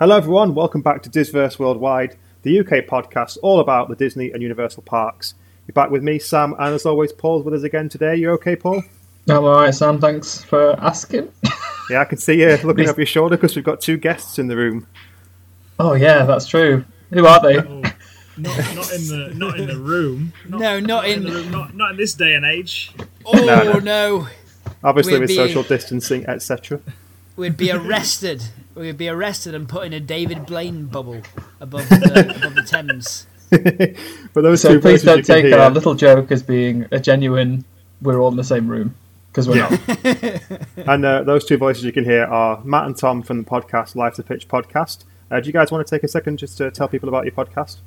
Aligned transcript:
Hello, 0.00 0.16
everyone. 0.16 0.54
Welcome 0.54 0.80
back 0.80 1.02
to 1.02 1.10
Disverse 1.10 1.58
Worldwide, 1.58 2.16
the 2.42 2.60
UK 2.60 2.86
podcast 2.86 3.36
all 3.42 3.60
about 3.60 3.88
the 3.90 3.94
Disney 3.94 4.30
and 4.32 4.42
Universal 4.42 4.82
parks. 4.84 5.34
You're 5.66 5.74
back 5.74 5.90
with 5.90 6.02
me, 6.02 6.18
Sam, 6.18 6.54
and 6.58 6.74
as 6.74 6.86
always, 6.86 7.12
Paul's 7.12 7.44
with 7.44 7.52
us 7.54 7.62
again 7.64 7.88
today. 7.90 8.16
You 8.16 8.30
okay, 8.32 8.56
Paul? 8.56 8.82
I'm 9.28 9.44
alright, 9.44 9.74
Sam. 9.74 10.00
Thanks 10.00 10.42
for 10.42 10.72
asking. 10.80 11.30
Yeah, 11.90 12.02
I 12.02 12.04
can 12.04 12.18
see 12.18 12.40
you 12.40 12.46
looking 12.58 12.88
over 12.88 13.00
your 13.00 13.06
shoulder 13.06 13.36
because 13.36 13.56
we've 13.56 13.64
got 13.64 13.80
two 13.80 13.96
guests 13.96 14.38
in 14.38 14.46
the 14.46 14.54
room. 14.56 14.86
Oh 15.80 15.94
yeah, 15.94 16.24
that's 16.24 16.46
true. 16.46 16.84
Who 17.10 17.26
are 17.26 17.42
they? 17.42 17.56
Oh, 17.58 17.80
not, 17.80 18.56
not 18.76 18.92
in 18.92 19.08
the 19.08 19.32
not 19.34 19.58
in 19.58 19.66
the 19.66 19.76
room. 19.76 20.32
Not, 20.48 20.60
No, 20.60 20.78
not 20.78 21.08
in- 21.08 21.24
the 21.24 21.32
room. 21.32 21.50
Not, 21.50 21.74
not 21.74 21.90
in 21.90 21.96
this 21.96 22.14
day 22.14 22.36
and 22.36 22.44
age. 22.44 22.92
Oh 23.26 23.32
No, 23.44 23.72
no. 23.72 23.78
no. 23.80 24.28
Obviously, 24.84 25.14
We'll 25.14 25.22
with 25.22 25.30
be- 25.30 25.34
social 25.34 25.64
distancing, 25.64 26.24
etc. 26.26 26.80
We'd 27.40 27.56
be 27.56 27.70
arrested. 27.72 28.42
We'd 28.74 28.96
be 28.98 29.08
arrested 29.08 29.54
and 29.54 29.68
put 29.68 29.84
in 29.86 29.92
a 29.92 30.00
David 30.00 30.46
Blaine 30.46 30.86
bubble 30.86 31.22
above 31.60 31.88
the, 31.88 32.34
above 32.36 32.54
the 32.54 32.62
Thames. 32.62 33.26
But 34.32 34.42
those 34.42 34.60
So 34.62 34.68
two 34.74 34.80
please 34.80 35.02
voices 35.02 35.04
don't 35.04 35.24
take 35.24 35.46
hear, 35.46 35.58
our 35.58 35.70
little 35.70 35.94
joke 35.94 36.30
as 36.30 36.42
being 36.42 36.86
a 36.92 37.00
genuine. 37.00 37.64
We're 38.00 38.20
all 38.20 38.30
in 38.30 38.36
the 38.36 38.44
same 38.44 38.68
room 38.68 38.94
because 39.32 39.48
we're 39.48 39.56
Yeah. 39.56 40.38
not. 40.76 40.88
and 40.88 41.04
uh, 41.04 41.22
those 41.24 41.44
two 41.44 41.56
voices 41.56 41.82
you 41.84 41.90
can 41.92 42.04
hear 42.04 42.24
are 42.24 42.62
Matt 42.64 42.86
and 42.86 42.96
Tom 42.96 43.22
from 43.22 43.42
the 43.42 43.50
podcast 43.50 43.96
Live 43.96 44.14
to 44.14 44.22
Pitch 44.22 44.46
podcast. 44.46 45.04
Uh, 45.30 45.40
do 45.40 45.46
you 45.48 45.52
guys 45.52 45.72
want 45.72 45.84
to 45.86 45.90
take 45.90 46.04
a 46.04 46.08
second 46.08 46.38
just 46.38 46.58
to 46.58 46.70
tell 46.70 46.86
people 46.88 47.08
about 47.08 47.24
your 47.24 47.32
podcast? 47.34 47.78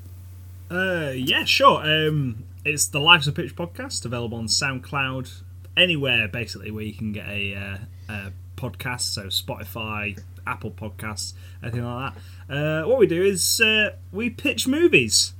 Uh, 0.69 1.11
yeah, 1.15 1.45
sure. 1.45 1.81
Um, 1.81 2.43
it's 2.65 2.87
the 2.87 2.99
Lives 2.99 3.25
to 3.25 3.31
Pitch 3.31 3.55
podcast, 3.55 4.03
available 4.05 4.37
on 4.37 4.47
SoundCloud, 4.47 5.41
anywhere 5.77 6.27
basically 6.27 6.71
where 6.71 6.83
you 6.83 6.93
can 6.93 7.13
get 7.13 7.27
a, 7.27 7.55
uh, 7.55 7.77
a 8.13 8.31
podcast. 8.55 9.01
So 9.01 9.25
Spotify, 9.25 10.19
Apple 10.45 10.71
Podcasts, 10.71 11.33
anything 11.61 11.83
like 11.83 12.13
that. 12.47 12.55
Uh, 12.55 12.87
what 12.87 12.99
we 12.99 13.07
do 13.07 13.23
is 13.23 13.61
uh, 13.61 13.95
we 14.11 14.29
pitch 14.29 14.67
movies, 14.67 15.33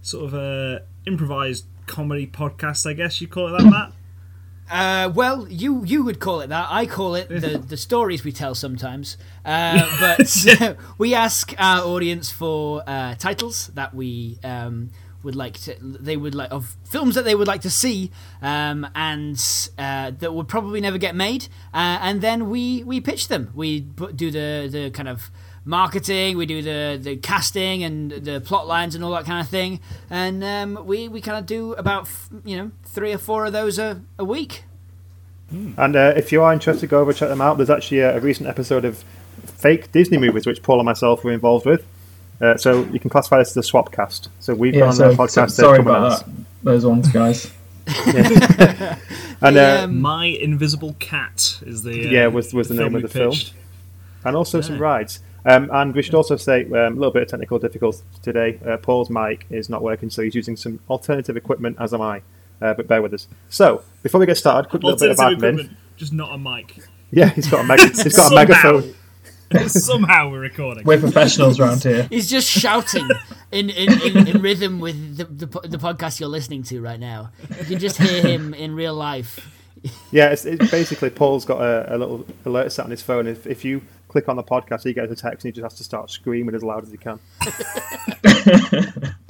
sort 0.00 0.26
of 0.26 0.34
a 0.34 0.82
improvised 1.06 1.64
comedy 1.86 2.26
podcast, 2.26 2.88
I 2.88 2.92
guess 2.92 3.20
you 3.20 3.28
call 3.28 3.54
it 3.54 3.58
that, 3.58 3.70
Matt. 3.70 3.92
Uh, 4.70 5.12
well, 5.14 5.46
you 5.48 5.84
you 5.84 6.02
would 6.02 6.18
call 6.18 6.40
it 6.40 6.46
that. 6.46 6.66
I 6.70 6.86
call 6.86 7.14
it 7.14 7.28
the, 7.28 7.58
the 7.58 7.76
stories 7.76 8.24
we 8.24 8.32
tell 8.32 8.54
sometimes. 8.54 9.18
Uh, 9.44 9.86
but 10.00 10.78
we 10.98 11.12
ask 11.14 11.52
our 11.58 11.84
audience 11.84 12.30
for 12.30 12.82
uh, 12.86 13.14
titles 13.16 13.66
that 13.74 13.94
we 13.94 14.38
um, 14.42 14.88
would 15.22 15.36
like 15.36 15.58
to. 15.60 15.76
They 15.80 16.16
would 16.16 16.34
like 16.34 16.50
of 16.50 16.76
films 16.84 17.14
that 17.14 17.24
they 17.24 17.34
would 17.34 17.48
like 17.48 17.62
to 17.62 17.70
see, 17.70 18.10
um, 18.40 18.86
and 18.94 19.36
uh, 19.78 20.12
that 20.18 20.32
would 20.32 20.48
probably 20.48 20.80
never 20.80 20.98
get 20.98 21.14
made. 21.14 21.48
Uh, 21.72 21.98
and 22.00 22.20
then 22.20 22.50
we 22.50 22.82
we 22.84 23.00
pitch 23.00 23.28
them. 23.28 23.50
We 23.54 23.82
put, 23.82 24.16
do 24.16 24.30
the 24.30 24.68
the 24.70 24.90
kind 24.90 25.08
of 25.08 25.30
marketing, 25.64 26.36
we 26.36 26.46
do 26.46 26.62
the, 26.62 26.98
the 27.00 27.16
casting 27.16 27.84
and 27.84 28.10
the 28.10 28.40
plot 28.40 28.66
lines 28.66 28.94
and 28.94 29.04
all 29.04 29.12
that 29.12 29.24
kind 29.24 29.40
of 29.40 29.48
thing, 29.48 29.80
and 30.10 30.42
um, 30.42 30.86
we, 30.86 31.08
we 31.08 31.20
kind 31.20 31.38
of 31.38 31.46
do 31.46 31.72
about 31.74 32.08
you 32.44 32.56
know 32.56 32.70
three 32.84 33.12
or 33.12 33.18
four 33.18 33.44
of 33.44 33.52
those 33.52 33.78
a, 33.78 34.02
a 34.18 34.24
week. 34.24 34.64
And 35.50 35.96
uh, 35.96 36.14
if 36.16 36.32
you 36.32 36.42
are 36.42 36.52
interested, 36.52 36.88
go 36.88 37.00
over 37.00 37.12
check 37.12 37.28
them 37.28 37.40
out. 37.40 37.58
There's 37.58 37.70
actually 37.70 38.00
a, 38.00 38.16
a 38.16 38.20
recent 38.20 38.48
episode 38.48 38.84
of 38.84 39.04
fake 39.44 39.92
Disney 39.92 40.18
movies, 40.18 40.46
which 40.46 40.62
Paul 40.62 40.80
and 40.80 40.86
myself 40.86 41.24
were 41.24 41.32
involved 41.32 41.66
with. 41.66 41.86
Uh, 42.42 42.56
so 42.56 42.82
you 42.86 42.98
can 42.98 43.08
classify 43.08 43.38
this 43.38 43.50
as 43.50 43.56
a 43.58 43.62
swap 43.62 43.92
cast. 43.92 44.28
So 44.40 44.52
we've 44.54 44.74
Yeah. 44.74 44.80
got 44.80 44.94
So, 44.96 45.04
on 45.04 45.08
their 45.16 45.16
so- 45.16 45.22
podcast. 45.42 45.50
sorry 45.52 45.78
they've 45.78 45.86
come 45.86 45.94
on 45.94 46.06
about 46.06 46.26
that. 46.26 46.34
Those 46.64 46.84
ones, 46.84 47.08
guys. 47.08 47.50
And 49.44 49.56
The, 49.56 49.80
uh, 49.80 49.84
um, 49.84 50.00
My 50.00 50.26
Invisible 50.26 50.94
Cat 51.00 51.58
is 51.66 51.82
the 51.82 51.90
uh, 52.08 52.10
Yeah, 52.10 52.26
was- 52.28 52.52
was 52.54 52.68
the 52.68 52.74
name 52.74 52.86
of 52.88 52.92
we 52.94 53.02
the 53.02 53.08
film. 53.08 53.34
and 54.24 54.36
also 54.36 54.60
some 54.60 54.78
rides. 54.78 55.20
Um, 55.44 55.68
and 55.72 55.92
we 55.92 56.02
should 56.02 56.14
also 56.14 56.36
say 56.36 56.64
um, 56.66 56.72
a 56.74 56.90
little 56.90 57.10
bit 57.10 57.22
of 57.22 57.28
technical 57.28 57.58
difficulty 57.58 57.98
today. 58.22 58.60
Uh, 58.64 58.76
Paul's 58.76 59.10
mic 59.10 59.44
is 59.50 59.68
not 59.68 59.82
working, 59.82 60.10
so 60.10 60.22
he's 60.22 60.36
using 60.36 60.56
some 60.56 60.78
alternative 60.88 61.36
equipment, 61.36 61.76
as 61.80 61.92
am 61.92 62.00
I. 62.00 62.22
Uh, 62.60 62.74
but 62.74 62.86
bear 62.86 63.02
with 63.02 63.12
us. 63.14 63.26
So 63.50 63.82
before 64.04 64.20
we 64.20 64.26
get 64.26 64.36
started, 64.36 64.68
quick 64.70 64.84
little 64.84 64.96
bit 64.96 65.10
of 65.10 65.18
Alternative 65.18 65.66
admin. 65.66 65.74
just 65.96 66.12
not 66.12 66.32
a 66.32 66.38
mic. 66.38 66.76
Yeah, 67.10 67.30
he's 67.30 67.48
got 67.48 67.62
a 67.62 67.64
mega, 67.64 67.88
he's 67.88 68.14
got 68.16 68.30
a 68.30 68.34
megaphone. 68.36 68.94
Somehow 69.68 70.30
we're 70.30 70.40
recording. 70.40 70.84
We're 70.84 71.00
professionals 71.00 71.58
around 71.60 71.82
here. 71.82 72.06
He's 72.10 72.30
just 72.30 72.48
shouting 72.48 73.08
in, 73.50 73.70
in, 73.70 74.00
in, 74.02 74.28
in 74.28 74.42
rhythm 74.42 74.80
with 74.80 75.16
the, 75.16 75.24
the, 75.24 75.46
the 75.46 75.78
podcast 75.78 76.20
you're 76.20 76.28
listening 76.28 76.62
to 76.64 76.80
right 76.80 77.00
now. 77.00 77.30
You 77.58 77.64
can 77.64 77.78
just 77.78 77.98
hear 77.98 78.22
him 78.22 78.54
in 78.54 78.74
real 78.74 78.94
life. 78.94 79.48
Yeah, 80.10 80.28
it's, 80.28 80.44
it's 80.44 80.70
basically 80.70 81.10
Paul's 81.10 81.44
got 81.44 81.60
a, 81.60 81.96
a 81.96 81.98
little 81.98 82.26
alert 82.44 82.72
set 82.72 82.84
on 82.84 82.90
his 82.90 83.02
phone. 83.02 83.26
If, 83.26 83.46
if 83.46 83.64
you 83.64 83.82
click 84.08 84.28
on 84.28 84.36
the 84.36 84.44
podcast, 84.44 84.84
he 84.84 84.92
gets 84.92 85.10
a 85.10 85.16
text 85.16 85.44
and 85.44 85.52
he 85.54 85.60
just 85.60 85.64
has 85.64 85.74
to 85.78 85.84
start 85.84 86.10
screaming 86.10 86.54
as 86.54 86.62
loud 86.62 86.84
as 86.84 86.90
he 86.90 86.98
can. 86.98 87.18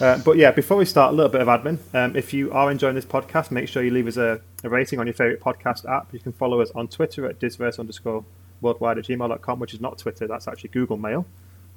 uh, 0.00 0.18
but 0.24 0.36
yeah, 0.36 0.50
before 0.50 0.76
we 0.76 0.84
start, 0.84 1.12
a 1.12 1.16
little 1.16 1.30
bit 1.30 1.40
of 1.40 1.48
admin. 1.48 1.78
Um, 1.94 2.16
if 2.16 2.32
you 2.32 2.52
are 2.52 2.70
enjoying 2.70 2.94
this 2.94 3.04
podcast, 3.04 3.50
make 3.50 3.68
sure 3.68 3.82
you 3.82 3.90
leave 3.90 4.06
us 4.06 4.16
a, 4.16 4.40
a 4.64 4.68
rating 4.68 4.98
on 4.98 5.06
your 5.06 5.14
favourite 5.14 5.40
podcast 5.40 5.88
app. 5.88 6.12
You 6.12 6.20
can 6.20 6.32
follow 6.32 6.60
us 6.60 6.70
on 6.74 6.88
Twitter 6.88 7.26
at 7.26 7.38
disverse 7.38 7.78
underscore 7.78 8.24
worldwide 8.60 8.98
at 8.98 9.04
gmail.com, 9.04 9.58
which 9.58 9.74
is 9.74 9.80
not 9.80 9.98
Twitter, 9.98 10.26
that's 10.26 10.48
actually 10.48 10.70
Google 10.70 10.96
Mail. 10.96 11.26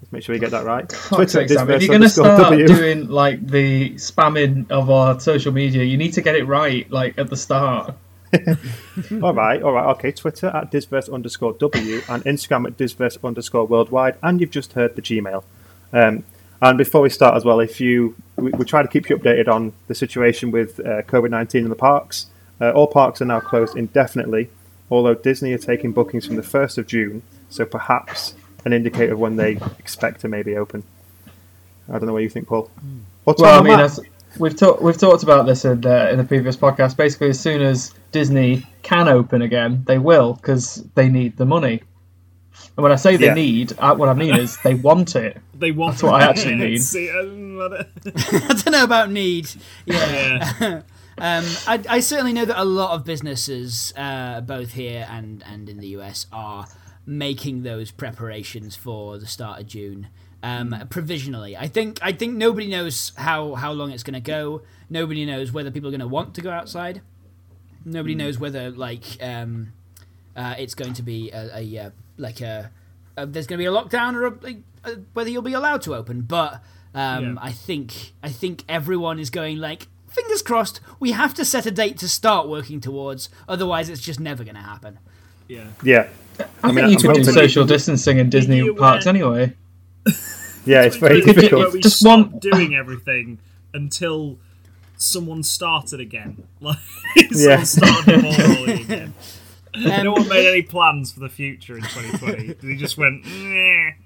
Let's 0.02 0.12
make 0.12 0.24
sure 0.24 0.36
we 0.36 0.40
get 0.40 0.52
that 0.52 0.66
right. 0.66 0.90
Disverse 1.48 1.76
if 1.78 1.82
you're 1.82 1.88
going 1.88 2.02
to 2.02 2.10
start 2.10 2.42
W. 2.42 2.68
doing 2.68 3.08
like 3.08 3.46
the 3.48 3.92
spamming 3.92 4.70
of 4.70 4.90
our 4.90 5.18
social 5.18 5.54
media, 5.54 5.84
you 5.84 5.96
need 5.96 6.12
to 6.14 6.22
get 6.22 6.36
it 6.36 6.44
right, 6.44 6.92
like 6.92 7.18
at 7.18 7.30
the 7.30 7.38
start. 7.38 7.96
all 9.22 9.34
right, 9.34 9.62
all 9.62 9.72
right, 9.72 9.86
okay. 9.92 10.12
Twitter 10.12 10.48
at 10.48 10.72
disverse 10.72 11.08
underscore 11.08 11.54
W 11.54 12.02
and 12.10 12.22
Instagram 12.26 12.68
at 12.68 12.76
disverse 12.76 13.18
underscore 13.24 13.66
worldwide. 13.66 14.18
And 14.22 14.42
you've 14.42 14.52
just 14.52 14.74
heard 14.74 14.98
the 14.98 15.02
Gmail. 15.02 15.44
Um, 15.94 16.26
and 16.64 16.78
before 16.78 17.02
we 17.02 17.10
start 17.10 17.36
as 17.36 17.46
well, 17.46 17.60
if 17.60 17.80
you 17.82 18.16
we, 18.38 18.52
we 18.52 18.66
try 18.66 18.82
to 18.82 18.88
keep 18.88 19.10
you 19.10 19.18
updated 19.18 19.48
on 19.48 19.74
the 19.88 19.96
situation 19.96 20.52
with 20.52 20.80
uh, 20.80 21.02
COVID 21.04 21.30
nineteen 21.30 21.64
in 21.64 21.70
the 21.70 21.76
parks. 21.76 22.28
Uh, 22.62 22.72
all 22.72 22.88
parks 22.88 23.22
are 23.22 23.26
now 23.26 23.40
closed 23.40 23.76
indefinitely, 23.76 24.50
although 24.90 25.16
Disney 25.16 25.54
are 25.54 25.58
taking 25.58 25.92
bookings 25.92 26.26
from 26.26 26.36
the 26.36 26.44
first 26.44 26.78
of 26.78 26.88
June, 26.88 27.22
so 27.50 27.66
perhaps 27.66 28.36
an 28.66 28.72
indicator 28.72 29.14
of 29.14 29.20
when 29.20 29.36
they 29.36 29.58
expect 29.78 30.22
to 30.22 30.28
maybe 30.28 30.56
open. 30.56 30.84
I 31.90 31.94
don't 31.94 32.06
know 32.06 32.14
what 32.14 32.24
you 32.24 32.30
think, 32.30 32.48
Paul. 32.48 32.70
What's 33.26 33.42
Well, 33.42 33.60
I 33.60 33.64
mean, 33.64 33.80
as, 33.80 34.00
we've 34.38 34.56
talked 34.56 34.82
we've 34.82 34.98
talked 34.98 35.24
about 35.24 35.46
this 35.46 35.66
in, 35.66 35.86
uh, 35.86 36.10
in 36.12 36.18
the 36.18 36.24
previous 36.24 36.56
podcast. 36.56 36.96
Basically, 36.96 37.30
as 37.30 37.40
soon 37.40 37.62
as 37.62 37.94
Disney 38.12 38.66
can 38.84 39.08
open 39.08 39.42
again, 39.42 39.84
they 39.86 39.98
will 39.98 40.34
because 40.34 40.76
they 40.96 41.10
need 41.10 41.36
the 41.36 41.46
money. 41.46 41.82
And 42.76 42.84
when 42.84 42.92
I 42.92 42.96
say 42.96 43.18
they 43.18 43.28
Yeah. 43.28 43.34
need, 43.34 43.74
uh, 43.78 43.96
what 43.96 44.10
I 44.10 44.14
mean 44.14 44.36
is 44.36 44.58
they 44.64 44.74
want 44.76 45.16
it. 45.16 45.38
They 45.64 45.72
want 45.72 45.94
That's 45.94 46.04
what 46.04 46.22
I 46.22 46.28
actually 46.28 46.56
mean. 46.56 46.80
See, 46.80 47.10
I 47.10 47.22
don't 47.24 48.72
know 48.72 48.84
about 48.84 49.12
need. 49.12 49.50
Yeah. 49.86 50.52
yeah. 50.60 50.82
Um, 51.18 51.46
I, 51.68 51.82
I 51.88 52.00
certainly 52.02 52.34
know 52.34 52.44
that 52.44 52.60
a 52.60 52.66
lot 52.66 52.96
of 52.96 53.06
businesses, 53.06 53.94
uh, 53.96 54.42
both 54.42 54.74
here 54.74 55.08
and, 55.10 55.44
and 55.46 55.70
in 55.70 55.78
the 55.78 55.88
US, 56.00 56.26
are 56.34 56.68
making 57.06 57.64
those 57.64 57.92
preparations 57.92 58.76
for 58.76 59.18
the 59.20 59.28
start 59.28 59.62
of 59.62 59.68
June. 59.68 60.08
Um, 60.42 60.76
provisionally, 60.90 61.56
I 61.56 61.68
think 61.68 62.00
I 62.02 62.12
think 62.12 62.36
nobody 62.36 62.68
knows 62.68 63.14
how, 63.16 63.54
how 63.56 63.72
long 63.72 63.92
it's 63.92 64.04
going 64.04 64.16
to 64.16 64.20
go. 64.20 64.64
Nobody 64.90 65.26
knows 65.26 65.54
whether 65.54 65.72
people 65.72 65.88
are 65.88 65.92
going 65.92 66.02
to 66.02 66.08
want 66.08 66.34
to 66.36 66.42
go 66.42 66.50
outside. 66.50 67.02
Nobody 67.86 68.16
knows 68.16 68.40
whether 68.40 68.70
like 68.72 69.06
um, 69.22 69.72
uh, 70.36 70.56
it's 70.58 70.76
going 70.76 70.94
to 70.96 71.04
be 71.04 71.32
a, 71.32 71.58
a 71.58 71.78
uh, 71.78 71.90
like 72.18 72.42
a, 72.42 72.72
a 73.18 73.26
there's 73.26 73.48
going 73.48 73.58
to 73.60 73.62
be 73.62 73.66
a 73.66 73.72
lockdown 73.72 74.16
or 74.16 74.26
a, 74.28 74.32
a, 74.32 74.92
uh, 74.92 74.96
whether 75.14 75.30
you'll 75.30 75.42
be 75.42 75.54
allowed 75.54 75.82
to 75.84 75.96
open. 75.96 76.22
But 76.22 76.62
um, 76.94 77.24
Yeah. 77.24 77.36
I 77.42 77.52
think 77.52 78.14
I 78.22 78.30
think 78.30 78.64
everyone 78.70 79.20
is 79.20 79.30
going 79.30 79.58
like 79.58 79.88
fingers 80.08 80.42
crossed. 80.42 80.80
We 81.00 81.12
have 81.12 81.34
to 81.36 81.46
set 81.46 81.66
a 81.66 81.72
date 81.72 81.98
to 82.00 82.10
start 82.10 82.48
working 82.48 82.80
towards. 82.80 83.30
Otherwise, 83.48 83.90
it's 83.90 84.02
just 84.02 84.20
never 84.20 84.44
going 84.44 84.56
to 84.56 84.62
happen. 84.62 85.00
yeah. 85.48 85.66
yeah, 85.84 86.08
I, 86.64 86.72
mean, 86.72 86.86
think 86.88 87.04
you 87.04 87.10
I'm 87.10 87.16
could 87.16 87.26
do 87.26 87.32
social 87.32 87.66
distancing 87.66 88.18
in 88.20 88.30
Disney 88.30 88.72
parks 88.74 89.06
aware- 89.06 89.16
anyway. 89.16 89.54
yeah, 90.66 90.84
it's 90.84 90.96
very 90.98 91.22
difficult. 91.22 91.74
we 91.74 91.80
Just 91.82 92.00
stopped 92.00 92.32
one- 92.32 92.40
doing 92.40 92.76
everything 92.76 93.40
until 93.74 94.38
someone 94.98 95.42
started 95.44 96.00
again. 96.00 96.44
Like 96.62 96.78
Yeah. 97.32 97.64
started 97.64 98.24
again. 98.70 99.14
Um, 99.76 100.04
no 100.04 100.12
one 100.14 100.28
made 100.28 100.48
any 100.48 100.62
plans 100.62 101.12
for 101.12 101.20
the 101.22 101.30
future 101.30 101.76
in 101.76 101.82
2020. 101.84 102.54
They 102.62 102.76
just 102.76 102.98
went, 102.98 103.26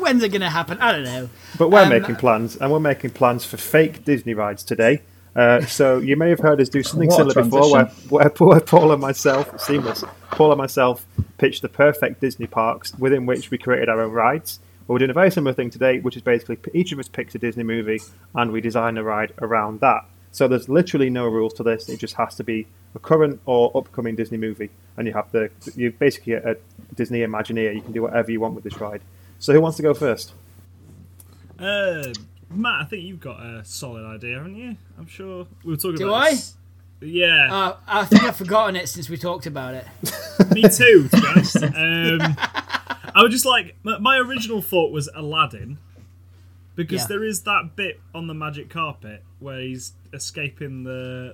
When's 0.00 0.22
it 0.22 0.30
going 0.30 0.40
to 0.40 0.50
happen? 0.50 0.78
I 0.80 0.92
don't 0.92 1.04
know. 1.04 1.28
But 1.58 1.70
we're 1.70 1.82
Um, 1.82 1.88
making 1.90 2.16
plans, 2.16 2.56
and 2.56 2.70
we're 2.72 2.80
making 2.80 3.10
plans 3.10 3.44
for 3.44 3.56
fake 3.56 4.04
Disney 4.04 4.34
rides 4.34 4.62
today. 4.62 5.02
Uh, 5.34 5.60
so 5.66 5.98
you 5.98 6.16
may 6.16 6.30
have 6.30 6.40
heard 6.40 6.60
us 6.60 6.68
do 6.68 6.82
something 6.82 7.08
What 7.10 7.26
a 7.26 7.30
similar 7.30 7.42
before, 7.44 7.70
where, 7.72 7.84
transition. 7.84 8.08
where, 8.10 8.28
where 8.38 8.60
Paul 8.60 8.92
and 8.92 9.00
myself, 9.00 9.60
seamless, 9.60 10.02
Paul 10.30 10.52
and 10.52 10.58
myself 10.58 11.04
pitched 11.38 11.62
the 11.62 11.68
perfect 11.68 12.20
Disney 12.20 12.46
parks 12.46 12.94
within 12.98 13.26
which 13.26 13.50
we 13.50 13.58
created 13.58 13.88
our 13.88 14.00
own 14.00 14.12
rides. 14.12 14.60
Well, 14.88 14.94
we're 14.94 15.00
doing 15.00 15.10
a 15.10 15.14
very 15.14 15.30
similar 15.30 15.52
thing 15.52 15.68
today, 15.70 15.98
which 16.00 16.16
is 16.16 16.22
basically 16.22 16.58
each 16.72 16.92
of 16.92 16.98
us 16.98 17.08
picks 17.08 17.34
a 17.34 17.38
Disney 17.38 17.64
movie 17.64 18.00
and 18.34 18.50
we 18.50 18.60
design 18.60 18.96
a 18.96 19.02
ride 19.02 19.32
around 19.42 19.80
that. 19.80 20.04
So 20.32 20.48
there's 20.48 20.68
literally 20.68 21.10
no 21.10 21.26
rules 21.26 21.52
to 21.54 21.62
this. 21.62 21.88
It 21.88 21.98
just 22.00 22.14
has 22.14 22.34
to 22.36 22.44
be 22.44 22.66
a 22.96 22.98
current 22.98 23.40
or 23.46 23.70
upcoming 23.76 24.16
Disney 24.16 24.38
movie, 24.38 24.70
and 24.96 25.06
you 25.06 25.12
have 25.12 25.30
the 25.30 25.50
you 25.76 25.92
basically 25.92 26.32
a, 26.32 26.52
a 26.52 26.56
Disney 26.96 27.20
Imagineer. 27.20 27.74
You 27.74 27.82
can 27.82 27.92
do 27.92 28.02
whatever 28.02 28.30
you 28.32 28.40
want 28.40 28.54
with 28.54 28.64
this 28.64 28.80
ride. 28.80 29.02
So 29.38 29.52
who 29.52 29.60
wants 29.60 29.76
to 29.76 29.82
go 29.84 29.94
first? 29.94 30.32
Uh, 31.58 32.12
Matt, 32.50 32.82
I 32.82 32.84
think 32.84 33.04
you've 33.04 33.20
got 33.20 33.40
a 33.40 33.64
solid 33.64 34.04
idea, 34.04 34.36
haven't 34.38 34.56
you? 34.56 34.76
I'm 34.98 35.06
sure 35.06 35.46
we 35.64 35.70
were 35.72 35.76
talking 35.76 35.96
Do 35.96 36.08
about. 36.08 36.22
I? 36.22 36.30
this- 36.32 36.54
Yeah, 37.00 37.48
Uh, 37.54 37.76
I 37.86 38.04
think 38.06 38.22
I've 38.24 38.36
forgotten 38.36 38.76
it 38.76 38.88
since 38.88 39.08
we 39.10 39.16
talked 39.16 39.46
about 39.46 39.74
it. 39.74 39.86
me 40.52 40.62
too. 40.62 41.08
To 41.10 41.20
be 41.20 41.26
honest, 41.28 41.56
um, 41.62 42.36
I 43.14 43.22
was 43.22 43.30
just 43.32 43.44
like 43.46 43.76
my, 43.82 43.98
my 43.98 44.18
original 44.18 44.62
thought 44.62 44.92
was 44.92 45.08
Aladdin 45.14 45.78
because 46.74 47.02
Yeah. 47.02 47.06
there 47.08 47.24
is 47.24 47.42
that 47.42 47.76
bit 47.76 48.00
on 48.14 48.26
the 48.26 48.34
magic 48.34 48.70
carpet 48.70 49.22
where 49.40 49.60
he's 49.60 49.92
escaping 50.12 50.84
the 50.84 51.32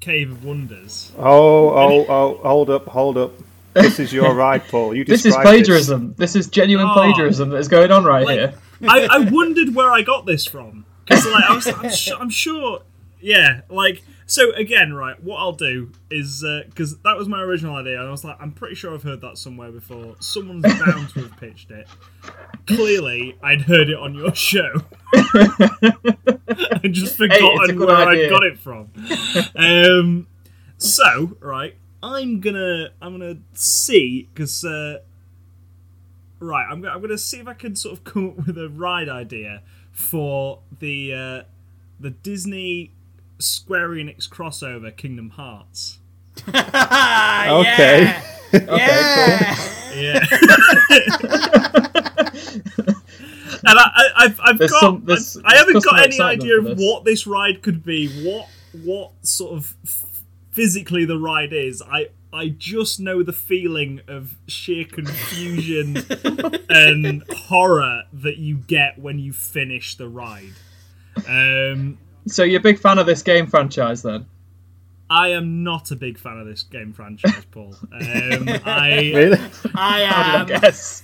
cave 0.00 0.30
of 0.32 0.44
wonders. 0.44 1.12
Oh, 1.18 1.70
oh, 1.70 2.06
oh! 2.08 2.34
Hold 2.42 2.70
up, 2.70 2.86
hold 2.86 3.18
up. 3.18 3.32
This 3.74 3.98
is 4.00 4.12
your 4.12 4.34
ride, 4.34 4.66
Paul. 4.68 4.94
You 4.94 5.04
This 5.06 5.20
is 5.20 5.34
described 5.34 5.46
plagiarism. 5.48 6.14
This. 6.16 6.34
is 6.34 6.48
genuine 6.48 6.86
Oh. 6.88 6.94
plagiarism 6.94 7.50
that 7.50 7.58
is 7.58 7.68
going 7.68 7.90
on 7.92 8.04
right 8.04 8.26
Like, 8.26 8.38
here. 8.38 8.54
I, 8.88 9.06
I 9.10 9.18
wondered 9.30 9.74
where 9.74 9.90
I 9.90 10.02
got 10.02 10.24
this 10.26 10.46
from 10.46 10.84
because 11.04 11.24
like 11.26 11.44
I 11.44 11.54
was 11.54 11.66
I'm, 11.66 11.90
su- 11.90 12.16
I'm 12.18 12.30
sure 12.30 12.82
yeah 13.20 13.62
like 13.68 14.02
so 14.28 14.52
again 14.52 14.92
right 14.92 15.20
what 15.24 15.38
I'll 15.38 15.52
do 15.52 15.90
is 16.10 16.44
because 16.66 16.96
that 16.98 17.16
was 17.16 17.28
my 17.28 17.40
original 17.42 17.74
idea 17.74 17.98
and 17.98 18.06
I 18.06 18.10
was 18.10 18.22
like 18.24 18.36
I'm 18.40 18.52
pretty 18.52 18.76
sure 18.76 18.94
I've 18.94 19.02
heard 19.02 19.20
that 19.22 19.38
somewhere 19.38 19.72
before. 19.72 20.14
Someone's 20.20 20.62
bound 20.84 21.08
to 21.10 21.22
have 21.22 21.36
pitched 21.38 21.70
it. 21.72 21.88
Clearly 22.66 23.36
I'd 23.42 23.62
heard 23.62 23.90
it 23.90 23.98
on 23.98 24.14
your 24.14 24.34
show. 24.34 24.70
I 25.14 26.88
just 26.90 27.16
forgotten 27.16 27.76
good 27.76 27.88
where 27.88 27.96
I 27.96 28.28
got 28.28 28.44
it 28.44 28.58
from. 28.58 28.90
Um 29.56 30.26
so 30.76 31.36
right 31.40 31.74
I'm 32.02 32.40
gonna 32.40 32.90
I'm 33.02 33.18
gonna 33.18 33.38
see 33.54 34.28
because 34.32 34.64
uh, 34.64 34.98
Right, 36.40 36.66
I'm, 36.70 36.80
go- 36.80 36.88
I'm 36.88 36.98
going 36.98 37.10
to 37.10 37.18
see 37.18 37.40
if 37.40 37.48
I 37.48 37.54
can 37.54 37.74
sort 37.74 37.98
of 37.98 38.04
come 38.04 38.28
up 38.30 38.46
with 38.46 38.56
a 38.58 38.68
ride 38.68 39.08
idea 39.08 39.62
for 39.90 40.60
the 40.78 41.12
uh, 41.12 41.42
the 41.98 42.10
Disney 42.10 42.92
Square 43.38 43.90
Enix 43.90 44.28
crossover 44.28 44.94
Kingdom 44.96 45.30
Hearts. 45.30 45.98
Okay. 46.48 46.54
Yeah. 48.04 48.22
yeah. 48.52 49.56
Yeah. 49.94 50.24
and 53.64 53.78
I, 53.78 53.90
I, 53.94 54.10
I've, 54.16 54.40
I've 54.42 54.58
There's 54.58 54.70
got. 54.70 54.80
some- 54.80 55.04
there's- 55.04 55.36
I, 55.44 55.54
I 55.54 55.56
haven't 55.56 55.84
got 55.84 56.00
any 56.04 56.20
idea 56.20 56.58
of 56.58 56.64
this. 56.64 56.78
what 56.78 57.04
this 57.04 57.26
ride 57.26 57.62
could 57.62 57.82
be. 57.84 58.08
What 58.26 58.48
what 58.84 59.12
sort 59.22 59.54
of 59.54 59.74
f- 59.84 60.04
physically 60.52 61.04
the 61.04 61.18
ride 61.18 61.52
is. 61.52 61.82
I 61.82 62.08
I 62.32 62.48
just 62.50 63.00
know 63.00 63.22
the 63.22 63.32
feeling 63.32 64.00
of 64.06 64.36
sheer 64.46 64.84
confusion 64.84 65.96
and 66.68 67.22
horror 67.30 68.02
that 68.12 68.36
you 68.36 68.56
get 68.56 68.98
when 68.98 69.18
you 69.18 69.32
finish 69.32 69.96
the 69.96 70.08
ride. 70.08 70.52
Um, 71.26 71.98
So 72.28 72.42
you're 72.44 72.60
a 72.60 72.62
big 72.62 72.78
fan 72.78 72.98
of 72.98 73.06
this 73.06 73.22
game 73.22 73.46
franchise, 73.46 74.02
then? 74.02 74.26
I 75.10 75.28
am 75.28 75.64
not 75.64 75.90
a 75.90 75.96
big 75.96 76.18
fan 76.18 76.38
of 76.38 76.46
this 76.46 76.62
game 76.62 76.92
franchise, 76.92 77.44
Paul. 77.50 77.74
Um, 77.92 78.48
I 78.64 79.10
Really? 79.14 79.38
I 79.74 80.04
How 80.04 80.40
am. 80.40 80.46
did 80.46 80.56
I 80.56 80.60
guess? 80.60 81.02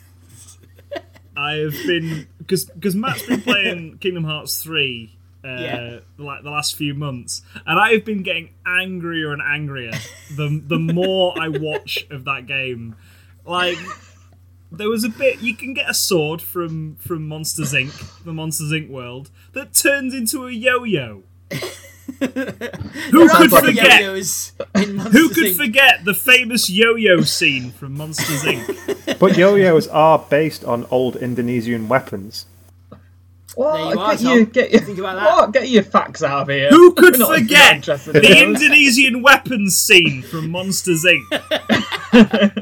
I 1.36 1.52
have 1.54 1.72
been 1.86 2.28
because 2.38 2.66
because 2.66 2.94
Matt's 2.94 3.26
been 3.26 3.40
playing 3.42 3.98
Kingdom 3.98 4.24
Hearts 4.24 4.62
three. 4.62 5.16
Uh, 5.42 5.48
Yeah. 5.60 5.98
like 6.16 6.42
the 6.42 6.50
last 6.50 6.74
few 6.76 6.94
months, 6.94 7.42
and 7.66 7.78
I 7.78 7.92
have 7.92 8.04
been 8.04 8.22
getting 8.22 8.50
angrier 8.66 9.32
and 9.32 9.42
angrier 9.42 9.92
the 10.36 10.62
the 10.66 10.78
more 10.78 11.34
I 11.38 11.48
watch 11.48 12.06
of 12.10 12.24
that 12.26 12.46
game. 12.46 12.94
Like 13.44 13.76
there 14.76 14.88
was 14.88 15.04
a 15.04 15.08
bit 15.08 15.40
you 15.40 15.54
can 15.54 15.74
get 15.74 15.88
a 15.88 15.94
sword 15.94 16.40
from 16.42 16.96
from 16.96 17.26
Monsters 17.28 17.72
Inc. 17.72 18.22
the 18.24 18.32
Monsters 18.32 18.72
Inc. 18.72 18.88
world 18.88 19.30
that 19.52 19.74
turns 19.74 20.14
into 20.14 20.46
a 20.46 20.50
yo-yo. 20.52 21.22
Who 21.50 22.28
could 22.28 23.30
Sounds 23.30 23.52
like 23.52 23.62
a 23.62 23.66
forget? 23.66 24.00
Yo-yos 24.02 24.52
in 24.74 24.98
Who 24.98 25.28
could 25.30 25.46
Inc. 25.52 25.56
forget 25.56 26.04
the 26.04 26.14
famous 26.14 26.68
yo-yo 26.68 27.22
scene 27.22 27.70
from 27.72 27.96
Monsters 27.96 28.42
Inc? 28.42 29.18
But 29.18 29.36
yo-yos 29.36 29.86
are 29.88 30.18
based 30.30 30.64
on 30.64 30.86
old 30.90 31.16
Indonesian 31.16 31.88
weapons. 31.88 32.46
What? 33.54 33.74
There 33.76 33.92
you 33.94 33.98
are, 34.00 34.06
get 34.16 34.20
Tom. 34.20 34.38
you, 34.38 34.46
get 34.46 34.72
you, 34.72 35.04
about 35.04 35.14
that. 35.14 35.24
What? 35.24 35.52
Get 35.52 35.68
your 35.68 35.82
facts 35.84 36.22
out 36.24 36.42
of 36.42 36.48
here. 36.48 36.68
Who 36.70 36.92
could 36.94 37.18
not- 37.18 37.28
we're 37.28 37.38
not 37.38 37.42
forget 37.42 37.82
the 37.82 38.12
those. 38.20 38.24
Indonesian 38.24 39.22
weapons 39.22 39.76
scene 39.78 40.22
from 40.22 40.50
Monsters 40.50 41.04
Inc? 41.04 41.22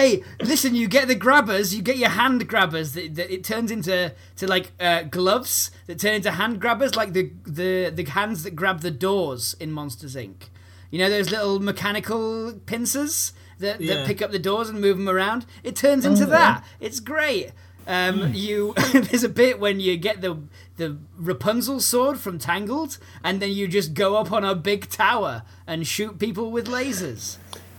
Hey, 0.00 0.22
listen! 0.40 0.74
You 0.74 0.88
get 0.88 1.08
the 1.08 1.14
grabbers. 1.14 1.74
You 1.74 1.82
get 1.82 1.98
your 1.98 2.08
hand 2.08 2.48
grabbers. 2.48 2.92
That, 2.92 3.16
that 3.16 3.30
it 3.30 3.44
turns 3.44 3.70
into 3.70 4.14
to 4.36 4.46
like 4.46 4.72
uh, 4.80 5.02
gloves 5.02 5.70
that 5.88 5.98
turn 5.98 6.14
into 6.14 6.30
hand 6.30 6.58
grabbers, 6.58 6.96
like 6.96 7.12
the 7.12 7.32
the 7.44 7.90
the 7.94 8.04
hands 8.04 8.42
that 8.44 8.56
grab 8.56 8.80
the 8.80 8.90
doors 8.90 9.54
in 9.60 9.70
Monsters 9.72 10.16
Inc. 10.16 10.48
You 10.90 11.00
know 11.00 11.10
those 11.10 11.30
little 11.30 11.60
mechanical 11.60 12.54
pincers 12.64 13.34
that, 13.58 13.82
Yeah. 13.82 13.96
that 13.96 14.06
pick 14.06 14.22
up 14.22 14.30
the 14.30 14.38
doors 14.38 14.70
and 14.70 14.80
move 14.80 14.96
them 14.96 15.06
around. 15.06 15.44
It 15.62 15.76
turns 15.76 16.06
into 16.06 16.24
that. 16.24 16.64
It's 16.80 16.98
great. 16.98 17.52
Um, 17.86 18.32
you 18.32 18.72
there's 18.94 19.22
a 19.22 19.28
bit 19.28 19.60
when 19.60 19.80
you 19.80 19.98
get 19.98 20.22
the 20.22 20.38
the 20.78 20.96
Rapunzel 21.18 21.78
sword 21.78 22.18
from 22.18 22.38
Tangled, 22.38 22.96
and 23.22 23.42
then 23.42 23.50
you 23.50 23.68
just 23.68 23.92
go 23.92 24.16
up 24.16 24.32
on 24.32 24.46
a 24.46 24.54
big 24.54 24.88
tower 24.88 25.42
and 25.66 25.86
shoot 25.86 26.18
people 26.18 26.50
with 26.50 26.68
lasers. 26.68 27.36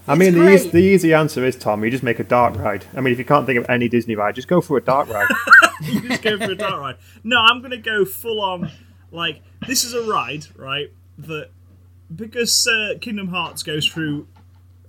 I 0.08 0.16
mean, 0.16 0.34
the, 0.34 0.40
great. 0.40 0.54
easy, 0.56 0.70
the 0.70 0.78
easy 0.78 1.14
answer 1.14 1.46
is 1.46 1.56
Tom. 1.56 1.84
You 1.84 1.92
just 1.92 2.04
make 2.04 2.20
a 2.20 2.24
dark 2.24 2.58
ride. 2.58 2.86
I 2.96 3.02
mean, 3.02 3.14
if 3.14 3.20
you 3.20 3.26
can't 3.26 3.46
think 3.46 3.60
of 3.60 3.70
any 3.70 3.88
Disney 3.88 4.16
ride, 4.16 4.36
just 4.36 4.48
go 4.48 4.62
for 4.62 4.78
a 4.78 4.82
dark 4.82 5.10
ride. 5.10 5.28
Just 5.82 6.22
go 6.22 6.38
for 6.38 6.52
a 6.52 6.56
dark 6.56 6.80
ride. 6.80 6.98
No, 7.24 7.38
I'm 7.38 7.60
gonna 7.62 7.78
go 7.78 8.06
full 8.06 8.40
on. 8.40 8.72
Like 9.12 9.42
this 9.66 9.84
is 9.84 9.96
a 9.96 10.04
ride, 10.04 10.46
right? 10.56 10.92
That 11.18 11.50
because 12.16 12.68
uh, 12.68 13.00
Kingdom 13.00 13.30
Hearts 13.30 13.64
goes 13.64 13.88
through 13.88 14.28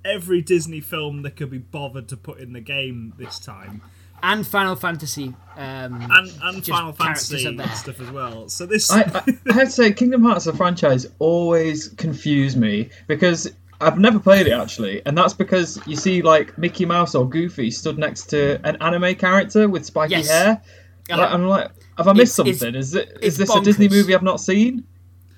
every 0.05 0.43
Disney 0.43 0.81
film 0.81 1.23
that 1.23 1.37
could 1.37 1.51
be 1.51 1.59
bothered 1.59 2.09
to 2.09 2.17
put 2.17 2.41
in 2.41 2.53
the 2.53 2.61
game 2.61 3.15
this 3.17 3.39
time, 3.39 3.81
and 4.23 4.47
Final 4.47 4.77
Fantasy. 4.77 5.35
Um, 5.57 6.09
and 6.11 6.33
and 6.43 6.67
Final 6.67 6.93
Fantasy 6.93 7.59
are 7.59 7.69
stuff 7.69 8.01
as 8.01 8.11
well. 8.11 8.49
So 8.49 8.67
this. 8.67 8.91
I, 8.91 9.01
I, 9.01 9.23
I 9.51 9.53
have 9.55 9.65
to 9.65 9.71
say, 9.71 9.93
Kingdom 9.93 10.25
Hearts, 10.25 10.45
the 10.45 10.53
franchise, 10.53 11.07
always 11.19 11.89
confused 11.89 12.59
me 12.59 12.91
because 13.07 13.51
I've 13.83 13.99
never 13.99 14.19
played 14.19 14.47
it 14.47 14.53
actually, 14.53 15.03
and 15.05 15.17
that's 15.17 15.35
because 15.35 15.81
you 15.87 15.97
see 15.97 16.23
like 16.23 16.57
Mickey 16.59 16.85
Mouse 16.87 17.15
or 17.15 17.29
Goofy 17.29 17.71
stood 17.71 17.99
next 17.99 18.27
to 18.31 18.61
an 18.67 18.77
anime 18.81 19.15
character 19.17 19.69
with 19.69 19.85
spiky 19.85 20.13
Yes. 20.15 20.29
hair. 20.31 20.63
Uh-huh. 21.11 21.21
Like, 21.21 21.31
I'm 21.33 21.47
like, 21.49 21.71
have 21.99 22.09
I 22.09 22.13
missed 22.13 22.39
It's- 22.39 22.57
it's- 22.57 22.59
something? 22.61 22.75
Is 22.81 22.95
it's 22.95 23.13
is 23.21 23.37
this 23.39 23.55
a 23.55 23.61
Disney 23.61 23.89
movie 23.89 24.15
I've 24.15 24.23
not 24.23 24.41
seen? 24.41 24.85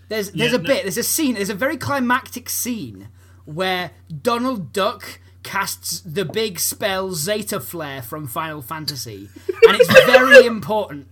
There's 0.09 0.31
there's 0.33 0.53
Yeah, 0.53 0.59
a 0.59 0.63
no- 0.63 0.67
bit, 0.69 0.83
there's 0.85 0.99
a 0.99 1.03
scene, 1.03 1.35
there's 1.35 1.51
a 1.51 1.55
very 1.55 1.77
climactic 1.77 2.49
scene 2.51 3.09
where 3.47 3.91
Donald 4.23 4.73
Duck 4.73 5.21
casts 5.43 6.01
the 6.01 6.25
big 6.25 6.59
spell 6.59 7.11
Zettaflare 7.11 8.03
from 8.05 8.27
Final 8.27 8.63
Fantasy, 8.63 9.29
and 9.67 9.77
it's 9.81 9.91
very 10.07 10.47
important. 10.55 11.09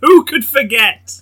Who 0.00 0.24
could 0.24 0.44
forget? 0.44 1.20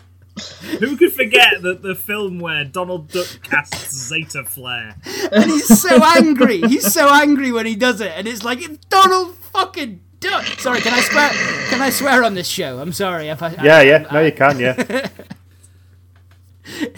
Who 0.81 0.97
could 0.97 1.13
forget 1.13 1.61
that 1.63 1.83
the 1.83 1.95
film 1.95 2.39
where 2.39 2.65
Donald 2.65 3.09
Duck 3.09 3.27
casts 3.43 4.11
Zettaflare? 4.11 4.95
And 5.31 5.45
he's 5.51 5.67
so 5.81 6.03
angry. 6.03 6.61
He's 6.63 6.91
so 6.93 7.13
angry 7.13 7.53
when 7.53 7.67
he 7.67 7.77
does 7.77 8.01
it, 8.01 8.13
and 8.17 8.27
it's 8.27 8.43
like 8.43 8.63
it's 8.63 8.79
Donald 8.87 9.35
fucking 9.37 10.01
Duck. 10.21 10.45
Sorry, 10.59 10.81
can 10.81 10.95
I 10.95 11.01
swear? 11.01 11.29
Can 11.69 11.83
I 11.83 11.91
swear 11.91 12.25
on 12.25 12.35
this 12.35 12.49
show? 12.49 12.79
I'm 12.79 12.93
sorry 12.93 13.29
if 13.29 13.43
I. 13.43 13.51
Yeah, 13.63 13.77
I- 13.79 13.83
yeah. 13.83 14.07
I- 14.09 14.15
No, 14.15 14.21
you 14.25 14.33
can. 14.33 14.59
Yeah. 14.59 15.09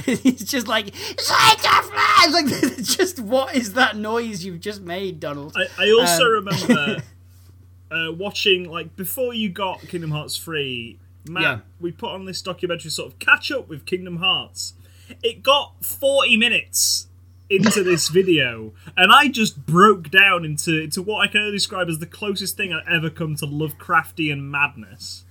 He's 0.05 0.45
just 0.45 0.69
like 0.69 0.87
Zettaflare. 0.95 2.25
It's 2.27 2.33
like, 2.35 2.77
just 2.99 3.19
what 3.21 3.55
is 3.57 3.73
that 3.73 3.97
noise 3.97 4.45
you've 4.45 4.61
just 4.61 4.83
made, 4.83 5.21
Donald? 5.21 5.57
I, 5.57 5.85
I 5.87 5.91
also 5.93 6.23
Um, 6.25 6.33
remember 6.33 7.03
uh, 7.91 8.13
watching 8.13 8.71
like 8.71 8.95
before 8.95 9.33
you 9.35 9.49
got 9.49 9.81
Kingdom 9.81 10.11
Hearts 10.11 10.37
three. 10.37 10.99
Matt, 11.27 11.43
Yeah. 11.43 11.59
we 11.81 11.91
put 11.93 12.11
on 12.11 12.25
this 12.27 12.43
documentary 12.43 12.91
sort 12.91 13.13
of 13.13 13.19
catch 13.19 13.51
up 13.51 13.69
with 13.69 13.87
Kingdom 13.87 14.17
Hearts. 14.19 14.75
It 15.23 15.43
got 15.43 15.85
forty 15.85 16.37
minutes 16.37 17.09
into 17.51 17.83
this 17.85 18.09
video, 18.09 18.73
and 18.97 19.13
I 19.13 19.29
just 19.29 19.67
broke 19.67 20.11
down 20.11 20.45
into 20.45 20.83
into 20.83 21.03
what 21.03 21.21
I 21.21 21.27
can 21.31 21.41
only 21.43 21.53
describe 21.53 21.89
as 21.89 21.99
the 21.99 22.07
closest 22.07 22.57
thing 22.57 22.73
I've 22.73 22.87
ever 22.89 23.11
come 23.11 23.37
to 23.37 23.47
Lovecraftian 23.47 24.41
madness. 24.43 25.25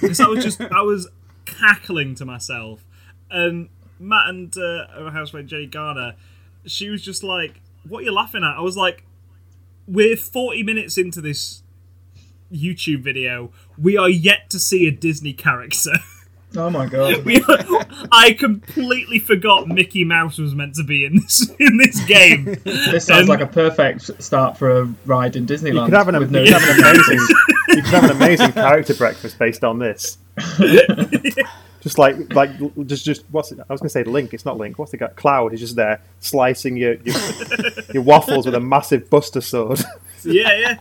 Because 0.00 0.20
I 0.20 0.26
was 0.28 0.44
just 0.44 0.60
I 0.60 0.82
was 0.82 1.08
cackling 1.46 2.14
to 2.16 2.24
myself, 2.24 2.84
and 3.30 3.68
Matt 3.98 4.28
and 4.28 4.56
uh, 4.56 4.86
our 4.96 5.10
housemate 5.10 5.46
Jenny 5.46 5.66
Garner, 5.66 6.14
she 6.64 6.90
was 6.90 7.02
just 7.02 7.22
like, 7.24 7.60
"What 7.88 8.00
are 8.00 8.02
you 8.02 8.12
laughing 8.12 8.44
at?" 8.44 8.56
I 8.56 8.60
was 8.60 8.76
like, 8.76 9.04
"We're 9.88 10.16
forty 10.16 10.62
minutes 10.62 10.96
into 10.96 11.20
this 11.20 11.62
YouTube 12.54 13.02
video. 13.02 13.50
We 13.76 13.96
are 13.96 14.08
yet 14.08 14.48
to 14.50 14.58
see 14.58 14.86
a 14.86 14.90
Disney 14.90 15.32
character." 15.32 15.92
Oh 16.56 16.70
my 16.70 16.86
god! 16.86 17.24
We 17.24 17.44
I 18.12 18.32
completely 18.38 19.18
forgot 19.18 19.66
Mickey 19.66 20.04
Mouse 20.04 20.38
was 20.38 20.54
meant 20.54 20.76
to 20.76 20.84
be 20.84 21.04
in 21.04 21.16
this 21.16 21.50
in 21.58 21.78
this 21.78 21.98
game. 22.04 22.44
this 22.62 23.06
sounds 23.06 23.22
Um, 23.22 23.26
like 23.26 23.40
a 23.40 23.46
perfect 23.48 24.22
start 24.22 24.56
for 24.56 24.82
a 24.82 24.84
ride 25.04 25.34
in 25.34 25.46
Disneyland. 25.46 25.74
You 25.74 25.84
could 25.86 25.94
have 25.94 26.06
an, 26.06 26.16
with 26.20 26.30
no 26.30 26.42
you 26.42 26.52
could 26.52 26.62
have 26.62 26.78
an 26.78 26.84
amazing. 26.84 27.26
You 27.70 27.82
could 27.82 27.84
have 27.86 28.04
an 28.04 28.10
amazing 28.12 28.52
character 28.52 28.94
breakfast 28.94 29.36
based 29.36 29.64
on 29.64 29.80
this. 29.80 30.16
just 31.80 31.98
like 31.98 32.32
like 32.34 32.50
just 32.86 33.04
just 33.04 33.24
what's 33.32 33.50
it? 33.50 33.58
I 33.58 33.72
was 33.72 33.80
going 33.80 33.88
to 33.88 33.92
say 33.92 34.04
Link. 34.04 34.32
It's 34.32 34.44
not 34.44 34.56
Link. 34.56 34.78
What's 34.78 34.92
the 34.92 34.98
guy? 34.98 35.08
Cloud. 35.08 35.54
is 35.54 35.58
just 35.60 35.74
there 35.74 36.00
slicing 36.20 36.76
your 36.76 36.94
your, 37.02 37.16
your 37.94 38.02
waffles 38.04 38.46
with 38.46 38.54
a 38.54 38.60
massive 38.60 39.10
Buster 39.10 39.40
sword. 39.40 39.80
yeah, 40.24 40.56
yeah. 40.56 40.76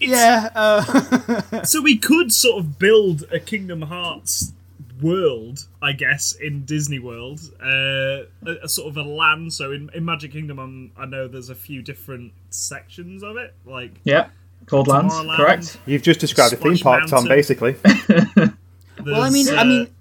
Yeah. 0.00 0.50
Uh, 0.54 1.62
So 1.64 1.80
we 1.80 1.96
could 1.96 2.32
sort 2.32 2.58
of 2.58 2.78
build 2.78 3.24
a 3.32 3.40
Kingdom 3.40 3.82
Hearts 3.82 4.52
world, 5.00 5.66
I 5.82 5.92
guess, 5.92 6.32
in 6.34 6.64
Disney 6.64 6.98
World, 6.98 7.40
uh, 7.60 8.24
a, 8.46 8.64
a 8.64 8.68
sort 8.68 8.88
of 8.88 8.96
a 8.96 9.02
land. 9.02 9.52
So 9.52 9.72
in, 9.72 9.90
in 9.94 10.04
Magic 10.04 10.32
Kingdom, 10.32 10.58
I'm, 10.58 10.92
I 10.96 11.06
know 11.06 11.28
there's 11.28 11.50
a 11.50 11.54
few 11.54 11.82
different 11.82 12.32
sections 12.50 13.22
of 13.22 13.36
it, 13.36 13.54
like 13.64 13.92
Yeah, 14.04 14.28
Cold 14.66 14.88
Lands, 14.88 15.14
correct. 15.36 15.78
You've 15.86 16.02
just 16.02 16.20
described 16.20 16.52
a 16.52 16.56
theme 16.56 16.76
Splash 16.76 17.10
park, 17.10 17.10
Tom. 17.10 17.28
Basically, 17.28 17.76
well, 19.04 19.22
I 19.22 19.30
mean, 19.30 19.46
there's, 19.46 19.58
I 19.58 19.62
uh, 19.62 19.64
mean, 19.64 19.94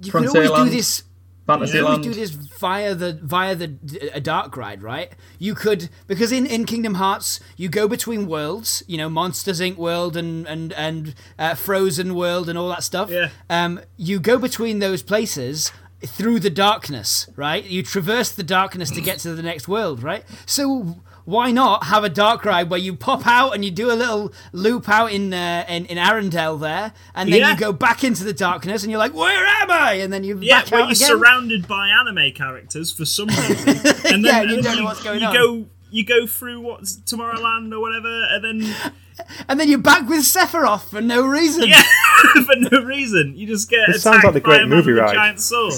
you 0.00 0.12
can 0.12 0.28
always 0.28 0.32
do 0.32 0.54
Frontierland. 0.54 1.02
This. 1.46 1.74
You 1.74 1.86
always 1.86 2.06
do 2.06 2.14
this 2.14 2.30
via 2.30 2.94
the 2.94 3.18
via 3.22 3.54
the 3.54 3.76
a 4.12 4.20
dark 4.20 4.56
ride, 4.56 4.82
right? 4.82 5.12
You 5.38 5.54
could 5.54 5.90
because 6.06 6.32
in, 6.32 6.46
in 6.46 6.64
Kingdom 6.64 6.94
Hearts 6.94 7.40
you 7.56 7.68
go 7.68 7.86
between 7.86 8.26
worlds, 8.26 8.82
you 8.86 8.96
know, 8.96 9.08
Monsters 9.08 9.60
Inc. 9.60 9.76
world 9.76 10.16
and 10.16 10.46
and 10.46 10.72
and 10.72 11.14
uh, 11.38 11.54
Frozen 11.54 12.14
world 12.14 12.48
and 12.48 12.58
all 12.58 12.68
that 12.68 12.82
stuff. 12.82 13.10
Yeah. 13.10 13.30
Um, 13.50 13.80
you 13.96 14.20
go 14.20 14.38
between 14.38 14.78
those 14.78 15.02
places 15.02 15.70
through 16.06 16.40
the 16.40 16.50
darkness, 16.50 17.28
right? 17.36 17.64
You 17.64 17.82
traverse 17.82 18.30
the 18.30 18.42
darkness 18.42 18.90
to 18.90 19.00
get 19.00 19.18
to 19.20 19.34
the 19.34 19.42
next 19.42 19.68
world, 19.68 20.02
right? 20.02 20.24
So 20.46 20.96
why 21.24 21.50
not 21.50 21.84
have 21.84 22.04
a 22.04 22.08
dark 22.08 22.44
ride 22.44 22.68
where 22.68 22.78
you 22.78 22.94
pop 22.94 23.26
out 23.26 23.52
and 23.54 23.64
you 23.64 23.70
do 23.70 23.90
a 23.90 23.94
little 23.94 24.32
loop 24.52 24.88
out 24.88 25.10
in 25.12 25.32
uh, 25.32 25.64
in, 25.68 25.86
in 25.86 25.96
Arendelle 25.98 26.60
there, 26.60 26.92
and 27.14 27.32
then 27.32 27.40
Yeah. 27.40 27.52
you 27.52 27.56
go 27.58 27.72
back 27.72 28.04
into 28.04 28.24
the 28.24 28.32
darkness 28.34 28.82
and 28.82 28.90
you're 28.90 28.98
like, 28.98 29.14
where 29.14 29.46
am 29.46 29.70
I? 29.70 29.94
And 29.94 30.12
then 30.12 30.22
you 30.24 30.38
Yeah, 30.40 30.60
back 30.62 30.70
where 30.70 30.80
out 30.82 30.88
you're 30.88 30.96
again. 30.96 31.08
surrounded 31.08 31.66
by 31.66 31.88
anime 31.88 32.32
characters 32.32 32.92
for 32.92 33.04
some 33.04 33.28
reason, 33.28 33.68
and 34.06 34.22
then, 34.22 34.24
Yeah, 34.24 34.40
and 34.42 34.50
you 34.50 34.56
then 34.56 34.64
don't 34.64 34.76
know 34.78 34.84
what's 34.84 35.02
going 35.02 35.20
you 35.20 35.26
on. 35.26 35.34
go 35.34 35.66
you 35.90 36.04
go 36.04 36.26
through 36.26 36.60
what's 36.60 36.96
Tomorrowland 36.96 37.72
or 37.72 37.80
whatever, 37.80 38.24
and 38.30 38.44
then 38.44 38.74
and 39.48 39.60
then 39.60 39.68
you're 39.70 39.78
back 39.78 40.08
with 40.08 40.20
Sephiroth 40.24 40.88
for 40.90 41.00
no 41.00 41.24
reason. 41.24 41.68
yeah, 41.68 41.82
for 42.44 42.56
no 42.70 42.82
reason, 42.84 43.34
you 43.36 43.46
just 43.46 43.70
get 43.70 43.86
This 43.86 44.04
attacked 44.04 44.22
sounds 44.22 44.24
like 44.24 44.34
the 44.34 44.40
by 44.40 44.56
great 44.56 44.62
a 44.62 44.66
movie 44.66 44.92
ride. 44.92 45.14
giant 45.14 45.40
sword. 45.40 45.72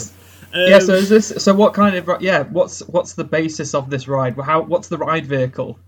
Yeah, 0.55 0.77
Um, 0.77 0.81
so 0.83 0.95
is 0.95 1.09
this 1.09 1.29
so 1.39 1.55
what 1.55 1.75
kind 1.75 1.97
of 1.97 2.23
yeah, 2.23 2.45
what's 2.45 2.81
what's 2.89 3.13
the 3.15 3.25
basis 3.25 3.75
of 3.75 3.91
this 3.91 4.09
ride? 4.09 4.39
How 4.39 4.63
what's 4.63 4.89
the 4.89 4.99
ride 4.99 5.27
vehicle? 5.27 5.79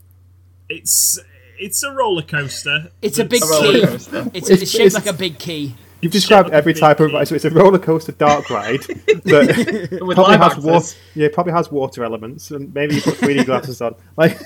it's 0.68 1.18
it's 1.58 1.82
a 1.82 1.90
roller 1.92 2.22
coaster. 2.22 2.90
It's 3.02 3.18
a 3.18 3.24
big 3.24 3.42
A 3.42 3.46
key. 3.46 3.82
It's, 3.82 4.08
It's- 4.12 4.50
it's 4.50 4.70
shaped 4.70 4.86
it's- 4.86 4.94
like 4.94 5.06
a 5.06 5.12
big 5.16 5.38
key. 5.38 5.74
you've 6.00 6.12
described 6.12 6.50
every 6.50 6.74
type 6.74 7.00
of 7.00 7.12
ride. 7.12 7.26
So 7.28 7.34
it's 7.34 7.44
a 7.44 7.50
roller 7.50 7.78
coaster 7.78 8.12
dark 8.12 8.48
ride, 8.50 8.80
but 9.24 9.56
With 10.00 10.14
probably 10.16 10.36
has 10.36 10.52
actors. 10.52 10.64
water. 10.64 10.96
Yeah, 11.14 11.26
it 11.26 11.32
probably 11.32 11.54
has 11.54 11.72
water 11.72 12.04
elements, 12.04 12.50
and 12.52 12.72
maybe 12.74 12.96
you 12.96 13.00
put 13.02 13.14
3D 13.14 13.44
glasses 13.46 13.80
on. 13.80 13.94
Like, 14.16 14.38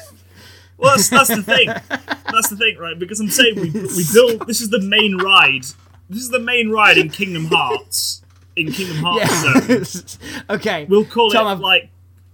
Well, 0.79 0.97
that's, 0.97 1.09
that's 1.11 1.29
the 1.29 1.43
thing. 1.43 1.69
That's 1.69 2.49
the 2.49 2.57
thing, 2.57 2.79
right? 2.79 2.99
Because 2.99 3.21
I'm 3.21 3.29
saying 3.29 3.57
we 3.57 3.71
we 3.71 4.05
build. 4.15 4.47
This 4.47 4.61
is 4.63 4.71
the 4.71 4.81
main 4.81 5.19
ride. 5.19 5.65
This 6.09 6.23
is 6.23 6.31
the 6.31 6.41
main 6.41 6.71
ride 6.71 6.97
in 6.99 7.11
Kingdom 7.11 7.47
Hearts. 7.47 8.22
In 8.57 8.71
Kingdom 8.73 8.97
Hearts 9.05 9.41
Zone. 9.41 10.19
Yeah. 10.23 10.41
okay. 10.57 10.87
We'll 10.89 11.05
call 11.05 11.31
Tom, 11.31 11.47
it 11.47 11.51
I've- 11.53 11.63
like 11.63 11.89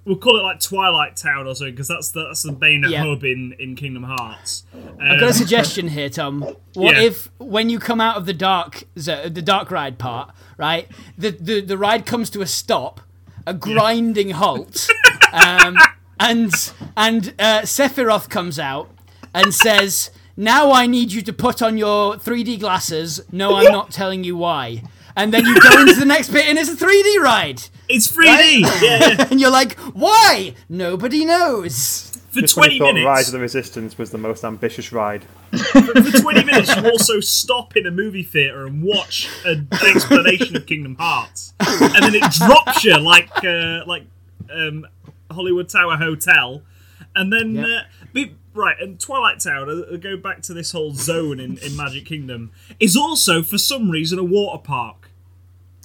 we'll 0.04 0.16
call 0.16 0.38
it 0.38 0.42
like 0.42 0.58
Twilight 0.58 1.16
Town 1.16 1.46
or 1.46 1.54
something 1.54 1.74
because 1.74 1.88
that's 1.88 2.10
the, 2.12 2.24
that's 2.24 2.42
the 2.42 2.52
main 2.52 2.82
Yeah. 2.88 3.04
hub 3.04 3.24
in 3.24 3.54
in 3.58 3.76
Kingdom 3.76 4.04
Hearts. 4.04 4.64
I've 5.00 5.20
got 5.20 5.22
a 5.22 5.26
Um, 5.26 5.32
suggestion 5.32 5.88
here, 5.88 6.08
Tom. 6.08 6.40
What 6.74 6.96
Yeah. 6.96 7.02
if 7.02 7.28
when 7.38 7.68
you 7.70 7.78
come 7.78 8.00
out 8.00 8.16
of 8.16 8.24
the 8.26 8.32
dark, 8.32 8.84
the 8.94 9.42
dark 9.44 9.70
ride 9.70 9.98
part, 9.98 10.30
right? 10.56 10.88
The 11.18 11.30
the, 11.30 11.60
the 11.60 11.76
ride 11.78 12.06
comes 12.06 12.30
to 12.30 12.40
a 12.40 12.46
stop, 12.46 13.00
a 13.46 13.52
grinding 13.54 14.30
halt, 14.30 14.88
um, 15.32 15.76
and 16.18 16.52
and 16.96 17.34
uh, 17.38 17.60
Sephiroth 17.62 18.28
comes 18.30 18.58
out 18.58 18.90
and 19.34 19.52
says, 19.54 20.10
"Now 20.36 20.72
I 20.72 20.86
need 20.86 21.12
you 21.12 21.20
to 21.22 21.32
put 21.34 21.60
on 21.62 21.76
your 21.76 22.16
3D 22.16 22.58
glasses." 22.58 23.20
No, 23.30 23.56
I'm 23.56 23.70
not 23.72 23.90
telling 23.90 24.24
you 24.24 24.36
why. 24.38 24.82
And 25.18 25.34
then 25.34 25.44
you 25.44 25.60
go 25.60 25.80
into 25.80 25.94
the 25.94 26.04
next 26.06 26.28
bit, 26.30 26.46
and 26.46 26.56
it's 26.58 26.70
a 26.70 26.76
3D 26.76 27.18
ride, 27.20 27.60
it's 27.88 28.06
3D. 28.10 28.60
Yeah, 28.60 28.68
yeah. 28.80 29.26
and 29.30 29.40
you're 29.40 29.50
like, 29.50 29.76
"Why? 29.78 30.54
Nobody 30.68 31.24
knows." 31.24 32.04
For 32.30 32.40
just 32.42 32.56
when 32.56 32.68
20 32.68 32.74
you 32.76 33.02
thought 33.04 33.08
Rise 33.08 33.28
of 33.28 33.32
the 33.32 33.40
Resistance 33.40 33.96
was 33.98 34.10
the 34.10 34.18
most 34.18 34.44
ambitious 34.44 34.92
ride. 34.92 35.24
For 35.72 35.80
20 36.20 36.44
minutes, 36.44 36.76
you 36.76 36.84
also 36.88 37.20
stop 37.20 37.74
in 37.74 37.86
a 37.86 37.90
movie 37.90 38.22
theater 38.22 38.66
and 38.66 38.82
watch 38.82 39.28
an 39.46 39.66
explanation 39.86 40.54
of 40.54 40.66
Kingdom 40.66 40.94
Hearts, 40.96 41.54
and 41.58 42.04
then 42.04 42.14
it 42.14 42.30
drops 42.32 42.84
you 42.84 42.96
like 42.98 43.30
uh, 43.44 43.80
like 43.86 44.04
um, 44.54 44.86
Hollywood 45.30 45.68
Tower 45.68 45.96
Hotel, 45.96 46.62
and 47.16 47.32
then 47.32 47.54
Yep. 47.56 47.64
uh, 47.66 47.82
be, 48.12 48.34
right 48.54 48.76
and 48.78 49.00
Twilight 49.00 49.40
Tower. 49.40 49.66
uh, 49.68 49.96
Go 49.96 50.16
back 50.16 50.42
to 50.42 50.54
this 50.54 50.72
whole 50.72 50.92
zone 50.94 51.40
in, 51.40 51.56
in 51.58 51.76
Magic 51.76 52.04
Kingdom 52.06 52.52
is 52.78 52.94
also 52.96 53.42
for 53.42 53.56
some 53.58 53.90
reason 53.90 54.18
a 54.18 54.24
water 54.24 54.62
park. 54.62 54.97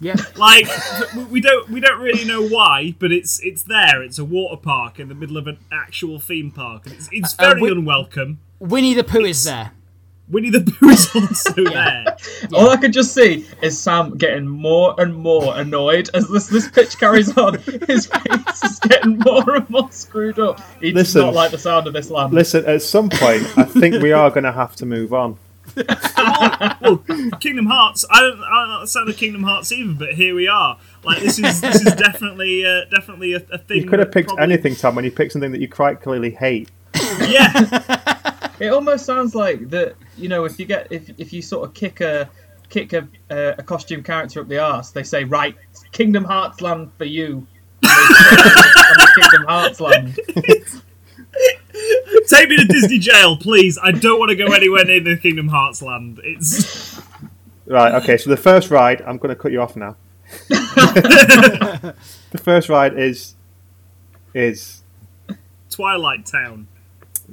Yeah. 0.01 0.15
Like 0.35 0.67
we- 1.15 1.23
we 1.25 1.41
don't 1.41 1.69
we 1.69 1.79
don't 1.79 2.01
really 2.01 2.25
know 2.25 2.45
why, 2.47 2.95
but 2.99 3.11
it's 3.11 3.39
it's 3.43 3.61
there. 3.63 4.01
It's 4.03 4.19
a 4.19 4.25
water 4.25 4.57
park 4.57 4.99
in 4.99 5.07
the 5.07 5.15
middle 5.15 5.37
of 5.37 5.47
an 5.47 5.57
actual 5.71 6.19
theme 6.19 6.51
park. 6.51 6.85
and 6.85 6.95
It's, 6.95 7.09
it's 7.11 7.35
Uh, 7.39 7.49
very 7.53 7.71
unwelcome. 7.71 8.39
Winnie 8.59 8.93
the 8.93 9.03
Pooh 9.03 9.25
is 9.25 9.43
there. 9.43 9.71
Winnie 10.29 10.49
the 10.49 10.61
Pooh 10.61 10.89
is 10.89 11.09
also 11.13 11.53
there. 11.65 12.05
All 12.53 12.69
I 12.69 12.77
can 12.77 12.91
just 12.93 13.13
see 13.13 13.45
is 13.61 13.77
Sam 13.77 14.17
getting 14.17 14.47
more 14.47 14.95
and 14.97 15.13
more 15.13 15.55
annoyed 15.57 16.09
as 16.13 16.27
this 16.29 16.47
this 16.47 16.67
pitch 16.69 16.97
carries 16.97 17.37
on. 17.37 17.59
His 17.87 18.07
face 18.07 18.63
is 18.63 18.79
getting 18.79 19.19
more 19.19 19.55
and 19.55 19.69
more 19.69 19.91
screwed 19.91 20.39
up. 20.39 20.59
He 20.81 20.91
does 20.93 21.13
not 21.13 21.33
like 21.33 21.51
the 21.51 21.57
sound 21.57 21.87
of 21.87 21.93
this 21.93 22.09
lamp. 22.09 22.33
Listen, 22.33 22.65
at 22.65 22.81
some 22.81 23.09
point, 23.09 23.43
I 23.57 23.63
think 23.63 24.01
we 24.01 24.11
are 24.13 24.29
going 24.29 24.45
to 24.45 24.51
have 24.53 24.75
to 24.77 24.85
move 24.85 25.13
on. 25.13 25.37
well, 26.81 26.97
Kingdom 27.39 27.65
Hearts. 27.67 28.05
I 28.09 28.21
don't, 28.21 28.39
I 28.41 28.49
don't 28.61 28.69
know 28.69 28.81
the 28.81 28.87
sound 28.87 29.09
of 29.09 29.17
Kingdom 29.17 29.43
Hearts 29.43 29.71
either, 29.71 29.93
but 29.93 30.13
here 30.13 30.35
we 30.35 30.47
are. 30.47 30.77
Like 31.03 31.21
this 31.21 31.39
is 31.39 31.61
this 31.61 31.81
is 31.85 31.93
definitely 31.95 32.65
uh, 32.65 32.81
definitely 32.91 33.33
a, 33.33 33.37
a 33.51 33.57
thing. 33.57 33.81
You 33.81 33.87
could 33.89 33.99
have 33.99 34.11
picked 34.11 34.29
probably- 34.29 34.43
anything, 34.43 34.75
Tom, 34.75 34.95
when 34.95 35.05
you 35.05 35.11
picked 35.11 35.33
something 35.33 35.51
that 35.51 35.61
you 35.61 35.67
quite 35.69 36.01
clearly 36.01 36.31
hate. 36.31 36.69
Yeah, 37.27 38.49
It 38.59 38.69
almost 38.73 39.05
sounds 39.05 39.33
like 39.35 39.69
that. 39.69 39.95
You 40.17 40.29
know, 40.29 40.45
if 40.45 40.59
you 40.59 40.65
get 40.65 40.91
if 40.91 41.09
if 41.17 41.31
you 41.33 41.41
sort 41.41 41.67
of 41.67 41.73
kick 41.73 42.01
a 42.01 42.29
kick 42.69 42.93
a 42.93 43.07
uh, 43.29 43.55
a 43.57 43.63
costume 43.63 44.03
character 44.03 44.41
up 44.41 44.47
the 44.47 44.59
arse, 44.59 44.91
they 44.91 45.03
say, 45.03 45.23
"Right, 45.23 45.55
Kingdom 45.91 46.23
Hearts 46.23 46.61
land 46.61 46.91
for 46.97 47.05
you." 47.05 47.47
And 47.83 47.89
they 47.91 48.81
on 48.81 48.97
the 48.97 49.21
Kingdom 49.21 49.45
Hearts 49.47 49.79
land. 49.81 50.19
Take 52.27 52.49
me 52.49 52.57
to 52.57 52.65
Disney 52.65 52.99
jail, 52.99 53.37
please. 53.37 53.77
I 53.81 53.91
don't 53.91 54.19
want 54.19 54.29
to 54.29 54.35
go 54.35 54.47
anywhere 54.53 54.85
near 54.85 54.99
the 55.01 55.17
Kingdom 55.17 55.47
Hearts 55.49 55.81
land. 55.81 56.19
It's 56.23 57.01
Right, 57.65 57.93
okay, 58.03 58.17
so 58.17 58.29
the 58.29 58.37
first 58.37 58.69
ride, 58.71 59.01
I'm 59.03 59.17
going 59.17 59.29
to 59.33 59.41
cut 59.41 59.51
you 59.53 59.61
off 59.61 59.75
now. 59.77 59.95
the 60.49 61.93
first 62.41 62.69
ride 62.69 62.97
is. 62.99 63.35
is. 64.33 64.81
Twilight 65.69 66.25
Town. 66.25 66.67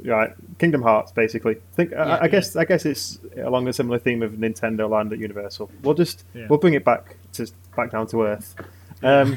Right, 0.04 0.32
Kingdom 0.58 0.82
Hearts, 0.82 1.12
basically. 1.12 1.56
Think, 1.74 1.92
I- 1.92 2.06
Yeah. 2.06 2.18
I, 2.22 2.28
guess 2.28 2.56
I 2.56 2.64
guess 2.64 2.86
it's 2.86 3.18
along 3.36 3.66
a 3.68 3.72
similar 3.72 3.98
theme 3.98 4.22
of 4.22 4.32
Nintendo 4.32 4.88
Land 4.88 5.12
at 5.12 5.18
Universal. 5.18 5.70
We'll 5.82 5.94
just 5.94 6.24
Yeah. 6.34 6.46
we'll 6.48 6.58
bring 6.60 6.74
it 6.74 6.84
back 6.84 7.16
to 7.34 7.50
back 7.76 7.90
down 7.90 8.06
to 8.08 8.22
earth. 8.22 8.54
Um, 9.02 9.36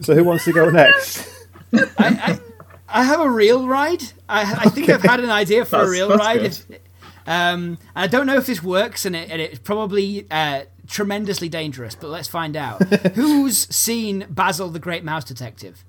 so 0.00 0.14
who 0.14 0.24
wants 0.24 0.44
to 0.46 0.52
go 0.52 0.70
next? 0.82 1.28
I, 1.74 1.78
I, 1.98 2.38
I 2.92 3.04
have 3.04 3.20
a 3.20 3.28
real 3.30 3.66
ride. 3.66 4.02
I, 4.28 4.42
I 4.42 4.68
think 4.68 4.88
I've 4.90 5.02
had 5.02 5.20
an 5.20 5.30
idea 5.30 5.64
for 5.64 5.76
a 5.76 5.78
That's- 5.80 5.90
real 5.92 6.08
that's 6.08 6.20
ride. 6.20 6.40
good. 6.40 6.46
If, 6.68 6.78
um, 7.26 7.78
I 7.96 8.06
don't 8.06 8.26
know 8.26 8.36
if 8.36 8.46
this 8.46 8.62
works, 8.62 9.04
and, 9.06 9.14
it, 9.16 9.30
and 9.30 9.40
it's 9.40 9.58
probably 9.60 10.26
uh, 10.30 10.62
tremendously 10.88 11.48
dangerous. 11.48 11.94
But 11.94 12.08
let's 12.10 12.28
find 12.28 12.56
out. 12.56 12.82
Who's 13.14 13.58
seen 13.74 14.26
Basil 14.28 14.68
the 14.68 14.78
Great 14.80 15.04
Mouse 15.04 15.24
Detective? 15.24 15.84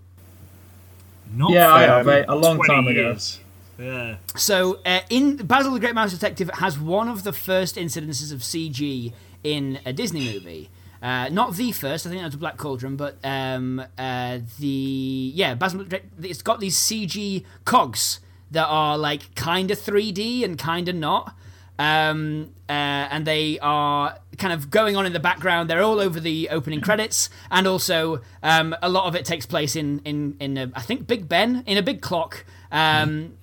Not 1.35 1.51
Yeah, 1.51 1.73
I 1.73 1.81
have, 1.83 2.05
mate, 2.05 2.25
a 2.27 2.35
long 2.35 2.61
time 2.63 2.87
ago. 2.87 3.01
years. 3.01 3.39
Yeah. 3.79 4.17
So, 4.35 4.79
uh, 4.85 4.99
in 5.09 5.37
Basil 5.37 5.73
the 5.73 5.79
Great 5.79 5.95
Mouse 5.95 6.11
Detective 6.11 6.49
has 6.55 6.77
one 6.77 7.09
of 7.09 7.23
the 7.23 7.33
first 7.33 7.75
incidences 7.75 8.31
of 8.31 8.39
CG 8.41 9.11
in 9.43 9.79
a 9.85 9.91
Disney 9.91 10.31
movie. 10.31 10.69
Uh, 11.03 11.27
not 11.27 11.53
the 11.55 11.73
first, 11.73 12.05
I 12.07 12.09
think 12.09 12.21
that 12.21 12.27
was 12.27 12.37
Black 12.37 12.55
Cauldron, 12.55 12.95
but 12.95 13.17
um, 13.25 13.83
uh, 13.97 14.39
the 14.57 15.31
yeah, 15.35 15.53
Basil. 15.53 15.85
It's 16.21 16.41
got 16.41 16.61
these 16.61 16.77
CG 16.77 17.43
cogs 17.65 18.21
that 18.51 18.65
are 18.67 18.97
like 18.97 19.35
kind 19.35 19.69
of 19.69 19.77
3D 19.77 20.45
and 20.45 20.57
kind 20.57 20.87
of 20.87 20.95
not. 20.95 21.35
Um, 21.77 22.51
uh, 22.69 22.71
and 23.11 23.25
they 23.25 23.59
are 23.59 24.17
kind 24.37 24.53
of 24.53 24.69
going 24.69 24.95
on 24.95 25.05
in 25.05 25.11
the 25.11 25.19
background. 25.19 25.69
They're 25.69 25.81
all 25.81 25.99
over 25.99 26.21
the 26.21 26.47
opening 26.49 26.79
credits, 26.87 27.29
and 27.51 27.67
also 27.67 28.21
um, 28.41 28.73
a 28.81 28.87
lot 28.87 29.05
of 29.05 29.13
it 29.13 29.25
takes 29.25 29.45
place 29.45 29.75
in 29.75 29.99
in 30.05 30.37
in 30.39 30.57
a, 30.57 30.71
I 30.73 30.81
think 30.81 31.05
Big 31.05 31.27
Ben 31.27 31.63
in 31.67 31.77
a 31.77 31.83
big 31.83 32.01
clock. 32.01 32.45
Um, 32.71 33.33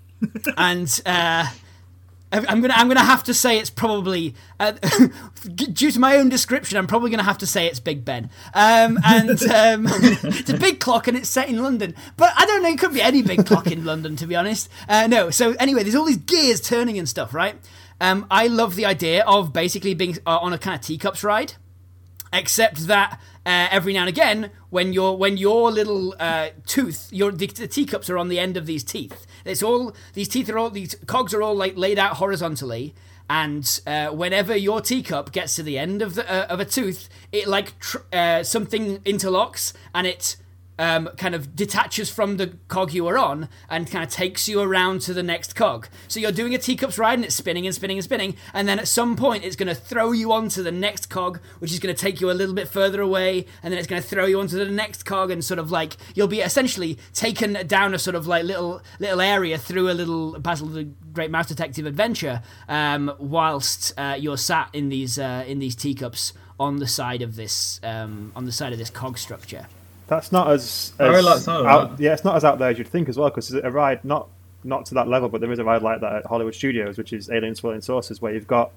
and 0.57 1.03
uh, 1.05 1.47
I'm 2.33 2.61
gonna 2.61 2.75
I'm 2.75 2.87
gonna 2.87 3.01
have 3.01 3.25
to 3.25 3.35
say 3.35 3.59
it's 3.59 3.71
probably 3.71 4.35
uh, 4.61 4.73
due 5.55 5.91
to 5.91 5.99
my 5.99 6.17
own 6.17 6.29
description. 6.29 6.79
I'm 6.79 6.87
probably 6.87 7.11
gonna 7.11 7.25
have 7.25 7.39
to 7.39 7.47
say 7.47 7.67
it's 7.67 7.81
Big 7.81 8.05
Ben. 8.05 8.31
Um, 8.55 8.99
and 9.05 9.31
um, 9.51 9.87
it's 9.91 10.51
a 10.51 10.57
big 10.57 10.81
clock 10.81 11.09
and 11.09 11.17
it's 11.17 11.29
set 11.29 11.49
in 11.49 11.63
London. 11.63 11.95
But 12.17 12.33
I 12.37 12.47
don't 12.47 12.63
know. 12.63 12.69
It 12.69 12.79
could 12.79 12.95
be 12.95 13.03
any 13.03 13.23
big 13.23 13.47
clock 13.47 13.67
in 13.67 13.85
London, 13.85 14.17
to 14.17 14.27
be 14.27 14.37
honest. 14.37 14.69
Uh, 14.89 15.07
no. 15.09 15.31
So 15.31 15.53
anyway, 15.59 15.83
there's 15.83 15.97
all 15.97 16.05
these 16.05 16.19
gears 16.19 16.61
turning 16.61 16.99
and 16.99 17.09
stuff, 17.09 17.35
right? 17.35 17.57
Um, 18.01 18.27
I 18.31 18.47
love 18.47 18.77
the 18.77 18.87
idea 18.87 19.25
of 19.25 19.53
basically 19.53 19.95
being 19.95 20.17
uh, 20.27 20.39
on 20.39 20.53
a 20.53 20.59
kind 20.59 20.75
of 20.75 20.87
teacups 20.87 21.23
ride, 21.23 21.55
except 22.33 22.87
that 22.87 23.21
uh, 23.47 23.69
every 23.71 23.93
now 23.93 24.01
and 24.01 24.09
again, 24.09 24.51
when 24.69 24.93
your 24.93 25.17
when 25.17 25.37
your 25.37 25.71
little 25.71 26.15
uh, 26.21 26.51
tooth, 26.67 27.09
your 27.11 27.33
the, 27.33 27.47
the, 27.47 27.67
teacups 27.67 28.11
are 28.11 28.19
on 28.19 28.29
the 28.29 28.39
end 28.39 28.57
of 28.57 28.67
these 28.67 28.85
teeth. 28.85 29.27
It's 29.45 29.63
all 29.63 29.95
these 30.15 30.29
teeth 30.29 30.49
are 30.51 30.59
all 30.59 30.71
these 30.71 30.95
cogs 31.07 31.33
are 31.33 31.43
all 31.43 31.55
like 31.55 31.77
laid 31.77 31.99
out 31.99 32.17
horizontally, 32.17 32.95
and 33.29 33.81
uh, 33.87 34.09
whenever 34.09 34.57
your 34.57 34.81
teacup 34.81 35.33
gets 35.33 35.57
to 35.57 35.63
the 35.63 35.79
end 35.79 36.03
of 36.03 36.15
the 36.15 36.31
uh, 36.31 36.47
of 36.47 36.61
a 36.61 36.65
tooth, 36.65 37.09
it 37.33 37.49
like 37.49 37.79
tr- 37.79 37.99
uh, 38.13 38.43
something 38.43 38.99
interlocks 39.01 39.73
and 39.95 40.07
it 40.07 40.37
um, 40.81 41.11
kind 41.19 41.35
of 41.35 41.55
detaches 41.55 42.09
from 42.09 42.39
the 42.39 42.57
cog 42.69 42.93
you 42.95 43.07
are 43.07 43.19
on 43.19 43.51
and 43.69 43.89
kind 43.89 44.03
of 44.03 44.11
takes 44.11 44.49
you 44.49 44.61
around 44.63 45.03
to 45.03 45.13
the 45.13 45.23
next 45.23 45.55
cog. 45.55 45.89
So 46.09 46.19
you're 46.19 46.33
doing 46.33 46.55
a 46.55 46.59
teacups 46.59 46.97
ride 46.97 47.15
and 47.15 47.25
it's 47.25 47.35
spinning 47.35 47.67
and 47.67 47.75
spinning 47.75 47.99
and 47.99 48.05
spinning, 48.05 48.35
and 48.55 48.67
then 48.67 48.79
at 48.79 48.89
some 48.89 49.15
point 49.15 49.45
it's 49.45 49.57
going 49.57 49.69
to 49.69 49.75
throw 49.75 50.13
you 50.13 50.33
onto 50.33 50.63
the 50.63 50.73
next 50.73 51.07
cog, 51.11 51.39
which 51.59 51.71
is 51.71 51.79
going 51.79 51.95
to 51.95 52.01
take 52.01 52.21
you 52.23 52.31
a 52.31 52.33
little 52.33 52.55
bit 52.55 52.67
further 52.67 53.03
away, 53.03 53.45
and 53.63 53.71
then 53.71 53.79
it's 53.79 53.87
going 53.87 54.01
to 54.01 54.09
throw 54.09 54.25
you 54.25 54.41
onto 54.41 54.57
the 54.57 54.71
next 54.71 55.03
cog, 55.03 55.31
and 55.31 55.45
sort 55.45 55.59
of 55.59 55.71
like 55.71 55.99
you'll 56.15 56.27
be 56.27 56.41
essentially 56.41 56.99
taken 57.13 57.67
down 57.67 57.93
a 57.93 57.99
sort 57.99 58.15
of 58.17 58.27
like 58.27 58.45
little 58.45 58.81
little 58.99 59.21
area 59.21 59.59
through 59.59 59.91
a 59.91 59.93
little 59.93 60.39
Basil 60.41 60.67
the 60.69 60.85
Great 61.13 61.31
Mouse 61.31 61.49
Detective 61.49 61.85
adventure, 61.85 62.43
um, 62.69 63.13
whilst 63.19 63.93
uh, 63.99 64.17
you're 64.19 64.39
sat 64.39 64.71
in 64.73 64.89
these 64.89 65.19
uh, 65.19 65.45
in 65.47 65.59
these 65.59 65.77
teacups 65.77 66.33
on 66.59 66.77
the 66.77 66.87
side 66.87 67.21
of 67.21 67.37
this 67.37 67.81
um, 67.83 68.33
on 68.35 68.47
the 68.47 68.53
side 68.53 68.73
of 68.73 68.79
this 68.79 68.89
cog 68.89 69.19
structure. 69.19 69.67
That's 70.11 70.33
not 70.33 70.51
as, 70.51 70.93
as 70.99 71.09
really 71.09 71.23
like 71.23 71.47
out, 71.47 72.01
yeah, 72.01 72.13
it's 72.13 72.25
not 72.25 72.35
as 72.35 72.45
out 72.45 72.59
there 72.59 72.71
as 72.71 72.79
you'd 72.79 72.89
think 72.89 73.09
as 73.09 73.17
well. 73.17 73.31
Because 73.31 73.55
a 73.55 73.71
ride 73.71 74.05
not 74.05 74.29
not 74.65 74.87
to 74.87 74.95
that 74.95 75.07
level, 75.07 75.29
but 75.29 75.41
there 75.41 75.53
is 75.53 75.61
a 75.61 75.65
ride 75.65 75.83
like 75.83 76.01
that 76.01 76.13
at 76.13 76.27
Hollywood 76.27 76.53
Studios, 76.55 76.99
which 76.99 77.13
is 77.13 77.31
Alien 77.31 77.55
Swirling 77.55 77.81
Saucers, 77.81 78.21
where 78.21 78.35
you've 78.35 78.49
got 78.49 78.73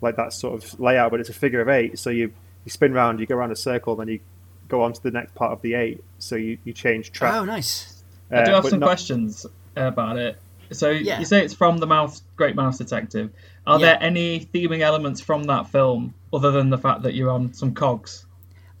like 0.00 0.14
that 0.14 0.32
sort 0.32 0.62
of 0.62 0.78
layout, 0.78 1.10
but 1.10 1.18
it's 1.18 1.28
a 1.28 1.34
figure 1.34 1.60
of 1.60 1.68
eight. 1.68 1.98
So 1.98 2.10
you 2.10 2.32
you 2.64 2.70
spin 2.70 2.92
around, 2.92 3.18
you 3.18 3.26
go 3.26 3.34
around 3.34 3.50
a 3.50 3.56
circle, 3.56 3.96
then 3.96 4.06
you 4.06 4.20
go 4.68 4.82
on 4.82 4.92
to 4.92 5.02
the 5.02 5.10
next 5.10 5.34
part 5.34 5.52
of 5.52 5.60
the 5.60 5.74
eight. 5.74 6.04
So 6.20 6.36
you, 6.36 6.58
you 6.62 6.72
change 6.72 7.10
track. 7.10 7.34
Oh, 7.34 7.44
nice. 7.44 8.02
Uh, 8.30 8.36
I 8.36 8.44
do 8.44 8.52
have 8.52 8.66
some 8.66 8.78
not... 8.78 8.86
questions 8.86 9.44
about 9.74 10.18
it. 10.18 10.38
So 10.70 10.90
yeah. 10.90 11.18
you 11.18 11.24
say 11.24 11.44
it's 11.44 11.54
from 11.54 11.78
the 11.78 11.86
Mouse 11.86 12.22
Great 12.36 12.54
Mouse 12.54 12.78
Detective. 12.78 13.32
Are 13.66 13.80
yeah. 13.80 13.86
there 13.86 14.02
any 14.02 14.40
theming 14.40 14.80
elements 14.80 15.20
from 15.20 15.44
that 15.44 15.68
film 15.68 16.14
other 16.32 16.52
than 16.52 16.70
the 16.70 16.78
fact 16.78 17.02
that 17.02 17.14
you're 17.14 17.30
on 17.30 17.54
some 17.54 17.74
cogs? 17.74 18.25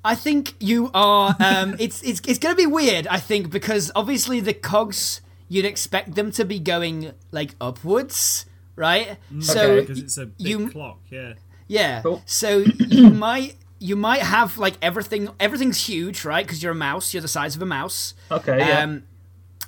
I 0.06 0.14
think 0.14 0.54
you 0.60 0.90
are. 0.94 1.34
Um, 1.40 1.74
it's 1.80 2.02
it's 2.02 2.20
it's 2.26 2.38
going 2.38 2.54
to 2.54 2.56
be 2.56 2.66
weird. 2.66 3.06
I 3.08 3.18
think 3.18 3.50
because 3.50 3.90
obviously 3.94 4.40
the 4.40 4.54
cogs 4.54 5.20
you'd 5.48 5.64
expect 5.64 6.14
them 6.14 6.30
to 6.32 6.44
be 6.44 6.58
going 6.58 7.12
like 7.32 7.54
upwards, 7.60 8.46
right? 8.76 9.18
Mm. 9.32 9.42
So 9.42 9.80
because 9.80 9.98
it's 9.98 10.16
a 10.16 10.26
big 10.26 10.46
you, 10.46 10.70
clock, 10.70 11.00
yeah. 11.10 11.34
Yeah. 11.66 12.02
Cool. 12.02 12.22
So 12.24 12.58
you 12.78 13.10
might 13.26 13.56
you 13.80 13.96
might 13.96 14.22
have 14.22 14.58
like 14.58 14.74
everything. 14.80 15.28
Everything's 15.40 15.86
huge, 15.86 16.24
right? 16.24 16.46
Because 16.46 16.62
you're 16.62 16.72
a 16.72 16.76
mouse. 16.76 17.12
You're 17.12 17.22
the 17.22 17.28
size 17.28 17.56
of 17.56 17.62
a 17.62 17.66
mouse. 17.66 18.14
Okay. 18.30 18.58
Yeah. 18.58 18.82
Um, 18.82 19.02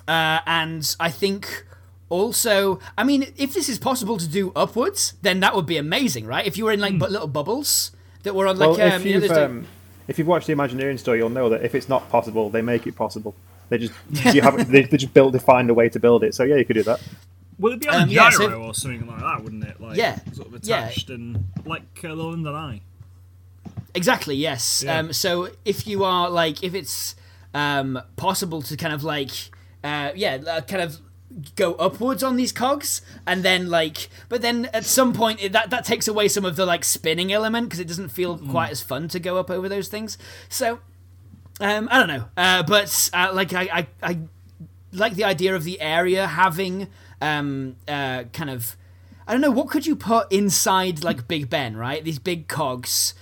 uh, 0.07 0.39
and 0.47 0.95
I 0.99 1.11
think 1.11 1.65
also, 2.09 2.79
I 2.97 3.03
mean, 3.03 3.33
if 3.37 3.53
this 3.53 3.69
is 3.69 3.77
possible 3.77 4.17
to 4.17 4.27
do 4.27 4.51
upwards, 4.55 5.13
then 5.21 5.41
that 5.41 5.55
would 5.55 5.67
be 5.67 5.77
amazing, 5.77 6.25
right? 6.25 6.45
If 6.47 6.57
you 6.57 6.65
were 6.65 6.71
in 6.71 6.79
like 6.79 6.93
mm. 6.93 7.01
little 7.01 7.27
bubbles 7.27 7.91
that 8.23 8.33
were 8.33 8.47
on 8.47 8.57
like 8.57 8.77
well, 8.77 8.93
um, 8.93 9.05
you 9.05 9.19
know, 9.19 9.45
um, 9.45 9.67
if 10.09 10.17
you've 10.17 10.27
watched 10.27 10.47
the 10.47 10.53
Imagineering 10.53 10.97
Story, 10.97 11.19
you'll 11.19 11.29
know 11.29 11.49
that 11.49 11.63
if 11.63 11.75
it's 11.75 11.87
not 11.87 12.09
possible, 12.09 12.49
they 12.49 12.63
make 12.63 12.87
it 12.87 12.95
possible. 12.95 13.35
They 13.69 13.77
just 13.77 13.93
you 14.33 14.41
have 14.41 14.69
they, 14.69 14.81
they 14.81 14.97
just 14.97 15.13
build 15.13 15.33
they 15.33 15.39
find 15.39 15.69
a 15.69 15.73
way 15.73 15.87
to 15.87 15.99
build 15.99 16.23
it. 16.23 16.33
So 16.33 16.43
yeah, 16.43 16.55
you 16.55 16.65
could 16.65 16.73
do 16.73 16.83
that. 16.83 16.99
Would 17.59 17.73
it 17.73 17.81
be 17.81 17.89
on 17.89 18.03
um, 18.03 18.09
a 18.09 18.13
gyro 18.13 18.23
yeah, 18.23 18.31
so, 18.31 18.63
or 18.63 18.73
something 18.73 19.07
like 19.07 19.19
that? 19.19 19.43
Wouldn't 19.43 19.63
it? 19.63 19.79
Like 19.79 19.97
yeah, 19.97 20.19
sort 20.33 20.47
of 20.47 20.55
attached 20.55 21.09
yeah. 21.09 21.15
and 21.15 21.45
like 21.65 21.83
uh, 22.03 22.09
the 22.09 22.15
London 22.15 22.55
Eye. 22.55 22.81
Exactly. 23.93 24.35
Yes. 24.35 24.83
Yeah. 24.83 24.97
Um, 24.97 25.13
so 25.13 25.49
if 25.65 25.85
you 25.87 26.03
are 26.03 26.29
like, 26.29 26.63
if 26.63 26.73
it's 26.73 27.15
um, 27.53 28.01
possible 28.15 28.61
to 28.63 28.77
kind 28.77 28.93
of 28.93 29.03
like, 29.03 29.31
uh, 29.83 30.11
yeah, 30.15 30.37
uh, 30.47 30.61
kind 30.61 30.81
of 30.81 30.99
go 31.55 31.73
upwards 31.75 32.23
on 32.23 32.35
these 32.35 32.51
cogs 32.51 33.01
and 33.25 33.43
then 33.43 33.69
like 33.69 34.09
but 34.27 34.41
then 34.41 34.65
at 34.73 34.85
some 34.85 35.13
point 35.13 35.41
it, 35.41 35.51
that 35.51 35.69
that 35.69 35.85
takes 35.85 36.07
away 36.07 36.27
some 36.27 36.45
of 36.45 36.55
the 36.55 36.65
like 36.65 36.83
spinning 36.83 37.31
element 37.31 37.67
because 37.67 37.79
it 37.79 37.87
doesn't 37.87 38.09
feel 38.09 38.37
mm. 38.37 38.49
quite 38.49 38.71
as 38.71 38.81
fun 38.81 39.07
to 39.07 39.19
go 39.19 39.37
up 39.37 39.49
over 39.49 39.69
those 39.69 39.87
things. 39.87 40.17
So 40.47 40.79
um 41.59 41.87
i 41.91 41.97
don't 41.97 42.07
know. 42.07 42.25
Uh 42.35 42.63
but 42.63 43.09
uh, 43.13 43.31
like 43.33 43.53
I, 43.53 43.61
I 43.61 43.87
i 44.03 44.19
like 44.91 45.13
the 45.15 45.23
idea 45.23 45.55
of 45.55 45.63
the 45.63 45.79
area 45.81 46.27
having 46.27 46.87
um 47.21 47.75
uh 47.87 48.23
kind 48.33 48.49
of 48.49 48.75
i 49.27 49.31
don't 49.31 49.41
know 49.41 49.51
what 49.51 49.69
could 49.69 49.85
you 49.85 49.95
put 49.95 50.31
inside 50.31 51.03
like 51.03 51.27
big 51.27 51.49
ben 51.49 51.77
right? 51.77 52.03
These 52.03 52.19
big 52.19 52.47
cogs. 52.47 53.13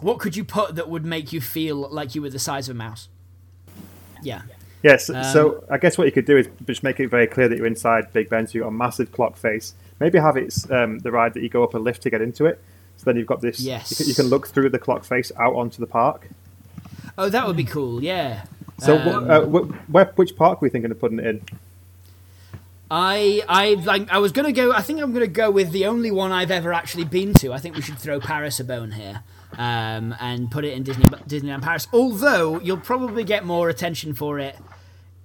What 0.00 0.18
could 0.18 0.36
you 0.36 0.44
put 0.44 0.74
that 0.74 0.90
would 0.90 1.06
make 1.06 1.32
you 1.32 1.40
feel 1.40 1.88
like 1.88 2.14
you 2.14 2.20
were 2.20 2.28
the 2.28 2.38
size 2.38 2.68
of 2.68 2.76
a 2.76 2.78
mouse? 2.78 3.08
Yeah 4.22 4.42
Yes. 4.84 5.08
Um, 5.08 5.24
so 5.24 5.64
I 5.70 5.78
guess 5.78 5.96
what 5.96 6.04
you 6.04 6.12
could 6.12 6.26
do 6.26 6.36
is 6.36 6.46
just 6.66 6.82
make 6.82 7.00
it 7.00 7.08
very 7.08 7.26
clear 7.26 7.48
that 7.48 7.56
you're 7.56 7.66
inside 7.66 8.12
Big 8.12 8.28
Ben. 8.28 8.46
So 8.46 8.52
you've 8.54 8.64
got 8.64 8.68
a 8.68 8.72
massive 8.72 9.10
clock 9.10 9.36
face. 9.36 9.74
Maybe 9.98 10.18
have 10.18 10.36
it 10.36 10.54
um, 10.70 10.98
the 10.98 11.10
ride 11.10 11.32
that 11.34 11.42
you 11.42 11.48
go 11.48 11.64
up 11.64 11.72
a 11.72 11.78
lift 11.78 12.02
to 12.02 12.10
get 12.10 12.20
into 12.20 12.44
it. 12.44 12.62
So 12.98 13.04
then 13.06 13.16
you've 13.16 13.26
got 13.26 13.40
this. 13.40 13.60
Yes. 13.60 13.90
You 13.90 13.96
can, 13.96 14.06
you 14.08 14.14
can 14.14 14.26
look 14.26 14.46
through 14.46 14.68
the 14.68 14.78
clock 14.78 15.04
face 15.04 15.32
out 15.40 15.54
onto 15.54 15.80
the 15.80 15.86
park. 15.86 16.28
Oh, 17.16 17.30
that 17.30 17.46
would 17.46 17.56
be 17.56 17.64
cool. 17.64 18.04
Yeah. 18.04 18.44
So 18.78 18.98
um, 18.98 19.30
uh, 19.30 19.40
where, 19.88 20.04
which 20.16 20.36
park 20.36 20.60
were 20.60 20.66
you 20.66 20.70
thinking 20.70 20.90
of 20.90 21.00
putting 21.00 21.18
it 21.18 21.26
in? 21.26 21.42
I 22.90 23.42
I 23.48 23.74
like 23.74 24.10
I 24.10 24.18
was 24.18 24.32
gonna 24.32 24.52
go. 24.52 24.70
I 24.72 24.82
think 24.82 25.00
I'm 25.00 25.14
gonna 25.14 25.26
go 25.26 25.50
with 25.50 25.72
the 25.72 25.86
only 25.86 26.10
one 26.10 26.30
I've 26.30 26.50
ever 26.50 26.74
actually 26.74 27.04
been 27.04 27.32
to. 27.34 27.52
I 27.52 27.58
think 27.58 27.74
we 27.74 27.82
should 27.82 27.98
throw 27.98 28.20
Paris 28.20 28.60
a 28.60 28.64
bone 28.64 28.92
here 28.92 29.22
um, 29.56 30.14
and 30.20 30.50
put 30.50 30.64
it 30.66 30.74
in 30.74 30.82
Disney 30.82 31.04
Disneyland 31.04 31.62
Paris. 31.62 31.88
Although 31.92 32.60
you'll 32.60 32.76
probably 32.76 33.24
get 33.24 33.46
more 33.46 33.70
attention 33.70 34.12
for 34.14 34.38
it 34.38 34.56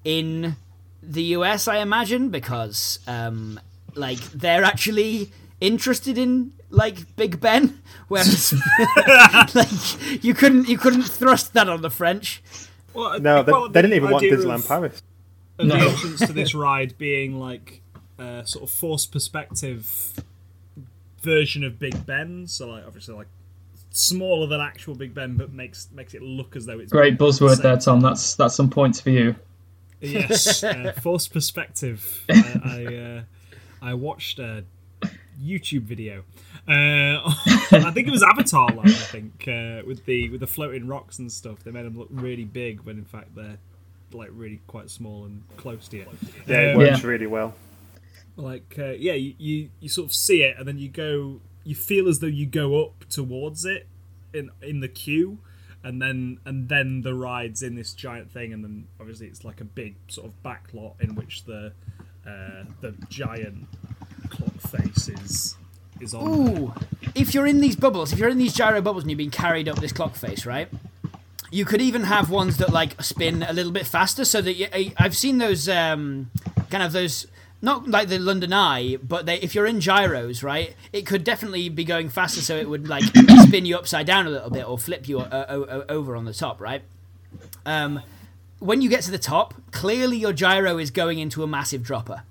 in 0.03 0.55
the 1.01 1.23
US, 1.23 1.67
I 1.67 1.77
imagine, 1.77 2.29
because 2.29 2.99
um, 3.07 3.59
like 3.95 4.19
they're 4.31 4.63
actually 4.63 5.31
interested 5.61 6.17
in 6.17 6.53
like 6.69 7.15
Big 7.15 7.39
Ben, 7.39 7.81
whereas 8.07 8.53
like 9.55 10.23
you 10.23 10.33
couldn't 10.33 10.69
you 10.69 10.77
couldn't 10.77 11.03
thrust 11.03 11.53
that 11.53 11.69
on 11.69 11.81
the 11.81 11.89
French. 11.89 12.41
Well, 12.93 13.19
no, 13.19 13.43
they, 13.43 13.51
they 13.71 13.81
didn't 13.81 13.95
even 13.95 14.11
want 14.11 14.23
Disneyland 14.23 14.67
Paris. 14.67 15.01
no. 15.59 15.67
the 15.67 15.89
entrance 15.89 16.19
to 16.25 16.33
this 16.33 16.53
ride 16.55 16.97
being 16.97 17.39
like 17.39 17.81
a 18.17 18.43
sort 18.45 18.63
of 18.63 18.69
forced 18.69 19.11
perspective 19.11 20.13
version 21.21 21.63
of 21.63 21.79
Big 21.79 22.05
Ben, 22.05 22.47
so 22.47 22.69
like 22.69 22.85
obviously 22.85 23.15
like 23.15 23.27
smaller 23.91 24.47
than 24.47 24.61
actual 24.61 24.95
Big 24.95 25.13
Ben, 25.13 25.37
but 25.37 25.51
makes 25.51 25.87
makes 25.93 26.13
it 26.13 26.21
look 26.21 26.55
as 26.55 26.65
though 26.65 26.79
it's 26.79 26.91
great 26.91 27.17
buzzword 27.17 27.61
there, 27.61 27.77
Tom. 27.77 28.01
That's 28.01 28.35
that's 28.35 28.55
some 28.55 28.69
points 28.69 28.99
for 28.99 29.09
you. 29.09 29.35
Yes, 30.01 30.63
uh, 30.63 30.93
forced 31.01 31.33
perspective. 31.33 32.23
I 32.29 32.61
I, 32.63 32.95
uh, 32.95 33.21
I 33.81 33.93
watched 33.93 34.39
a 34.39 34.63
YouTube 35.41 35.83
video. 35.83 36.23
Uh, 36.67 37.21
I 37.71 37.91
think 37.91 38.07
it 38.07 38.11
was 38.11 38.23
Avatar 38.23 38.67
Land. 38.67 38.89
I 38.89 38.91
think 38.91 39.47
uh, 39.47 39.81
with 39.85 40.05
the 40.05 40.29
with 40.29 40.41
the 40.41 40.47
floating 40.47 40.87
rocks 40.87 41.19
and 41.19 41.31
stuff, 41.31 41.63
they 41.63 41.71
made 41.71 41.85
them 41.85 41.97
look 41.97 42.09
really 42.11 42.45
big 42.45 42.81
when 42.81 42.97
in 42.97 43.05
fact 43.05 43.35
they're 43.35 43.57
like 44.13 44.29
really 44.33 44.61
quite 44.67 44.89
small 44.89 45.25
and 45.25 45.43
close 45.57 45.87
to 45.89 45.97
you. 45.97 46.05
Yeah, 46.45 46.59
it 46.59 46.71
um, 46.73 46.77
works 46.77 47.03
yeah. 47.03 47.07
really 47.07 47.27
well. 47.27 47.53
Like 48.35 48.75
uh, 48.77 48.91
yeah, 48.91 49.13
you, 49.13 49.33
you 49.37 49.69
you 49.79 49.89
sort 49.89 50.05
of 50.05 50.13
see 50.13 50.43
it 50.43 50.55
and 50.57 50.67
then 50.67 50.77
you 50.77 50.89
go, 50.89 51.41
you 51.63 51.75
feel 51.75 52.07
as 52.07 52.19
though 52.19 52.27
you 52.27 52.45
go 52.45 52.83
up 52.83 53.05
towards 53.09 53.65
it 53.65 53.87
in 54.33 54.51
in 54.61 54.79
the 54.79 54.87
queue 54.87 55.39
and 55.83 56.01
then 56.01 56.39
and 56.45 56.69
then 56.69 57.01
the 57.01 57.13
ride's 57.13 57.61
in 57.61 57.75
this 57.75 57.93
giant 57.93 58.31
thing, 58.31 58.53
and 58.53 58.63
then 58.63 58.87
obviously 58.99 59.27
it's 59.27 59.43
like 59.43 59.61
a 59.61 59.65
big 59.65 59.95
sort 60.07 60.27
of 60.27 60.33
backlot 60.43 60.99
in 61.01 61.15
which 61.15 61.45
the 61.45 61.73
uh, 62.27 62.63
the 62.81 62.93
giant 63.09 63.67
clock 64.29 64.59
face 64.61 65.07
is 65.07 65.55
is 66.01 66.13
on. 66.13 66.27
Ooh, 66.27 66.73
if 67.15 67.33
you're 67.33 67.47
in 67.47 67.61
these 67.61 67.75
bubbles, 67.75 68.11
if 68.13 68.19
you're 68.19 68.29
in 68.29 68.37
these 68.37 68.53
gyro 68.53 68.81
bubbles 68.81 69.03
and 69.03 69.11
you're 69.11 69.17
being 69.17 69.31
carried 69.31 69.67
up 69.67 69.79
this 69.79 69.91
clock 69.91 70.15
face, 70.15 70.45
right? 70.45 70.67
You 71.51 71.65
could 71.65 71.81
even 71.81 72.03
have 72.03 72.29
ones 72.29 72.57
that 72.57 72.71
like 72.71 73.01
spin 73.01 73.43
a 73.43 73.53
little 73.53 73.71
bit 73.71 73.87
faster, 73.87 74.23
so 74.25 74.41
that 74.41 74.53
you, 74.53 74.67
I've 74.97 75.15
seen 75.15 75.39
those 75.39 75.67
um, 75.67 76.29
kind 76.69 76.83
of 76.83 76.91
those 76.91 77.25
not 77.61 77.87
like 77.87 78.07
the 78.07 78.19
London 78.19 78.53
Eye, 78.53 78.97
but 78.97 79.25
they, 79.25 79.37
if 79.39 79.53
you're 79.53 79.65
in 79.65 79.81
gyros, 79.81 80.43
right, 80.43 80.75
it 80.93 81.05
could 81.05 81.23
definitely 81.23 81.69
be 81.69 81.83
going 81.83 82.09
faster, 82.09 82.41
so 82.41 82.55
it 82.55 82.69
would 82.69 82.87
like 82.87 83.03
spin 83.41 83.65
you 83.65 83.75
upside 83.75 84.05
down 84.05 84.27
a 84.27 84.29
little 84.29 84.49
bit 84.49 84.67
or 84.67 84.77
flip 84.77 85.07
you 85.07 85.19
uh, 85.19 85.83
over 85.89 86.15
on 86.15 86.25
the 86.25 86.33
top, 86.33 86.61
right? 86.61 86.81
Um, 87.65 88.01
when 88.59 88.81
you 88.81 88.89
get 88.89 89.03
to 89.03 89.11
the 89.11 89.19
top, 89.19 89.53
clearly 89.71 90.17
your 90.17 90.33
gyro 90.33 90.77
is 90.77 90.91
going 90.91 91.19
into 91.19 91.43
a 91.43 91.47
massive 91.47 91.83
dropper, 91.83 92.23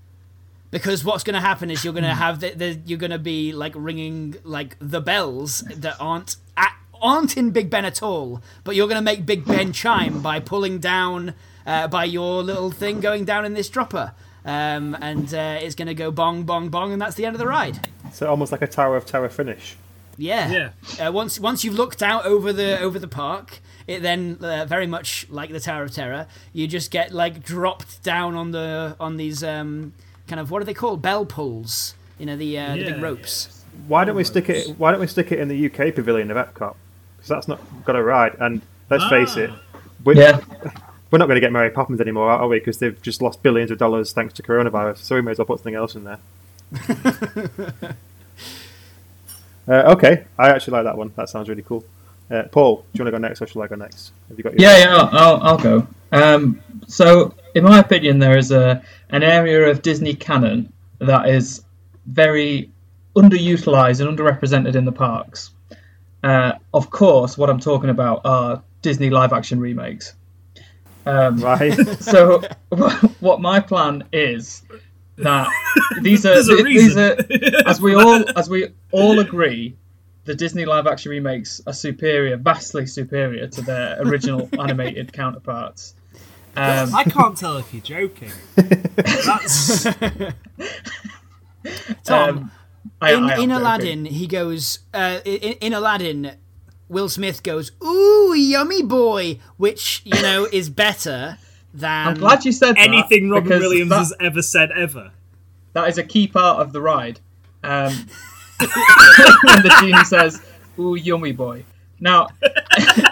because 0.70 1.04
what's 1.04 1.24
going 1.24 1.34
to 1.34 1.40
happen 1.40 1.70
is 1.70 1.84
you're 1.84 1.94
going 1.94 2.04
to 2.04 2.14
have 2.14 2.40
the, 2.40 2.50
the 2.50 2.80
you're 2.86 2.98
going 2.98 3.10
to 3.10 3.18
be 3.18 3.52
like 3.52 3.72
ringing 3.74 4.36
like 4.44 4.76
the 4.80 5.00
bells 5.00 5.60
that 5.74 5.96
aren't 6.00 6.36
at, 6.56 6.74
aren't 7.00 7.36
in 7.36 7.50
Big 7.50 7.70
Ben 7.70 7.84
at 7.84 8.02
all, 8.02 8.42
but 8.64 8.74
you're 8.74 8.88
going 8.88 8.98
to 8.98 9.04
make 9.04 9.26
Big 9.26 9.44
Ben 9.44 9.72
chime 9.72 10.20
by 10.22 10.40
pulling 10.40 10.78
down 10.78 11.34
uh, 11.66 11.86
by 11.88 12.04
your 12.04 12.42
little 12.42 12.70
thing 12.70 13.00
going 13.00 13.24
down 13.24 13.44
in 13.44 13.54
this 13.54 13.68
dropper. 13.68 14.14
Um, 14.48 14.96
and 15.02 15.32
uh, 15.34 15.58
it's 15.60 15.74
going 15.74 15.88
to 15.88 15.94
go 15.94 16.10
bong, 16.10 16.44
bong, 16.44 16.70
bong, 16.70 16.94
and 16.94 17.02
that's 17.02 17.16
the 17.16 17.26
end 17.26 17.34
of 17.34 17.38
the 17.38 17.46
ride. 17.46 17.86
So 18.14 18.26
almost 18.30 18.50
like 18.50 18.62
a 18.62 18.66
Tower 18.66 18.96
of 18.96 19.04
Terror 19.04 19.28
finish. 19.28 19.76
Yeah. 20.16 20.70
Yeah. 20.98 21.06
Uh, 21.06 21.12
once 21.12 21.38
once 21.38 21.64
you've 21.64 21.74
looked 21.74 22.02
out 22.02 22.24
over 22.24 22.50
the 22.50 22.80
over 22.80 22.98
the 22.98 23.06
park, 23.08 23.60
it 23.86 24.00
then 24.00 24.38
uh, 24.40 24.64
very 24.64 24.86
much 24.86 25.26
like 25.28 25.50
the 25.50 25.60
Tower 25.60 25.82
of 25.82 25.92
Terror, 25.92 26.26
you 26.54 26.66
just 26.66 26.90
get 26.90 27.12
like 27.12 27.42
dropped 27.44 28.02
down 28.02 28.34
on 28.36 28.52
the 28.52 28.96
on 28.98 29.18
these 29.18 29.44
um, 29.44 29.92
kind 30.26 30.40
of 30.40 30.50
what 30.50 30.62
are 30.62 30.64
they 30.64 30.72
called 30.74 31.02
bell 31.02 31.26
pulls? 31.26 31.94
You 32.18 32.24
know 32.24 32.36
the 32.36 32.58
uh, 32.58 32.74
the 32.74 32.84
big 32.84 32.96
Yeah, 32.96 33.02
ropes. 33.02 33.64
Why 33.86 34.06
don't 34.06 34.16
we 34.16 34.24
stick 34.24 34.48
it? 34.48 34.78
Why 34.78 34.92
don't 34.92 35.00
we 35.00 35.06
stick 35.06 35.30
it 35.30 35.40
in 35.40 35.48
the 35.48 35.66
UK 35.66 35.94
pavilion 35.94 36.30
of 36.30 36.38
Epcot? 36.38 36.74
Because 37.16 37.28
that's 37.28 37.48
not 37.48 37.60
got 37.84 37.96
a 37.96 38.02
ride. 38.02 38.34
And 38.40 38.62
let's 38.88 39.06
face 39.08 39.36
it, 39.36 39.50
we're, 40.04 40.14
Yeah. 40.16 40.40
We're 41.10 41.18
not 41.18 41.26
going 41.26 41.36
to 41.36 41.40
get 41.40 41.52
Mary 41.52 41.70
Poppins 41.70 42.00
anymore, 42.00 42.30
are 42.30 42.48
we? 42.48 42.58
Because 42.58 42.78
they've 42.78 43.00
just 43.00 43.22
lost 43.22 43.42
billions 43.42 43.70
of 43.70 43.78
dollars 43.78 44.12
thanks 44.12 44.34
to 44.34 44.42
coronavirus. 44.42 44.98
So 44.98 45.14
we 45.14 45.22
may 45.22 45.30
as 45.30 45.38
well 45.38 45.46
put 45.46 45.58
something 45.58 45.74
else 45.74 45.94
in 45.94 46.04
there. 46.04 46.18
uh, 49.68 49.92
okay, 49.92 50.24
I 50.38 50.50
actually 50.50 50.72
like 50.72 50.84
that 50.84 50.98
one. 50.98 51.12
That 51.16 51.28
sounds 51.28 51.48
really 51.48 51.62
cool. 51.62 51.84
Uh, 52.30 52.42
Paul, 52.44 52.76
do 52.76 52.82
you 52.92 53.04
want 53.04 53.14
to 53.14 53.18
go 53.20 53.26
next, 53.26 53.40
or 53.40 53.46
shall 53.46 53.62
I 53.62 53.68
go 53.68 53.76
next? 53.76 54.12
Have 54.28 54.36
you 54.36 54.44
got? 54.44 54.58
Your 54.58 54.70
Yeah, 54.70 54.78
yeah, 54.78 54.96
I'll, 54.96 55.18
I'll, 55.18 55.42
I'll 55.42 55.58
go. 55.58 55.86
Um, 56.12 56.60
so, 56.86 57.34
in 57.54 57.64
my 57.64 57.78
opinion, 57.78 58.18
there 58.18 58.36
is 58.36 58.52
a 58.52 58.82
an 59.08 59.22
area 59.22 59.70
of 59.70 59.80
Disney 59.80 60.14
canon 60.14 60.72
that 60.98 61.28
is 61.28 61.62
very 62.06 62.70
underutilized 63.16 64.06
and 64.06 64.18
underrepresented 64.18 64.74
in 64.74 64.84
the 64.84 64.92
parks. 64.92 65.50
Uh, 66.22 66.52
of 66.74 66.90
course, 66.90 67.38
what 67.38 67.48
I'm 67.48 67.60
talking 67.60 67.90
about 67.90 68.22
are 68.24 68.62
Disney 68.82 69.08
live 69.08 69.32
action 69.32 69.60
remakes. 69.60 70.14
Um, 71.08 71.36
Right. 71.38 71.74
so, 72.00 72.42
what 73.20 73.40
my 73.40 73.60
plan 73.60 74.04
is 74.12 74.62
that 75.16 75.48
these 76.02 76.26
are 76.26 76.34
There's 76.34 76.48
a 76.48 76.62
these 76.62 76.96
are 76.96 77.16
as 77.66 77.80
we 77.80 77.94
all 77.94 78.24
as 78.38 78.48
we 78.50 78.68
all 78.92 79.18
agree, 79.18 79.74
the 80.24 80.34
Disney 80.34 80.64
live 80.66 80.86
action 80.86 81.10
remakes 81.10 81.60
are 81.66 81.72
superior, 81.72 82.36
vastly 82.36 82.86
superior 82.86 83.46
to 83.48 83.62
their 83.62 84.00
original 84.02 84.48
animated 84.58 85.12
counterparts. 85.12 85.94
Um, 86.56 86.94
I 86.94 87.04
can't 87.04 87.36
tell 87.36 87.56
if 87.56 87.72
you're 87.72 87.82
joking. 87.82 88.32
That's 88.56 89.84
Tom, 92.04 92.38
um, 92.38 92.50
I- 93.00 93.12
in, 93.14 93.24
I 93.24 93.32
am 93.34 93.40
in 93.40 93.48
joking. 93.48 93.50
Aladdin, 93.52 94.04
he 94.06 94.26
goes 94.26 94.80
uh, 94.92 95.20
in, 95.24 95.52
in 95.60 95.72
Aladdin. 95.72 96.32
Will 96.88 97.08
Smith 97.08 97.42
goes, 97.42 97.72
"Ooh, 97.84 98.34
yummy 98.34 98.82
boy," 98.82 99.38
which 99.56 100.02
you 100.04 100.20
know 100.22 100.46
is 100.52 100.70
better 100.70 101.38
than 101.74 102.08
I'm 102.08 102.14
glad 102.14 102.44
you 102.44 102.52
said 102.52 102.76
that, 102.76 102.86
anything 102.88 103.28
Robin 103.30 103.58
Williams 103.60 103.90
that, 103.90 103.98
has 103.98 104.14
ever 104.20 104.42
said 104.42 104.70
ever. 104.72 105.10
that 105.74 105.88
is 105.88 105.98
a 105.98 106.02
key 106.04 106.26
part 106.28 106.60
of 106.60 106.72
the 106.72 106.80
ride. 106.80 107.20
Um, 107.62 107.92
when 108.58 109.62
the 109.62 109.76
genie 109.80 110.04
says, 110.04 110.40
"Ooh, 110.78 110.94
yummy 110.94 111.32
boy." 111.32 111.64
Now, 112.00 112.28
a, 112.42 113.08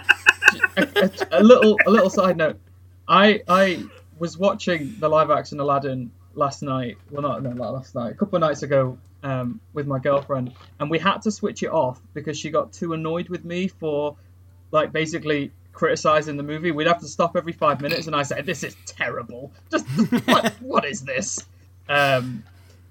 a- 0.76 1.10
a 1.32 1.42
little 1.42 1.76
a 1.86 1.90
little 1.90 2.10
side 2.10 2.36
note. 2.36 2.58
I 3.08 3.42
I 3.48 3.84
was 4.18 4.38
watching 4.38 4.94
the 4.98 5.08
live 5.08 5.30
action 5.30 5.60
Aladdin 5.60 6.10
last 6.36 6.62
night. 6.62 6.98
Well, 7.10 7.22
not 7.22 7.42
no, 7.42 7.52
not 7.52 7.72
last 7.72 7.94
night. 7.94 8.12
A 8.12 8.14
couple 8.14 8.36
of 8.36 8.40
nights 8.40 8.62
ago 8.62 8.98
um, 9.22 9.60
with 9.72 9.86
my 9.86 9.98
girlfriend, 9.98 10.52
and 10.78 10.90
we 10.90 10.98
had 10.98 11.22
to 11.22 11.30
switch 11.30 11.62
it 11.62 11.70
off 11.70 12.00
because 12.14 12.38
she 12.38 12.50
got 12.50 12.72
too 12.72 12.92
annoyed 12.92 13.28
with 13.28 13.44
me 13.44 13.68
for 13.68 14.16
like 14.70 14.92
basically 14.92 15.52
criticizing 15.72 16.36
the 16.36 16.42
movie. 16.42 16.70
We'd 16.70 16.86
have 16.86 17.00
to 17.00 17.08
stop 17.08 17.36
every 17.36 17.52
five 17.52 17.80
minutes, 17.80 18.06
and 18.06 18.14
I 18.14 18.22
said, 18.22 18.46
"This 18.46 18.62
is 18.62 18.76
terrible. 18.86 19.52
Just 19.70 19.86
what, 20.26 20.52
what 20.60 20.84
is 20.84 21.02
this?" 21.02 21.44
Um, 21.88 22.44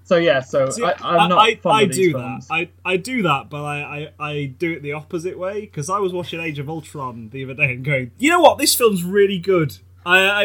so 0.04 0.16
yeah, 0.16 0.40
so 0.40 0.70
See, 0.70 0.84
I, 0.84 0.94
I'm 1.02 1.28
not 1.28 1.38
I, 1.38 1.56
fond 1.56 1.76
I 1.76 1.82
of 1.82 1.88
these 1.88 1.96
do 1.96 2.12
films. 2.12 2.46
that. 2.46 2.54
I, 2.54 2.68
I 2.84 2.96
do 2.96 3.22
that, 3.22 3.50
but 3.50 3.64
I, 3.64 4.10
I, 4.18 4.24
I 4.30 4.44
do 4.46 4.72
it 4.72 4.82
the 4.82 4.92
opposite 4.92 5.36
way 5.36 5.62
because 5.62 5.90
I 5.90 5.98
was 5.98 6.12
watching 6.12 6.40
Age 6.40 6.60
of 6.60 6.70
Ultron 6.70 7.30
the 7.30 7.42
other 7.42 7.54
day 7.54 7.72
and 7.74 7.84
going, 7.84 8.12
you 8.16 8.30
know 8.30 8.40
what, 8.40 8.58
this 8.58 8.74
film's 8.74 9.02
really 9.02 9.38
good. 9.38 9.78
I, 10.06 10.44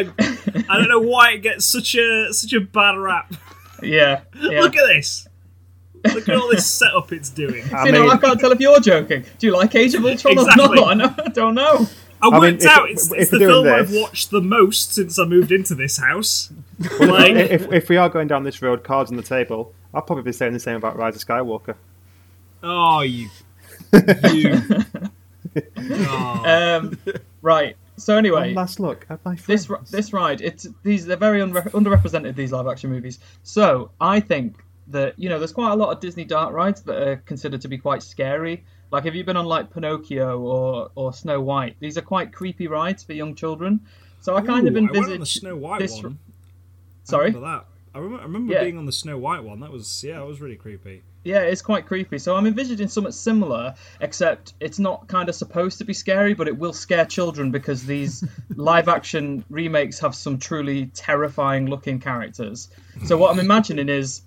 I 0.68 0.76
don't 0.78 0.88
know 0.88 0.98
why 1.00 1.32
it 1.32 1.38
gets 1.42 1.64
such 1.64 1.94
a 1.94 2.32
such 2.32 2.52
a 2.52 2.60
bad 2.60 2.96
rap. 2.98 3.32
Yeah, 3.82 4.22
yeah. 4.36 4.60
Look 4.60 4.76
at 4.76 4.86
this. 4.88 5.28
Look 6.12 6.28
at 6.28 6.34
all 6.34 6.48
this 6.50 6.68
setup 6.68 7.12
it's 7.12 7.30
doing. 7.30 7.62
I 7.72 7.86
you 7.86 7.92
know, 7.92 8.08
I 8.08 8.16
can't 8.16 8.38
tell 8.40 8.50
if 8.50 8.58
you're 8.58 8.80
joking. 8.80 9.24
Do 9.38 9.46
you 9.46 9.56
like 9.56 9.74
Age 9.76 9.94
of 9.94 10.04
Ultron 10.04 10.36
Exactly. 10.38 10.80
or 10.82 10.94
not? 10.96 11.20
I, 11.26 11.30
don't 11.30 11.54
know. 11.54 11.86
I 12.20 12.30
mean, 12.30 12.40
worked 12.40 12.62
if- 12.64 12.68
out 12.70 12.90
it's, 12.90 13.10
if 13.12 13.18
it's 13.20 13.30
the 13.30 13.38
we're 13.38 13.46
doing 13.46 13.64
film 13.64 13.74
I've 13.80 13.92
watched 13.94 14.30
the 14.32 14.40
most 14.40 14.94
since 14.94 15.18
I 15.18 15.24
moved 15.26 15.52
into 15.52 15.76
this 15.76 15.98
house. 15.98 16.50
like, 16.98 17.32
if, 17.34 17.72
if 17.72 17.88
we 17.88 17.96
are 17.96 18.08
going 18.08 18.26
down 18.26 18.42
this 18.42 18.60
road, 18.62 18.82
cards 18.82 19.12
on 19.12 19.16
the 19.16 19.22
table, 19.22 19.72
I'll 19.94 20.02
probably 20.02 20.24
be 20.24 20.32
saying 20.32 20.52
the 20.54 20.60
same 20.60 20.76
about 20.76 20.96
Rise 20.96 21.14
of 21.14 21.24
Skywalker. 21.24 21.76
oh, 22.64 23.02
you, 23.02 23.28
you. 24.32 24.60
Oh. 25.76 26.78
Um, 26.80 26.98
right. 27.42 27.76
So 28.02 28.16
anyway, 28.16 28.48
One 28.48 28.54
last 28.54 28.80
look 28.80 29.06
at 29.08 29.24
my 29.24 29.36
this 29.46 29.66
friends. 29.66 29.92
ri- 29.92 29.96
this 29.98 30.12
ride, 30.12 30.40
it's 30.40 30.66
these 30.82 31.06
they're 31.06 31.16
very 31.16 31.40
unre- 31.40 31.70
underrepresented 31.70 32.34
these 32.34 32.50
live 32.52 32.66
action 32.66 32.90
movies. 32.90 33.18
So 33.44 33.92
I 34.00 34.20
think 34.20 34.56
that 34.88 35.18
you 35.18 35.28
know 35.28 35.38
there's 35.38 35.52
quite 35.52 35.70
a 35.70 35.76
lot 35.76 35.90
of 35.92 36.00
Disney 36.00 36.24
dark 36.24 36.52
rides 36.52 36.82
that 36.82 36.96
are 37.08 37.16
considered 37.16 37.60
to 37.60 37.68
be 37.68 37.78
quite 37.78 38.02
scary. 38.02 38.64
Like 38.90 39.04
have 39.04 39.14
you 39.14 39.22
been 39.24 39.36
on 39.36 39.46
like 39.46 39.72
Pinocchio 39.72 40.38
or 40.40 40.90
or 40.96 41.12
Snow 41.12 41.40
White? 41.40 41.76
These 41.78 41.96
are 41.96 42.02
quite 42.02 42.32
creepy 42.32 42.66
rides 42.66 43.04
for 43.04 43.12
young 43.12 43.34
children. 43.36 43.80
So 44.20 44.34
I 44.36 44.40
kind 44.40 44.66
of 44.68 44.74
Ooh, 44.74 44.78
I 44.78 44.90
went 44.92 45.12
on 45.12 45.20
the 45.20 45.26
Snow 45.26 45.56
White 45.56 45.80
this. 45.80 46.02
one. 46.02 46.18
Sorry. 47.04 47.26
I 47.26 47.34
remember 47.34 47.46
that. 47.46 47.66
I 47.94 47.98
remember, 47.98 48.20
I 48.20 48.24
remember 48.24 48.52
Yeah. 48.54 48.62
being 48.64 48.78
on 48.78 48.86
the 48.86 48.92
Snow 48.92 49.16
White 49.18 49.44
one. 49.44 49.60
That 49.60 49.70
was 49.70 50.02
yeah, 50.02 50.18
that 50.18 50.26
was 50.26 50.40
really 50.40 50.56
creepy. 50.56 51.02
Yeah, 51.24 51.42
it's 51.42 51.62
quite 51.62 51.86
creepy. 51.86 52.18
So 52.18 52.34
I'm 52.34 52.46
envisaging 52.46 52.88
something 52.88 53.12
similar, 53.12 53.74
except 54.00 54.54
it's 54.58 54.78
not 54.78 55.06
kind 55.06 55.28
of 55.28 55.34
supposed 55.34 55.78
to 55.78 55.84
be 55.84 55.92
scary, 55.92 56.34
but 56.34 56.48
it 56.48 56.58
will 56.58 56.72
scare 56.72 57.04
children 57.04 57.52
because 57.52 57.84
these 57.84 58.24
live 58.56 58.88
action 58.88 59.44
remakes 59.48 60.00
have 60.00 60.14
some 60.14 60.38
truly 60.38 60.86
terrifying 60.86 61.66
looking 61.66 62.00
characters. 62.00 62.68
So 63.04 63.16
what 63.16 63.30
I'm 63.30 63.38
imagining 63.38 63.88
is 63.88 64.22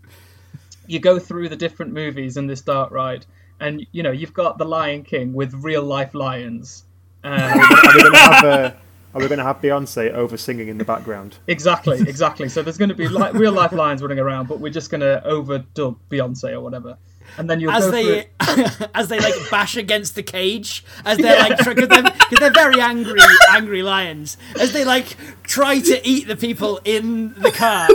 you 0.87 0.99
go 0.99 1.19
through 1.19 1.49
the 1.49 1.57
different 1.57 1.93
movies 1.93 2.37
in 2.37 2.47
this 2.47 2.61
dark 2.61 2.91
ride, 2.91 3.25
and 3.59 3.85
you 3.91 4.03
know 4.03 4.11
you've 4.11 4.33
got 4.33 4.57
the 4.57 4.65
Lion 4.65 5.03
King 5.03 5.33
with 5.33 5.53
real 5.53 5.83
life 5.83 6.13
lions. 6.13 6.83
Um, 7.25 8.73
Are 9.15 9.21
we 9.21 9.27
going 9.29 9.37
to 9.39 9.43
have 9.45 9.55
Are 9.57 9.59
going 9.59 9.71
to 9.71 9.77
have 9.77 9.85
Beyonce 9.87 10.11
over 10.13 10.35
singing 10.37 10.67
in 10.67 10.77
the 10.77 10.83
background? 10.85 11.37
exactly, 11.47 12.01
exactly. 12.01 12.49
So 12.49 12.61
there's 12.61 12.77
going 12.77 12.89
to 12.89 12.95
be 12.95 13.07
li- 13.07 13.31
real 13.31 13.53
life 13.53 13.71
lions 13.71 14.01
running 14.01 14.19
around, 14.19 14.47
but 14.47 14.59
we're 14.59 14.73
just 14.73 14.89
going 14.91 15.01
to 15.01 15.23
overdub 15.25 15.95
Beyonce 16.09 16.51
or 16.51 16.59
whatever, 16.59 16.97
and 17.37 17.49
then 17.49 17.59
you'll 17.61 17.71
as 17.71 17.85
go 17.85 17.91
they 17.91 18.19
it. 18.19 18.31
as 18.93 19.07
they 19.07 19.19
like 19.19 19.33
bash 19.49 19.77
against 19.77 20.15
the 20.15 20.23
cage 20.23 20.83
as 21.05 21.17
they're 21.17 21.39
like 21.39 21.57
because 21.57 21.87
they're, 21.87 22.03
'cause 22.03 22.39
they're 22.39 22.51
very 22.51 22.79
angry 22.81 23.19
angry 23.51 23.81
lions 23.83 24.37
as 24.59 24.73
they 24.73 24.83
like 24.85 25.15
try 25.43 25.79
to 25.79 26.07
eat 26.07 26.27
the 26.27 26.35
people 26.35 26.79
in 26.85 27.33
the 27.35 27.51
car 27.51 27.87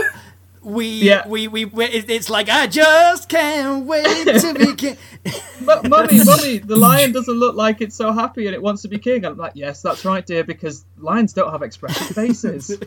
we 0.63 0.87
Yeah. 1.01 1.27
we, 1.27 1.47
we 1.47 1.65
we 1.65 1.85
it- 1.85 2.09
it's 2.09 2.29
like 2.29 2.49
I 2.49 2.67
just 2.67 3.29
can't 3.29 3.85
wait 3.85 4.05
to 4.05 4.53
be 4.53 4.75
king. 4.75 4.97
But 5.65 5.87
mummy, 5.89 6.23
mummy, 6.25 6.57
the 6.59 6.75
lion 6.75 7.11
doesn't 7.11 7.33
look 7.33 7.55
like 7.55 7.81
it's 7.81 7.95
so 7.95 8.11
happy 8.11 8.45
and 8.47 8.53
it 8.55 8.61
wants 8.61 8.81
to 8.83 8.87
be 8.87 8.99
king. 8.99 9.25
I'm 9.25 9.37
like, 9.37 9.53
yes, 9.55 9.81
that's 9.81 10.05
right, 10.05 10.25
dear, 10.25 10.43
because 10.43 10.85
lions 10.99 11.33
don't 11.33 11.51
have 11.51 11.61
expressive 11.63 12.07
faces. 12.15 12.77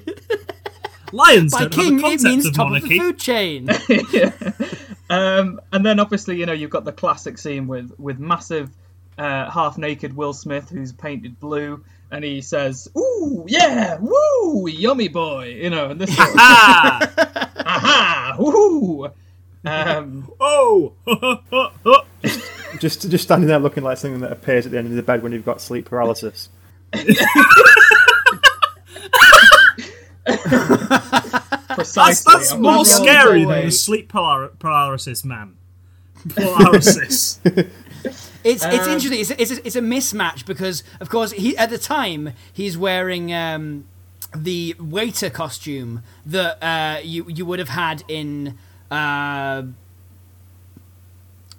Lions 1.12 1.52
By 1.52 1.60
don't 1.66 1.70
king 1.72 1.98
have 2.00 2.10
a 2.10 2.14
it 2.14 2.22
means 2.22 2.46
of 2.46 2.54
top 2.54 2.70
monarchy. 2.70 2.98
of 2.98 3.04
the 3.04 3.12
food 3.12 3.18
chain. 3.18 3.68
um, 5.10 5.60
and 5.72 5.84
then 5.87 6.00
obviously, 6.00 6.37
you 6.38 6.46
know, 6.46 6.52
you've 6.52 6.70
got 6.70 6.84
the 6.84 6.92
classic 6.92 7.38
scene 7.38 7.66
with 7.68 7.92
with 7.98 8.18
massive, 8.18 8.70
uh, 9.18 9.48
half 9.50 9.78
naked 9.78 10.16
Will 10.16 10.32
Smith 10.32 10.68
who's 10.70 10.92
painted 10.92 11.38
blue, 11.38 11.84
and 12.10 12.24
he 12.24 12.40
says, 12.40 12.88
"Ooh, 12.98 13.44
yeah, 13.46 13.98
woo, 14.00 14.66
yummy 14.66 15.06
boy," 15.08 15.48
you 15.60 15.70
know, 15.70 15.90
and 15.90 16.00
this 16.00 16.10
sort 17.84 17.94
of, 17.94 18.00
Ah! 18.00 18.30
aha, 18.32 18.36
woo. 18.38 19.10
Um, 19.66 20.30
oh! 20.40 20.92
Just 22.78 23.08
just 23.10 23.24
standing 23.24 23.48
there 23.48 23.58
looking 23.58 23.82
like 23.84 23.96
something 23.98 24.20
that 24.20 24.32
appears 24.32 24.66
at 24.66 24.72
the 24.72 24.78
end 24.78 24.88
of 24.88 24.94
the 24.94 25.02
bed 25.02 25.22
when 25.22 25.32
you've 25.32 25.44
got 25.44 25.60
sleep 25.60 25.86
paralysis. 25.86 26.48
precisely. 30.24 32.04
that's 32.04 32.24
that's 32.24 32.54
more 32.56 32.84
scary 32.84 33.44
than 33.44 33.66
the 33.66 33.70
sleep 33.70 34.10
parar- 34.12 34.58
paralysis 34.58 35.24
man. 35.24 35.56
Paralysis. 36.28 37.40
It's 38.46 38.62
it's 38.62 38.62
Um, 38.86 38.90
interesting. 38.90 39.20
It's, 39.20 39.30
it's, 39.30 39.50
a, 39.52 39.66
it's 39.66 39.76
a 39.76 39.80
mismatch 39.80 40.44
because, 40.44 40.82
of 41.00 41.08
course, 41.08 41.32
he 41.32 41.56
at 41.56 41.70
the 41.70 41.78
time 41.78 42.34
he's 42.52 42.76
wearing 42.76 43.32
um, 43.32 43.86
the 44.34 44.74
waiter 44.78 45.30
costume 45.30 46.02
that 46.26 46.62
uh, 46.62 47.00
you 47.02 47.26
you 47.28 47.44
would 47.46 47.58
have 47.58 47.68
had 47.70 48.02
in 48.08 48.58
uh, 48.90 49.62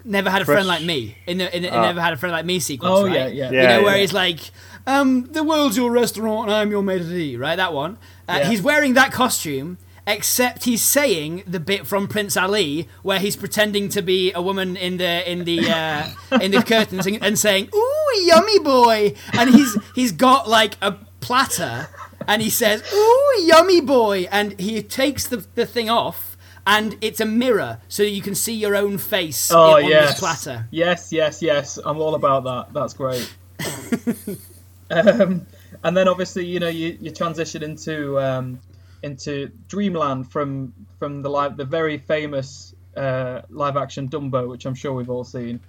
Never 0.08 0.30
had 0.30 0.44
a 0.44 0.46
Fresh- 0.46 0.58
friend 0.58 0.68
like 0.68 0.84
me 0.84 1.18
in 1.26 1.40
the, 1.40 1.56
in 1.56 1.64
the 1.64 1.76
Ah. 1.76 1.82
Never 1.82 2.00
had 2.00 2.14
a 2.14 2.18
friend 2.18 2.32
like 2.32 2.46
me 2.46 2.60
sequence. 2.60 2.94
Oh, 2.96 3.08
right? 3.08 3.14
yeah, 3.16 3.28
yeah. 3.28 3.50
You 3.52 3.58
Yeah, 3.58 3.78
know 3.78 3.84
where 3.84 3.96
yeah. 3.96 4.02
he's 4.02 4.14
like, 4.14 4.40
um, 4.86 5.28
the 5.32 5.44
world's 5.44 5.76
your 5.78 5.90
restaurant 5.90 6.48
and 6.50 6.56
I'm 6.56 6.70
your 6.70 6.84
maitre 6.84 7.06
d', 7.08 7.38
right? 7.38 7.56
That 7.56 7.74
one. 7.74 7.98
Uh, 8.30 8.38
Yeah. 8.42 8.50
He's 8.50 8.62
wearing 8.62 8.94
that 8.94 9.12
costume, 9.12 9.80
except 10.06 10.66
he's 10.66 10.84
saying 10.84 11.42
the 11.48 11.60
bit 11.60 11.88
from 11.88 12.08
Prince 12.08 12.38
Ali 12.38 12.88
where 13.02 13.18
he's 13.18 13.36
pretending 13.36 13.90
to 13.90 14.04
be 14.04 14.32
a 14.34 14.44
woman 14.44 14.78
in 14.78 14.98
the 14.98 15.28
in 15.32 15.44
the 15.46 15.68
uh, 15.72 16.08
in 16.40 16.52
the 16.52 16.62
curtains 16.62 17.08
and, 17.08 17.18
and 17.24 17.40
saying, 17.40 17.70
"Ooh, 17.74 18.22
yummy 18.26 18.60
boy," 18.60 19.16
and 19.34 19.50
he's 19.50 19.76
he's 19.96 20.12
got 20.12 20.48
like 20.48 20.78
a 20.84 20.98
platter 21.20 21.88
and 22.28 22.42
he 22.42 22.50
says, 22.50 22.84
"Ooh, 22.94 23.34
yummy 23.44 23.82
boy," 23.82 24.28
and 24.32 24.60
he 24.60 24.82
takes 24.82 25.28
the 25.28 25.46
the 25.56 25.66
thing 25.66 25.90
off. 25.90 26.32
And 26.68 26.98
it's 27.00 27.20
a 27.20 27.28
mirror, 27.28 27.78
so 27.88 28.02
you 28.02 28.24
can 28.24 28.34
see 28.34 28.54
your 28.56 28.76
own 28.76 28.98
face 28.98 29.52
Oh 29.52 29.76
on 29.76 29.82
this 29.84 29.90
yes, 29.92 30.20
platter. 30.20 30.68
yes, 30.72 31.12
yes, 31.14 31.44
yes. 31.44 31.78
I'm 31.86 32.00
all 32.02 32.16
about 32.16 32.44
that. 32.46 32.74
That's 32.74 32.96
great. 32.96 33.32
um, 34.90 35.46
and 35.84 35.98
then 35.98 36.08
obviously, 36.08 36.46
you 36.46 36.60
know, 36.60 36.68
you, 36.68 36.98
you 37.00 37.12
transition 37.12 37.62
into 37.64 38.20
um, 38.20 38.60
into 39.04 39.52
Dreamland 39.68 40.32
from 40.32 40.74
from 41.00 41.22
the 41.22 41.30
live 41.30 41.58
the 41.58 41.66
very 41.66 41.98
famous 42.00 42.74
uh, 42.98 43.42
live 43.50 43.78
action 43.78 44.10
Dumbo, 44.10 44.48
which 44.50 44.66
I'm 44.66 44.76
sure 44.76 44.94
we've 44.94 45.10
all 45.10 45.24
seen. 45.24 45.60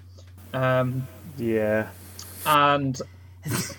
Um, 0.54 1.06
Yeah. 1.36 1.88
and 2.46 2.98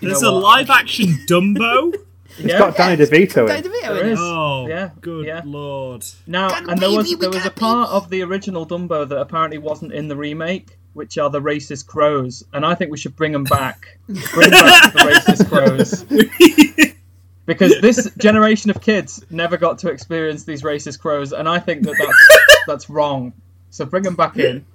There's 0.00 0.22
a 0.22 0.30
live 0.30 0.70
action 0.70 1.18
Dumbo. 1.26 1.94
It's 2.38 2.52
yeah, 2.52 2.58
got 2.58 2.76
Danny 2.76 2.96
DeVito 3.04 3.46
Danny 3.48 3.66
in. 3.66 3.72
DeVito 3.72 3.82
There 3.94 4.00
in 4.00 4.06
it. 4.08 4.12
is. 4.12 4.18
Oh, 4.20 4.66
Yeah, 4.68 4.90
good 5.00 5.26
yeah. 5.26 5.42
lord. 5.44 6.04
Now, 6.26 6.48
Got 6.50 6.70
and 6.70 6.80
there 6.80 6.90
was 6.90 7.16
there 7.18 7.30
was 7.30 7.44
a 7.44 7.48
got 7.50 7.56
part 7.56 7.90
of 7.90 8.10
the 8.10 8.22
original 8.22 8.66
Dumbo 8.66 9.08
that 9.08 9.18
apparently 9.18 9.58
wasn't 9.58 9.92
in 9.92 10.08
the 10.08 10.16
remake, 10.16 10.78
which 10.92 11.18
are 11.18 11.30
the 11.30 11.40
racist 11.40 11.86
crows, 11.86 12.44
and 12.52 12.64
I 12.64 12.74
think 12.74 12.90
we 12.90 12.98
should 12.98 13.16
bring 13.16 13.32
them 13.32 13.44
back. 13.44 13.98
Bring 14.06 14.50
back 14.50 14.92
the 14.92 14.98
racist 15.00 15.48
crows. 15.48 16.94
Because 17.46 17.80
this 17.80 18.10
generation 18.18 18.70
of 18.70 18.82
kids 18.82 19.24
never 19.30 19.56
got 19.56 19.78
to 19.78 19.88
experience 19.88 20.44
these 20.44 20.60
racist 20.62 20.98
crows, 20.98 21.32
and 21.32 21.48
I 21.48 21.58
think 21.60 21.82
that 21.84 21.96
that's, 21.98 22.66
that's 22.66 22.90
wrong. 22.90 23.32
So 23.70 23.86
bring 23.86 24.02
them 24.02 24.16
back 24.16 24.36
in. 24.36 24.66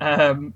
Um, 0.00 0.54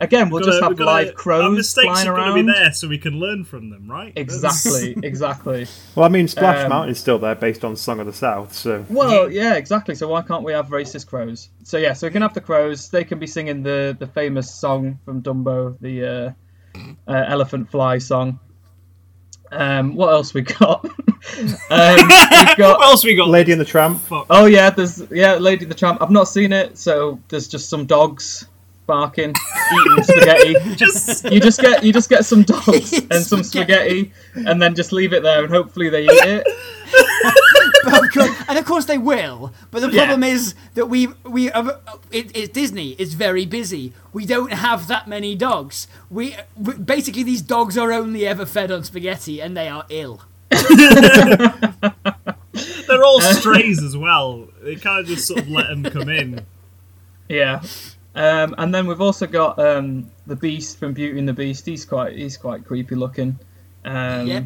again, 0.00 0.30
we'll 0.30 0.42
just 0.42 0.60
Gotta- 0.60 0.64
have 0.64 0.70
we 0.78 0.84
gotta- 0.84 0.90
live 1.04 1.08
Our 1.08 1.12
crows 1.14 1.56
mistakes 1.56 1.84
flying 1.86 2.06
have 2.06 2.16
got 2.16 2.24
to 2.24 2.30
around. 2.32 2.46
be 2.46 2.52
there 2.52 2.72
so 2.72 2.88
we 2.88 2.98
can 2.98 3.18
learn 3.18 3.44
from 3.44 3.70
them, 3.70 3.90
right? 3.90 4.12
Exactly, 4.16 4.96
exactly. 5.02 5.66
Well, 5.94 6.04
I 6.06 6.08
mean, 6.08 6.28
Splash 6.28 6.64
Um, 6.64 6.70
Mountain 6.70 6.90
is 6.90 6.98
still 7.00 7.18
there 7.18 7.34
based 7.34 7.64
on 7.64 7.76
Song 7.76 8.00
of 8.00 8.06
the 8.06 8.12
South, 8.12 8.52
so 8.54 8.84
Well, 8.88 9.30
yeah, 9.30 9.54
exactly. 9.54 9.94
So 9.94 10.08
why 10.08 10.22
can't 10.22 10.42
we 10.44 10.52
have 10.52 10.68
racist 10.68 11.06
crows? 11.06 11.48
So 11.64 11.78
yeah, 11.78 11.92
so 11.94 12.06
we 12.06 12.12
can 12.12 12.22
have 12.22 12.34
the 12.34 12.40
crows. 12.40 12.88
They 12.90 13.04
can 13.04 13.18
be 13.18 13.26
singing 13.26 13.62
the 13.62 13.96
the 13.98 14.06
famous 14.06 14.52
song 14.54 14.98
from 15.04 15.22
Dumbo, 15.22 15.76
the 15.80 16.04
uh, 16.04 16.80
uh, 17.10 17.24
Elephant 17.28 17.70
Fly 17.70 17.98
song. 17.98 18.38
Um, 19.52 19.94
what 19.94 20.08
else 20.08 20.34
we 20.34 20.42
got? 20.42 20.84
um, 20.84 20.90
we've 21.38 21.58
what 21.68 22.56
got. 22.58 22.82
else 22.82 23.04
we 23.04 23.14
got? 23.14 23.28
Lady 23.28 23.52
and 23.52 23.60
the 23.60 23.64
Tramp. 23.64 24.00
Fuck. 24.00 24.26
Oh 24.28 24.46
yeah, 24.46 24.70
there's 24.70 25.00
yeah, 25.10 25.34
Lady 25.36 25.64
and 25.64 25.70
the 25.70 25.76
Tramp. 25.76 26.02
I've 26.02 26.10
not 26.10 26.24
seen 26.28 26.52
it, 26.52 26.76
so 26.76 27.20
there's 27.28 27.46
just 27.48 27.68
some 27.70 27.86
dogs 27.86 28.46
barking, 28.86 29.30
eating 29.34 30.02
spaghetti. 30.04 30.54
Just 30.76 31.24
You 31.30 31.40
just 31.40 31.60
get 31.60 31.82
you 31.84 31.92
just 31.92 32.08
get 32.08 32.24
some 32.24 32.42
dogs 32.42 32.92
and 33.10 33.24
some 33.24 33.42
Spaghetti. 33.42 34.12
spaghetti, 34.12 34.48
and 34.48 34.60
then 34.62 34.74
just 34.74 34.92
leave 34.92 35.12
it 35.12 35.22
there, 35.22 35.42
and 35.44 35.52
hopefully 35.52 35.88
they 35.88 36.04
eat 36.04 36.10
it. 36.10 36.46
But 37.84 38.04
of 38.04 38.12
course- 38.12 38.36
and 38.48 38.58
of 38.58 38.64
course 38.64 38.84
they 38.86 38.98
will. 38.98 39.52
But 39.70 39.80
the 39.82 39.90
Yeah. 39.90 40.04
problem 40.06 40.22
is 40.24 40.54
that 40.74 40.86
we 40.86 41.08
we 41.24 41.46
have, 41.46 41.68
it, 42.10 42.30
it's 42.36 42.52
Disney. 42.52 42.90
It's 42.98 43.12
very 43.14 43.44
busy. 43.46 43.92
We 44.12 44.24
don't 44.26 44.52
have 44.52 44.86
that 44.88 45.06
many 45.08 45.34
dogs. 45.34 45.86
We, 46.10 46.36
we 46.56 46.74
basically 46.74 47.22
these 47.22 47.42
dogs 47.42 47.76
are 47.78 47.92
only 47.92 48.26
ever 48.26 48.46
fed 48.46 48.70
on 48.70 48.84
spaghetti, 48.84 49.40
and 49.40 49.56
they 49.56 49.68
are 49.68 49.84
ill. 49.88 50.22
they're 52.88 53.04
all 53.04 53.20
strays 53.32 53.82
as 53.82 53.96
well. 53.96 54.48
They 54.62 54.76
kind 54.76 55.00
of 55.00 55.06
just 55.06 55.26
sort 55.26 55.40
of 55.40 55.48
let 55.48 55.68
them 55.68 55.82
come 55.84 56.08
in. 56.08 56.44
Yeah. 57.28 57.62
Um, 58.16 58.54
and 58.56 58.74
then 58.74 58.86
we've 58.86 59.00
also 59.00 59.26
got 59.26 59.58
um, 59.58 60.10
the 60.26 60.34
Beast 60.36 60.78
from 60.78 60.94
Beauty 60.94 61.18
and 61.18 61.28
the 61.28 61.34
Beast. 61.34 61.66
He's 61.66 61.84
quite 61.84 62.16
he's 62.16 62.36
quite 62.36 62.64
creepy 62.64 62.94
looking. 62.94 63.38
Um, 63.84 64.26
Yep. 64.26 64.44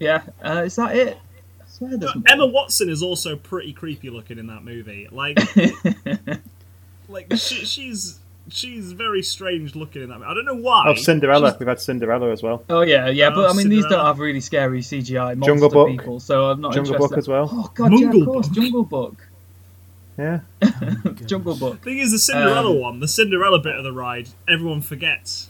Yeah. 0.00 0.22
Uh, 0.44 0.62
is 0.64 0.76
that 0.76 0.96
it? 0.96 1.16
I 1.16 1.64
swear 1.68 1.96
there's. 1.96 2.12
Emma 2.26 2.46
Watson 2.46 2.88
is 2.88 3.02
also 3.02 3.36
pretty 3.36 3.72
creepy 3.72 4.10
looking 4.10 4.38
in 4.38 4.48
that 4.48 4.64
movie. 4.64 5.06
Like, 5.12 5.38
like 7.08 7.32
she, 7.36 7.64
she's 7.64 8.18
she's 8.48 8.92
very 8.92 9.22
strange 9.22 9.76
looking 9.76 10.02
in 10.02 10.08
that. 10.08 10.18
Movie. 10.18 10.30
I 10.30 10.34
don't 10.34 10.44
know 10.44 10.54
why. 10.56 10.84
Oh, 10.88 10.94
Cinderella. 10.94 11.56
We've 11.58 11.68
had 11.68 11.80
Cinderella 11.80 12.30
as 12.32 12.42
well. 12.42 12.64
Oh 12.68 12.80
yeah, 12.80 13.08
yeah, 13.08 13.30
but 13.30 13.46
Oh, 13.46 13.50
I 13.50 13.52
mean 13.52 13.68
these 13.68 13.86
don't 13.86 14.04
have 14.04 14.18
really 14.18 14.40
scary 14.40 14.80
CGI 14.80 15.36
monster 15.36 15.46
Jungle 15.52 15.68
Book. 15.70 15.88
people, 15.88 16.18
so 16.18 16.46
I'm 16.50 16.60
not 16.60 16.72
Jungle 16.74 16.94
interested. 16.94 17.10
Book 17.10 17.18
as 17.18 17.28
well. 17.28 17.48
Oh 17.52 17.70
god, 17.74 17.92
yeah, 17.98 18.08
of 18.08 18.24
course, 18.26 18.48
Book. 18.48 18.56
Jungle 18.56 18.84
Book. 18.84 19.26
Yeah. 20.20 20.40
Jungle 21.26 21.56
Book. 21.56 21.82
Thing 21.82 21.98
is, 21.98 22.10
the 22.12 22.18
Cinderella 22.18 22.70
Um, 22.70 22.80
one, 22.80 23.00
the 23.00 23.08
Cinderella 23.08 23.58
bit 23.58 23.74
of 23.76 23.84
the 23.84 23.92
ride, 23.92 24.28
everyone 24.48 24.82
forgets. 24.82 25.48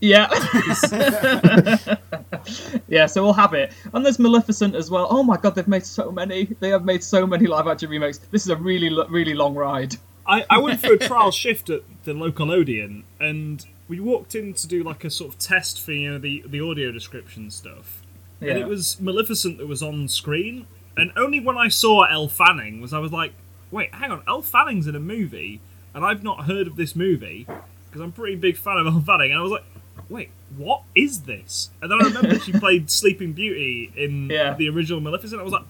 Yeah. 0.00 0.28
yeah, 2.88 3.06
so 3.06 3.22
we'll 3.22 3.32
have 3.32 3.54
it. 3.54 3.72
And 3.92 4.04
there's 4.04 4.18
Maleficent 4.18 4.74
as 4.74 4.90
well. 4.90 5.06
Oh 5.10 5.22
my 5.22 5.36
god, 5.36 5.54
they've 5.54 5.68
made 5.68 5.84
so 5.86 6.10
many. 6.10 6.44
They 6.60 6.70
have 6.70 6.84
made 6.84 7.02
so 7.02 7.26
many 7.26 7.46
live 7.46 7.66
action 7.66 7.90
remakes. 7.90 8.18
This 8.30 8.42
is 8.42 8.48
a 8.48 8.56
really, 8.56 8.90
really 9.08 9.34
long 9.34 9.54
ride. 9.54 9.96
I, 10.26 10.44
I 10.48 10.58
went 10.58 10.80
for 10.80 10.92
a 10.92 10.98
trial 11.08 11.30
shift 11.32 11.70
at 11.70 11.82
the 12.04 12.14
local 12.14 12.50
Odeon, 12.50 13.04
and 13.20 13.64
we 13.88 14.00
walked 14.00 14.34
in 14.34 14.54
to 14.54 14.66
do 14.68 14.82
like 14.84 15.04
a 15.04 15.10
sort 15.10 15.32
of 15.34 15.38
test 15.38 15.80
for 15.80 15.92
you 15.92 16.12
know 16.12 16.18
the 16.18 16.44
the 16.46 16.60
audio 16.60 16.92
description 16.92 17.50
stuff, 17.50 18.02
Yeah. 18.40 18.50
and 18.52 18.58
it 18.60 18.68
was 18.68 19.00
Maleficent 19.00 19.58
that 19.58 19.66
was 19.66 19.82
on 19.82 20.06
screen, 20.08 20.66
and 20.96 21.10
only 21.16 21.40
when 21.40 21.56
I 21.56 21.68
saw 21.68 22.04
Elle 22.04 22.28
Fanning 22.28 22.80
was 22.80 22.92
I 22.92 22.98
was 22.98 23.12
like, 23.12 23.32
wait, 23.72 23.92
hang 23.94 24.12
on, 24.12 24.22
Elle 24.28 24.42
Fanning's 24.42 24.86
in 24.86 24.94
a 24.94 25.00
movie, 25.00 25.60
and 25.94 26.04
I've 26.04 26.22
not 26.22 26.44
heard 26.44 26.66
of 26.68 26.76
this 26.76 26.94
movie 26.94 27.44
because 27.88 28.00
I'm 28.00 28.10
a 28.10 28.12
pretty 28.12 28.36
big 28.36 28.56
fan 28.56 28.76
of 28.76 28.86
Elle 28.86 29.00
Fanning, 29.00 29.32
and 29.32 29.40
I 29.40 29.42
was 29.42 29.50
like, 29.52 29.64
wait, 30.08 30.30
what 30.56 30.82
is 30.94 31.22
this? 31.22 31.70
And 31.80 31.90
then 31.90 32.00
I 32.00 32.04
remember 32.04 32.38
she 32.38 32.52
played 32.58 32.90
Sleeping 32.90 33.32
Beauty 33.32 33.92
in 33.96 34.28
Yeah. 34.30 34.54
the 34.54 34.68
original 34.68 35.00
Maleficent. 35.00 35.40
I 35.40 35.44
was 35.44 35.52
like. 35.52 35.64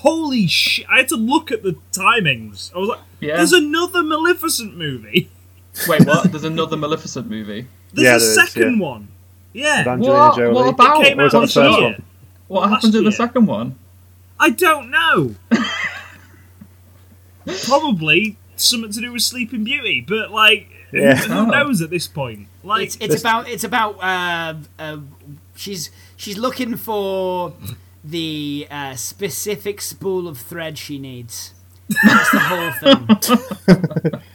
Holy 0.00 0.46
shit! 0.46 0.84
I 0.90 0.98
had 0.98 1.08
to 1.08 1.16
look 1.16 1.50
at 1.50 1.62
the 1.62 1.74
timings. 1.90 2.70
I 2.74 2.78
was 2.78 2.90
like, 2.90 2.98
Yeah. 3.18 3.36
"There's 3.38 3.54
another 3.54 4.02
Maleficent 4.02 4.76
movie." 4.76 5.30
Wait, 5.88 6.04
what? 6.06 6.30
There's 6.30 6.44
another 6.44 6.76
Maleficent 6.76 7.30
movie. 7.30 7.66
There's 7.94 8.04
Yeah, 8.04 8.16
a 8.16 8.18
there 8.18 8.44
is, 8.44 8.52
second 8.52 8.74
yeah. 8.76 8.82
one. 8.86 9.08
Yeah, 9.54 9.96
What? 9.96 10.38
What 10.52 10.68
about? 10.68 11.00
it 11.00 11.06
came 11.08 11.18
Or 11.18 11.22
out 11.24 11.32
that 11.32 11.38
the 11.38 11.46
this 11.46 11.54
first 11.54 11.78
year. 11.78 11.88
one? 11.92 12.02
What 12.48 12.68
happened 12.68 12.92
to 12.92 13.00
the 13.00 13.10
second 13.10 13.46
one? 13.46 13.76
I 14.38 14.50
don't 14.50 14.90
know. 14.90 15.34
Probably 17.66 18.36
something 18.56 18.90
to 18.92 19.00
do 19.00 19.12
with 19.12 19.22
Sleeping 19.22 19.64
Beauty, 19.64 20.00
but 20.06 20.30
like, 20.30 20.68
who- 20.90 20.98
Yeah. 21.00 21.16
who 21.16 21.32
Oh. 21.34 21.44
knows 21.46 21.80
at 21.82 21.90
this 21.90 22.06
point? 22.08 22.48
Like, 22.64 22.84
It's 22.86 22.96
it's 23.00 23.20
about 23.20 23.48
it's 23.48 23.64
about 23.64 24.02
uh, 24.02 24.54
uh, 24.78 24.98
she's 25.54 25.90
she's 26.16 26.36
looking 26.38 26.76
for 26.76 27.52
the 28.04 28.66
uh, 28.70 28.94
specific 28.96 29.80
spool 29.80 30.26
of 30.28 30.38
thread 30.38 30.78
she 30.78 30.98
needs. 30.98 31.52
That's 32.04 32.30
the 32.32 32.38
whole 32.40 32.72
thing. 32.72 34.20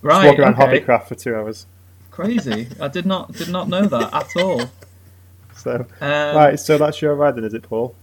Right. 0.00 0.26
Walking 0.26 0.40
around 0.42 0.54
okay. 0.62 0.80
Hobbycraft 0.80 1.08
for 1.08 1.14
two 1.16 1.34
hours. 1.34 1.66
Crazy. 2.12 2.68
I 2.80 2.86
did 2.88 3.04
not 3.04 3.32
did 3.32 3.48
not 3.48 3.68
know 3.68 3.84
that 3.86 4.14
at 4.14 4.36
all. 4.36 4.70
So, 5.56 5.86
Um, 6.00 6.36
right, 6.36 6.58
so 6.58 6.78
that's 6.78 7.02
your 7.02 7.16
ride 7.16 7.34
then, 7.36 7.42
is 7.44 7.52
it, 7.52 7.64
Paul? 7.64 7.94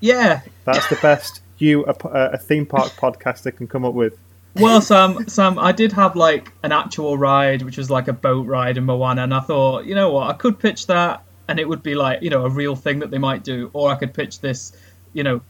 Yeah. 0.00 0.40
That's 0.64 0.86
the 0.88 0.96
best 0.96 1.40
you, 1.64 1.84
a, 1.86 1.94
a 2.08 2.38
theme 2.38 2.66
park 2.66 2.92
podcaster, 2.96 3.54
can 3.56 3.66
come 3.66 3.84
up 3.84 3.94
with. 3.94 4.18
Well, 4.56 4.80
Sam, 4.80 5.28
Sam, 5.28 5.58
I 5.58 5.72
did 5.72 5.92
have 5.92 6.14
like 6.14 6.52
an 6.62 6.70
actual 6.70 7.18
ride, 7.18 7.62
which 7.62 7.76
was 7.76 7.90
like 7.90 8.06
a 8.06 8.12
boat 8.12 8.46
ride 8.46 8.76
in 8.76 8.84
Moana, 8.84 9.22
and 9.24 9.34
I 9.34 9.40
thought, 9.40 9.84
you 9.84 9.96
know 9.96 10.12
what, 10.12 10.30
I 10.30 10.34
could 10.34 10.60
pitch 10.60 10.86
that, 10.86 11.24
and 11.48 11.58
it 11.58 11.68
would 11.68 11.82
be 11.82 11.96
like, 11.96 12.22
you 12.22 12.30
know, 12.30 12.44
a 12.44 12.50
real 12.50 12.76
thing 12.76 13.00
that 13.00 13.10
they 13.10 13.18
might 13.18 13.42
do, 13.42 13.70
or 13.72 13.90
I 13.90 13.96
could 13.96 14.14
pitch 14.14 14.40
this, 14.40 14.72
you 15.12 15.24
know, 15.24 15.40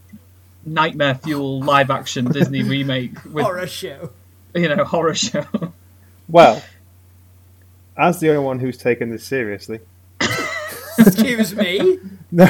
nightmare 0.65 1.15
fuel 1.15 1.61
live 1.61 1.91
action 1.91 2.25
Disney 2.31 2.63
remake 2.63 3.23
with, 3.25 3.45
Horror 3.45 3.67
show. 3.67 4.09
you 4.55 4.67
know, 4.75 4.83
horror 4.83 5.13
show. 5.13 5.45
Well, 6.27 6.63
as 7.95 8.19
the 8.19 8.29
only 8.29 8.43
one 8.43 8.59
who's 8.59 8.77
taken 8.77 9.11
this 9.11 9.23
seriously. 9.23 9.81
Excuse 10.97 11.53
me. 11.55 11.99
No, 12.35 12.43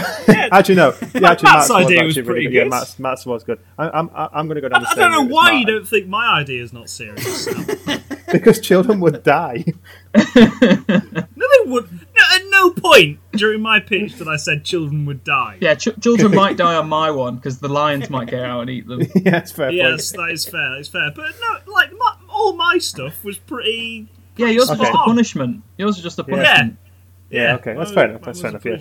actually, 0.51 0.75
no. 0.75 0.95
Yeah, 1.01 1.05
actually, 1.05 1.21
Matt's 1.21 1.43
Matt's 1.43 1.69
idea 1.71 2.03
was 2.03 2.07
was 2.07 2.17
actually 2.17 2.23
pretty 2.23 2.29
really 2.29 2.43
good. 2.45 2.51
good. 2.51 2.63
Yeah, 2.63 2.69
Matt's, 2.69 2.99
Matt's 2.99 3.25
was 3.25 3.43
good. 3.43 3.59
I, 3.77 3.89
I'm, 3.89 4.09
I'm 4.15 4.47
going 4.47 4.55
to 4.55 4.61
go 4.61 4.67
I, 4.67 4.79
down 4.79 4.81
the 4.83 4.89
I 4.89 4.95
don't 4.95 5.11
know 5.11 5.33
why 5.33 5.51
Matt. 5.51 5.59
you 5.59 5.65
don't 5.67 5.87
think 5.87 6.07
my 6.07 6.39
idea 6.39 6.63
is 6.63 6.73
not 6.73 6.89
serious. 6.89 7.45
Sam. 7.45 7.65
Because 8.31 8.59
children 8.59 8.99
would 9.01 9.21
die. 9.23 9.63
no, 10.15 10.23
they 10.35 11.61
would. 11.67 11.91
No, 11.91 12.23
at 12.33 12.41
no 12.49 12.71
point 12.71 13.19
during 13.33 13.61
my 13.61 13.79
pitch 13.79 14.15
that 14.15 14.27
I 14.27 14.35
said 14.35 14.65
children 14.65 15.05
would 15.05 15.23
die. 15.23 15.57
Yeah, 15.61 15.75
ch- 15.75 15.97
children 16.01 16.33
might 16.33 16.57
die 16.57 16.75
on 16.75 16.89
my 16.89 17.11
one 17.11 17.35
because 17.35 17.59
the 17.59 17.69
lions 17.69 18.09
might 18.09 18.27
get 18.27 18.43
out 18.43 18.61
and 18.61 18.69
eat 18.71 18.87
them. 18.87 19.01
yeah, 19.15 19.37
it's 19.37 19.51
fair 19.51 19.69
Yes, 19.69 20.11
point. 20.11 20.25
that 20.27 20.33
is 20.33 20.45
fair. 20.45 20.71
That 20.71 20.79
is 20.79 20.87
fair. 20.89 21.11
But 21.15 21.35
no, 21.39 21.71
like 21.71 21.91
my, 21.97 22.15
all 22.27 22.53
my 22.55 22.79
stuff 22.79 23.23
was 23.23 23.37
pretty. 23.37 24.07
Yeah, 24.37 24.47
yours 24.47 24.69
was 24.69 24.79
Okay. 24.79 24.89
just 24.89 24.99
a 24.99 25.05
punishment. 25.05 25.63
Yours 25.77 25.95
was 25.95 26.03
just 26.03 26.19
a 26.19 26.23
punishment. 26.23 26.77
Yeah, 27.29 27.55
okay, 27.55 27.73
that's 27.75 27.91
oh, 27.91 27.93
fair 27.93 28.09
enough, 28.09 28.21
that's 28.21 28.41
fair 28.41 28.49
enough, 28.49 28.65
yeah. 28.65 28.77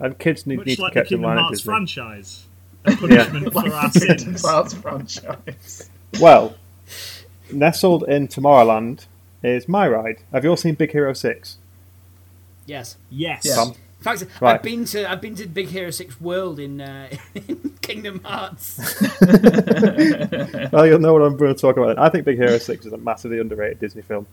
Punishment. 0.00 0.12
And 0.12 0.18
kids 0.18 0.46
need, 0.46 0.56
Much 0.58 0.66
need 0.66 0.76
to 0.76 0.82
like 0.82 0.94
be 0.94 1.00
the 1.00 1.00
kept 1.02 1.12
in 1.12 1.18
Kingdom 1.18 1.28
line 1.28 1.38
at 1.38 1.42
Hearts 1.42 1.58
Disney. 1.58 1.70
franchise. 1.70 2.46
A 2.86 2.96
punishment 2.96 3.52
for 3.52 3.72
our 3.74 3.90
sins. 3.92 4.42
Hearts 4.42 4.74
franchise. 4.74 5.90
Well, 6.20 6.54
nestled 7.52 8.04
in 8.08 8.28
Tomorrowland 8.28 9.06
is 9.42 9.68
my 9.68 9.86
ride. 9.88 10.18
Have 10.32 10.44
you 10.44 10.50
all 10.50 10.56
seen 10.56 10.74
Big 10.74 10.92
Hero 10.92 11.12
Six? 11.12 11.58
Yes. 12.66 12.96
Yes. 13.10 13.42
Yeah. 13.44 13.54
Tom? 13.56 13.68
In 13.68 14.04
fact, 14.04 14.24
Right. 14.40 14.54
I've 14.54 14.62
been 14.62 14.86
to 14.86 15.10
I've 15.10 15.20
been 15.20 15.34
to 15.36 15.46
Big 15.46 15.68
Hero 15.68 15.90
Six 15.90 16.18
World 16.20 16.58
in, 16.58 16.80
uh, 16.80 17.10
in 17.34 17.76
Kingdom 17.82 18.20
Hearts. 18.24 18.78
Well, 20.72 20.86
you'll 20.86 20.98
know 21.00 21.12
what 21.12 21.22
I'm 21.22 21.36
going 21.36 21.54
to 21.54 21.60
talk 21.60 21.76
about. 21.76 21.88
Then. 21.88 21.98
I 21.98 22.08
think 22.08 22.24
Big 22.24 22.36
Hero 22.38 22.56
Six 22.58 22.86
is 22.86 22.92
a 22.92 22.96
massively 22.98 23.38
underrated 23.40 23.78
Disney 23.80 24.02
film 24.02 24.26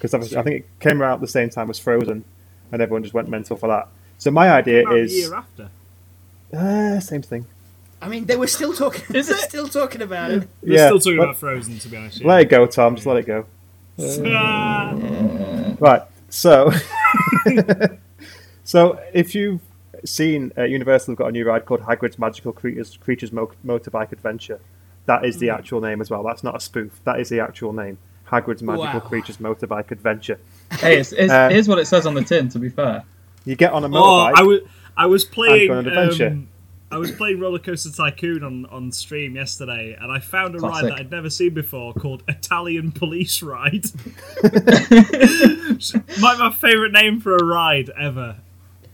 because 0.00 0.14
I 0.34 0.42
think 0.42 0.56
it 0.56 0.66
came 0.80 1.02
out 1.02 1.14
at 1.14 1.20
the 1.20 1.28
same 1.28 1.50
time 1.50 1.68
as 1.68 1.78
Frozen, 1.78 2.24
and 2.72 2.80
everyone 2.82 3.02
just 3.02 3.12
went 3.14 3.28
mental 3.28 3.56
for 3.56 3.66
that. 3.68 3.88
So 4.20 4.30
my 4.30 4.50
idea 4.50 4.82
About 4.82 4.92
the 4.92 4.98
is 5.00 5.12
year 5.16 5.34
after. 5.34 5.68
uh, 6.54 7.00
same 7.00 7.22
thing. 7.22 7.46
I 8.02 8.08
mean, 8.08 8.26
they 8.26 8.36
were 8.36 8.46
still 8.46 8.72
talking. 8.74 9.16
Is 9.16 9.26
they're 9.28 9.36
it? 9.36 9.40
still 9.48 9.66
talking 9.68 10.02
about 10.02 10.30
it. 10.30 10.48
We're 10.62 10.74
yeah, 10.76 10.86
still 10.86 11.00
talking 11.00 11.18
let, 11.18 11.24
about 11.24 11.36
Frozen, 11.38 11.78
to 11.80 11.88
be 11.88 11.96
honest. 11.96 12.22
let 12.24 12.40
it 12.42 12.48
go, 12.50 12.66
Tom. 12.66 12.94
Just 12.96 13.06
let 13.06 13.16
it 13.16 13.26
go. 13.26 13.46
Ah. 13.98 14.94
Right. 15.80 16.02
So, 16.28 16.70
so 18.64 19.00
if 19.14 19.34
you've 19.34 19.60
seen 20.04 20.52
uh, 20.56 20.64
Universal 20.64 21.12
have 21.12 21.18
got 21.18 21.28
a 21.28 21.32
new 21.32 21.44
ride 21.46 21.64
called 21.64 21.80
Hagrid's 21.80 22.18
Magical 22.18 22.52
Creatures 22.52 22.96
Creatures 22.98 23.32
Mo- 23.32 23.52
Motorbike 23.64 24.12
Adventure, 24.12 24.60
that 25.06 25.24
is 25.24 25.38
the 25.38 25.48
Hmm. 25.48 25.54
actual 25.54 25.80
name 25.80 26.00
as 26.00 26.10
well. 26.10 26.22
That's 26.22 26.44
not 26.44 26.54
a 26.56 26.60
spoof. 26.60 27.00
That 27.04 27.18
is 27.20 27.28
the 27.30 27.40
actual 27.40 27.72
name. 27.72 27.98
Hagrid's 28.30 28.62
Magical 28.62 29.00
Wow. 29.00 29.06
Creatures 29.08 29.38
Motorbike 29.38 29.90
Adventure. 29.90 30.38
Hey, 30.72 30.98
it's, 31.00 31.12
it's, 31.12 31.32
Uh, 31.32 31.48
here's 31.48 31.66
what 31.68 31.78
it 31.78 31.86
says 31.86 32.06
on 32.06 32.14
the 32.14 32.22
tin. 32.22 32.48
To 32.50 32.58
be 32.58 32.68
fair, 32.68 33.02
You 33.44 33.56
get 33.56 33.72
on 33.72 33.84
a 33.84 33.86
Oh, 33.86 33.90
motorbike. 33.90 34.32
I 34.36 34.42
was 34.42 34.60
I 34.96 35.06
was 35.06 35.24
playing. 35.24 35.68
go 35.68 35.78
on 35.78 35.86
an 35.86 35.88
adventure. 35.88 36.26
Um, 36.28 36.48
I 36.92 36.98
was 36.98 37.12
playing 37.12 37.38
Roller 37.38 37.60
Coaster 37.60 37.90
Tycoon 37.92 38.42
on, 38.42 38.66
on 38.66 38.90
stream 38.90 39.36
yesterday, 39.36 39.96
and 40.00 40.10
I 40.10 40.18
found 40.18 40.56
a 40.56 40.58
ride 40.58 40.84
that 40.86 40.94
I'd 40.94 41.10
never 41.12 41.30
seen 41.30 41.54
before 41.54 41.94
called 41.94 42.24
Italian 42.26 42.90
Police 42.90 43.42
Ride. 43.44 43.84
my 46.20 46.36
my 46.36 46.50
favourite 46.52 46.92
name 46.92 47.20
for 47.20 47.36
a 47.36 47.44
ride 47.44 47.90
ever. 47.98 48.36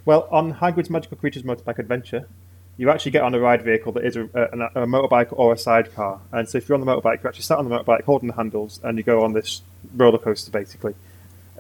Well, 0.04 0.28
on 0.30 0.54
Hagrid's 0.54 0.90
Magical 0.90 1.16
Creatures 1.16 1.42
Motorbike 1.42 1.78
Adventure, 1.78 2.28
you 2.76 2.90
actually 2.90 3.12
get 3.12 3.22
on 3.22 3.34
a 3.34 3.40
ride 3.40 3.62
vehicle 3.62 3.92
that 3.92 4.04
is 4.04 4.16
a, 4.16 4.24
a, 4.34 4.82
a 4.82 4.86
motorbike 4.86 5.28
or 5.30 5.52
a 5.54 5.58
sidecar. 5.58 6.20
And 6.32 6.48
so 6.48 6.58
if 6.58 6.68
you're 6.68 6.78
on 6.78 6.84
the 6.84 6.90
motorbike, 6.92 7.22
you're 7.22 7.28
actually 7.28 7.42
sat 7.42 7.58
on 7.58 7.68
the 7.68 7.74
motorbike 7.76 8.04
holding 8.04 8.28
the 8.28 8.34
handles 8.34 8.78
and 8.84 8.98
you 8.98 9.04
go 9.04 9.24
on 9.24 9.32
this 9.32 9.62
roller 9.96 10.18
coaster 10.18 10.50
basically. 10.50 10.94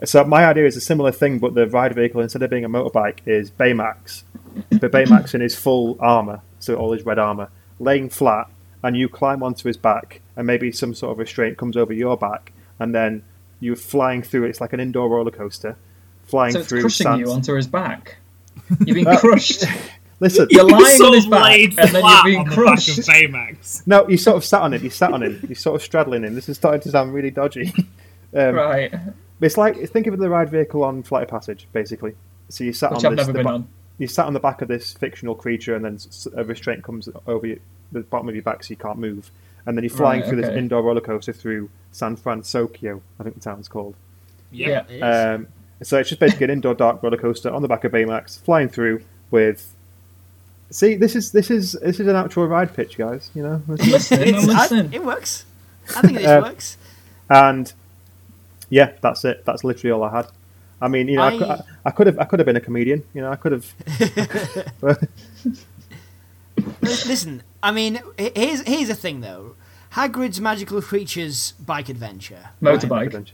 So 0.04 0.24
my 0.24 0.44
idea 0.46 0.66
is 0.66 0.76
a 0.76 0.80
similar 0.80 1.12
thing, 1.12 1.38
but 1.38 1.54
the 1.54 1.66
ride 1.66 1.94
vehicle, 1.94 2.20
instead 2.20 2.42
of 2.42 2.50
being 2.50 2.64
a 2.64 2.68
motorbike, 2.68 3.20
is 3.26 3.50
Baymax. 3.50 4.24
But 4.70 4.92
Baymax 4.92 5.34
in 5.34 5.40
his 5.40 5.54
full 5.54 5.96
armour, 6.00 6.40
so 6.60 6.74
all 6.76 6.92
his 6.92 7.04
red 7.06 7.18
armour, 7.18 7.48
laying 7.78 8.08
flat, 8.10 8.48
and 8.82 8.96
you 8.96 9.08
climb 9.08 9.42
onto 9.42 9.66
his 9.68 9.76
back, 9.76 10.20
and 10.36 10.46
maybe 10.46 10.70
some 10.72 10.94
sort 10.94 11.12
of 11.12 11.18
restraint 11.18 11.56
comes 11.58 11.76
over 11.76 11.92
your 11.92 12.16
back, 12.16 12.52
and 12.78 12.94
then 12.94 13.22
you're 13.60 13.76
flying 13.76 14.22
through. 14.22 14.44
It's 14.44 14.60
like 14.60 14.72
an 14.74 14.80
indoor 14.80 15.08
roller 15.08 15.30
coaster, 15.30 15.76
flying 16.24 16.52
through 16.52 16.52
so 16.52 16.60
it's 16.60 16.68
through 16.68 16.80
crushing 16.82 17.04
sand. 17.06 17.20
you 17.20 17.30
onto 17.30 17.54
his 17.54 17.66
back. 17.66 18.16
You've 18.86 18.96
been 18.96 19.06
Uh, 19.06 19.18
crushed. 19.18 19.64
Listen, 20.20 20.46
You're 20.50 20.66
lying 20.66 20.96
sort 20.96 21.08
on 21.08 21.14
his 21.14 21.26
back, 21.26 21.52
and 21.60 21.72
then 21.94 22.02
you're 22.02 22.24
being 22.24 22.38
on 22.40 22.46
crushed. 22.46 22.96
the 22.96 23.02
back 23.02 23.24
of 23.24 23.30
Baymax. 23.30 23.86
No, 23.86 24.08
you 24.08 24.16
sort 24.16 24.36
of 24.38 24.44
sat 24.46 24.62
on 24.62 24.72
him. 24.72 24.82
You 24.82 24.88
sat 24.88 25.12
on 25.12 25.22
him. 25.22 25.44
You 25.46 25.54
sort 25.54 25.76
of 25.76 25.82
straddling 25.82 26.24
him. 26.24 26.34
This 26.34 26.48
is 26.48 26.56
starting 26.56 26.80
to 26.82 26.90
sound 26.90 27.12
really 27.14 27.30
dodgy. 27.30 27.72
Um, 28.34 28.54
Right, 28.54 28.92
It's 29.40 29.56
like 29.58 29.76
think 29.90 30.06
of 30.06 30.18
the 30.18 30.30
ride 30.30 30.50
vehicle 30.50 30.82
on 30.82 31.02
Flight 31.02 31.24
of 31.24 31.28
Passage, 31.28 31.66
basically. 31.72 32.14
So 32.48 32.64
you 32.64 32.72
sat 32.72 32.92
which 32.92 33.04
on 33.04 33.12
I've 33.12 33.16
this. 33.18 33.26
never 33.26 33.32
the 33.32 33.38
been 33.38 33.46
ba- 33.46 33.52
on. 33.54 33.68
You 33.98 34.06
sat 34.06 34.26
on 34.26 34.32
the 34.34 34.40
back 34.40 34.62
of 34.62 34.68
this 34.68 34.92
fictional 34.92 35.34
creature, 35.34 35.74
and 35.74 35.84
then 35.84 35.98
a 36.34 36.44
restraint 36.44 36.82
comes 36.84 37.08
over 37.26 37.46
you, 37.46 37.60
the 37.92 38.00
bottom 38.00 38.28
of 38.28 38.34
your 38.34 38.42
back, 38.42 38.62
so 38.64 38.70
you 38.70 38.76
can't 38.76 38.98
move. 38.98 39.30
And 39.66 39.76
then 39.76 39.82
you're 39.84 39.90
flying 39.90 40.20
Right, 40.20 40.28
through 40.28 40.42
this 40.42 40.50
indoor 40.50 40.82
roller 40.82 41.00
coaster 41.00 41.32
through 41.32 41.70
San 41.92 42.14
Francisco, 42.16 43.00
I 43.18 43.22
think 43.22 43.34
the 43.34 43.40
town's 43.40 43.68
called. 43.68 43.94
Yeah. 44.52 44.84
It 44.88 44.96
is. 44.96 45.02
Um, 45.02 45.48
so 45.82 45.98
it's 45.98 46.08
just 46.10 46.20
basically 46.20 46.44
an 46.44 46.50
indoor 46.50 46.74
dark 46.74 47.02
roller 47.02 47.16
coaster 47.16 47.50
on 47.50 47.62
the 47.62 47.68
back 47.68 47.84
of 47.84 47.92
Baymax, 47.92 48.38
flying 48.40 48.68
through 48.68 49.02
with. 49.30 49.72
See, 50.70 50.94
this 50.96 51.14
is 51.16 51.32
this 51.32 51.50
is 51.50 51.72
this 51.82 52.00
is 52.00 52.06
an 52.06 52.16
actual 52.16 52.46
ride 52.46 52.74
pitch, 52.74 52.96
guys. 52.98 53.30
You 53.34 53.42
know, 53.42 53.62
This 53.68 53.80
I'm 53.86 53.90
listening. 53.92 54.34
I'm 54.34 54.50
It's- 54.50 54.72
I- 54.72 54.88
it 54.92 55.04
works. 55.04 55.44
I 55.96 56.00
think 56.02 56.18
this 56.18 56.26
Uh, 56.28 56.40
works. 56.42 56.76
and 57.30 57.72
yeah, 58.70 58.92
that's 59.00 59.24
it. 59.24 59.44
That's 59.44 59.64
literally 59.64 59.92
all 59.92 60.02
I 60.04 60.10
had. 60.16 60.26
I 60.80 60.88
mean, 60.88 61.08
you 61.08 61.16
know, 61.16 61.22
I, 61.22 61.28
I- 61.28 61.38
could, 61.38 61.48
I, 61.48 61.62
I 61.86 61.90
could 61.90 62.06
have, 62.06 62.18
I 62.18 62.24
could 62.24 62.38
have 62.38 62.46
been 62.46 62.56
a 62.56 62.60
comedian. 62.60 63.02
You 63.14 63.22
know, 63.22 63.30
I 63.30 63.36
could 63.36 63.52
have. 63.52 63.74
Listen, 66.82 67.42
I 67.62 67.70
mean, 67.72 68.00
here's 68.18 68.60
here's 68.66 68.88
the 68.88 68.94
thing 68.94 69.20
though. 69.20 69.54
Hagrid's 69.92 70.40
Magical 70.40 70.80
Creatures 70.82 71.52
Bike 71.64 71.88
Adventure. 71.88 72.50
right? 72.60 72.78
Motorbike. 72.78 73.30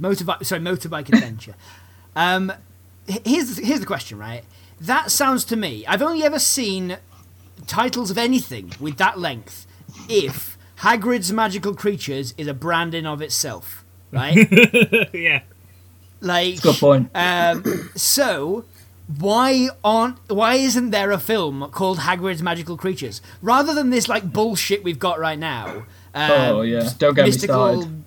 motorbike 0.00 0.44
sorry 0.46 0.60
motorbike 0.60 1.08
adventure 1.12 1.56
um 2.16 2.52
h- 3.08 3.20
here's 3.24 3.58
here's 3.58 3.80
the 3.80 3.86
question 3.86 4.16
right 4.16 4.44
that 4.80 5.10
sounds 5.10 5.44
to 5.44 5.56
me 5.56 5.84
i've 5.88 6.00
only 6.02 6.22
ever 6.22 6.38
seen 6.38 6.98
titles 7.66 8.08
of 8.08 8.16
anything 8.16 8.70
with 8.78 8.96
that 8.98 9.18
length 9.18 9.66
if 10.08 10.56
hagrid's 10.82 11.32
magical 11.32 11.74
creatures 11.74 12.32
is 12.38 12.46
a 12.46 12.54
brand 12.54 12.94
in 12.94 13.06
of 13.06 13.20
itself 13.20 13.84
right 14.12 15.12
yeah. 15.14 15.42
like 16.20 16.60
Good 16.62 16.76
point. 16.76 17.10
um 17.14 17.64
so 17.94 18.64
why 19.18 19.68
aren't 19.82 20.16
why 20.28 20.54
isn't 20.54 20.90
there 20.90 21.10
a 21.10 21.18
film 21.18 21.68
called 21.70 21.98
hagrid's 22.00 22.42
magical 22.42 22.76
creatures 22.76 23.22
rather 23.42 23.72
than 23.74 23.90
this 23.90 24.08
like 24.08 24.32
bullshit 24.32 24.82
we've 24.84 24.98
got 24.98 25.18
right 25.18 25.38
now 25.38 25.84
um, 26.14 26.30
Oh, 26.30 26.60
yeah. 26.62 26.88
Don't 26.98 27.14
get 27.14 27.22
me 27.22 27.28
mystical 27.28 27.82
started. 27.82 28.04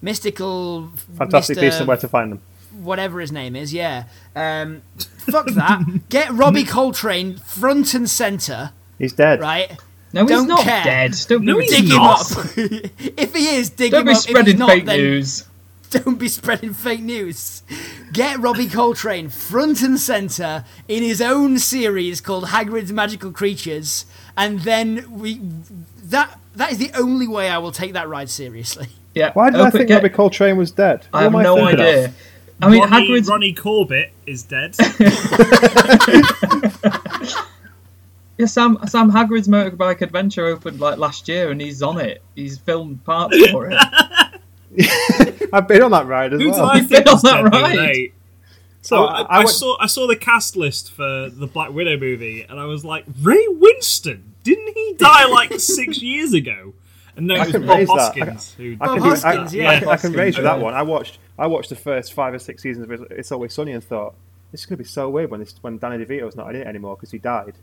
mystical 0.00 0.90
Fantastic 1.18 1.58
Mr. 1.58 1.60
Beasts 1.60 1.78
and 1.80 1.88
Where 1.88 1.96
to 1.96 2.08
Find 2.08 2.32
Them. 2.32 2.40
whatever 2.80 3.20
his 3.20 3.30
name 3.32 3.54
is, 3.56 3.74
yeah. 3.74 4.04
Um, 4.34 4.82
fuck 5.30 5.46
that. 5.48 5.82
Get 6.08 6.30
Robbie 6.32 6.64
Coltrane 6.64 7.36
front 7.38 7.94
and 7.94 8.08
centre, 8.08 8.70
He's 8.98 9.12
dead. 9.12 9.40
right? 9.40 9.78
No, 10.12 10.22
he's 10.22 10.30
Don't 10.30 10.48
not 10.48 10.60
care. 10.60 10.84
dead. 10.84 11.14
Don't 11.28 11.44
No, 11.44 11.58
be 11.58 11.66
Dig 11.68 11.84
him 11.84 12.00
up. 12.00 12.20
if 12.56 13.34
he 13.34 13.48
is, 13.56 13.70
dig 13.70 13.92
Don't 13.92 14.00
him 14.02 14.06
be 14.08 14.12
up. 14.12 14.16
If 14.18 14.22
spreading 14.22 14.58
not, 14.58 14.68
fake 14.70 14.84
then 14.86 14.96
news. 14.98 15.44
don't 15.90 16.18
be 16.18 16.28
spreading 16.28 16.74
fake 16.74 17.00
news. 17.00 17.62
Get 18.12 18.38
Robbie 18.38 18.68
Coltrane 18.68 19.30
front 19.30 19.80
and 19.82 19.98
centre 19.98 20.64
in 20.88 21.02
his 21.02 21.20
own 21.22 21.58
series 21.58 22.20
called 22.20 22.44
Hagrid's 22.48 22.92
Magical 22.92 23.32
Creatures, 23.32 24.04
and 24.36 24.60
then 24.60 25.06
we 25.18 25.40
that 26.04 26.38
that 26.56 26.72
is 26.72 26.78
the 26.78 26.90
only 26.94 27.26
way 27.26 27.48
I 27.48 27.56
will 27.58 27.72
take 27.72 27.94
that 27.94 28.08
ride 28.08 28.28
seriously. 28.30 28.88
Yeah. 29.14 29.30
Why 29.34 29.50
did 29.50 29.60
I 29.60 29.68
think 29.68 29.88
get- 29.88 29.96
Robbie 29.96 30.08
Coltrane 30.08 30.56
was 30.56 30.70
dead? 30.70 31.06
I 31.12 31.16
What 31.16 31.22
have 31.24 31.34
am 31.34 31.42
no 31.42 31.54
thinking 31.56 31.80
of? 31.80 31.86
idea. 31.86 32.12
I 32.62 32.68
mean, 32.70 32.80
Ronnie, 32.80 33.08
Hagrid's 33.10 33.28
Ronnie 33.28 33.52
Corbett 33.52 34.10
is 34.26 34.42
dead. 34.44 34.74
Yeah, 38.38 38.46
Sam 38.46 38.78
Sam 38.86 39.10
Hagrid's 39.10 39.46
motorbike 39.48 40.00
adventure 40.00 40.46
opened 40.46 40.80
like 40.80 40.98
last 40.98 41.28
year, 41.28 41.50
and 41.50 41.60
he's 41.60 41.82
on 41.82 42.00
it. 42.00 42.22
He's 42.34 42.58
filmed 42.58 43.04
parts 43.04 43.36
for 43.50 43.70
it. 43.70 43.78
I've 45.52 45.68
been 45.68 45.82
on 45.82 45.90
that 45.90 46.06
ride 46.06 46.32
as 46.32 46.40
Who 46.40 46.46
did 46.46 46.52
well. 46.54 46.64
I 46.66 46.76
You've 46.76 46.88
been 46.88 47.08
on 47.08 47.20
that 47.22 47.22
dead 47.22 47.44
the 47.52 47.56
other 47.56 47.62
ride? 47.62 47.74
day? 47.92 48.12
So 48.80 49.04
I, 49.04 49.20
I, 49.20 49.22
I 49.22 49.38
went- 49.38 49.50
saw 49.50 49.76
I 49.80 49.86
saw 49.86 50.06
the 50.06 50.16
cast 50.16 50.56
list 50.56 50.92
for 50.92 51.28
the 51.30 51.46
Black 51.46 51.70
Widow 51.72 51.96
movie, 51.98 52.42
and 52.48 52.58
I 52.58 52.64
was 52.64 52.84
like, 52.84 53.04
Ray 53.20 53.46
Winstone, 53.50 54.22
didn't 54.42 54.74
he 54.74 54.94
die 54.98 55.26
like 55.28 55.60
six 55.60 56.00
years 56.02 56.32
ago? 56.32 56.72
And 57.16 57.26
no, 57.26 57.34
I 57.34 57.42
it 57.42 57.44
was 57.44 57.52
can 57.52 57.66
Bob 57.66 57.76
raise 57.78 57.88
that. 57.88 57.98
Hoskins 57.98 58.54
who. 58.54 58.72
I 58.80 58.86
Bob 58.86 58.96
can, 58.98 59.02
I- 59.06 59.08
Hoskins, 59.10 59.54
yeah. 59.54 59.70
I, 59.70 59.90
I 59.90 59.96
can 59.98 60.12
raise 60.14 60.36
you 60.38 60.42
that 60.44 60.58
one. 60.58 60.72
I 60.74 60.82
watched 60.82 61.18
I 61.38 61.46
watched 61.46 61.68
the 61.68 61.76
first 61.76 62.14
five 62.14 62.32
or 62.32 62.38
six 62.38 62.62
seasons 62.62 62.90
of 62.90 63.06
It's 63.12 63.30
Always 63.30 63.52
Sunny 63.52 63.72
and 63.72 63.84
thought 63.84 64.14
this 64.50 64.60
is 64.62 64.66
going 64.66 64.78
to 64.78 64.82
be 64.84 64.88
so 64.88 65.08
weird 65.10 65.30
when 65.30 65.40
this, 65.40 65.54
when 65.60 65.78
Danny 65.78 66.02
DeVito's 66.04 66.34
not 66.36 66.54
in 66.54 66.62
it 66.62 66.66
anymore 66.66 66.96
because 66.96 67.10
he 67.10 67.18
died. 67.18 67.54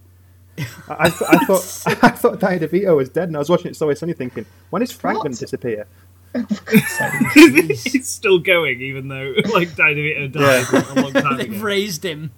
I, 0.88 0.96
I, 1.06 1.10
th- 1.10 1.30
I 1.30 1.38
thought 1.46 1.84
I 2.04 2.10
thought 2.10 2.40
Danny 2.40 2.60
DeVito 2.60 2.96
was 2.96 3.10
dead, 3.10 3.30
and 3.30 3.36
I 3.36 3.40
was 3.40 3.50
watching 3.50 3.68
it 3.68 3.76
so 3.76 3.76
It's 3.76 3.82
Always 3.82 4.00
Sunny 4.00 4.14
thinking, 4.14 4.46
when 4.70 4.82
is 4.82 4.92
Frank 4.92 5.18
going 5.20 5.32
What? 5.32 5.34
to 5.34 5.40
disappear? 5.46 5.88
Oh, 6.36 6.46
he's 7.34 8.08
still 8.08 8.40
going, 8.40 8.82
even 8.82 9.08
though 9.08 9.34
like 9.54 9.76
Danny 9.76 9.96
DeVito 9.96 10.32
died 10.32 10.98
a 10.98 11.02
long 11.02 11.14
time 11.14 11.38
They've 11.38 11.52
ago. 11.52 11.62
raised 11.64 12.04
him. 12.06 12.32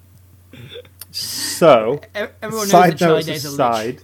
So, 1.10 2.00
Everyone 2.14 2.40
knows 2.52 2.70
side 2.70 2.92
that 2.92 2.98
Charlie 2.98 3.14
notes 3.16 3.26
Day's 3.26 3.44
a 3.44 3.50
lich. 3.50 3.54
aside, 3.54 4.02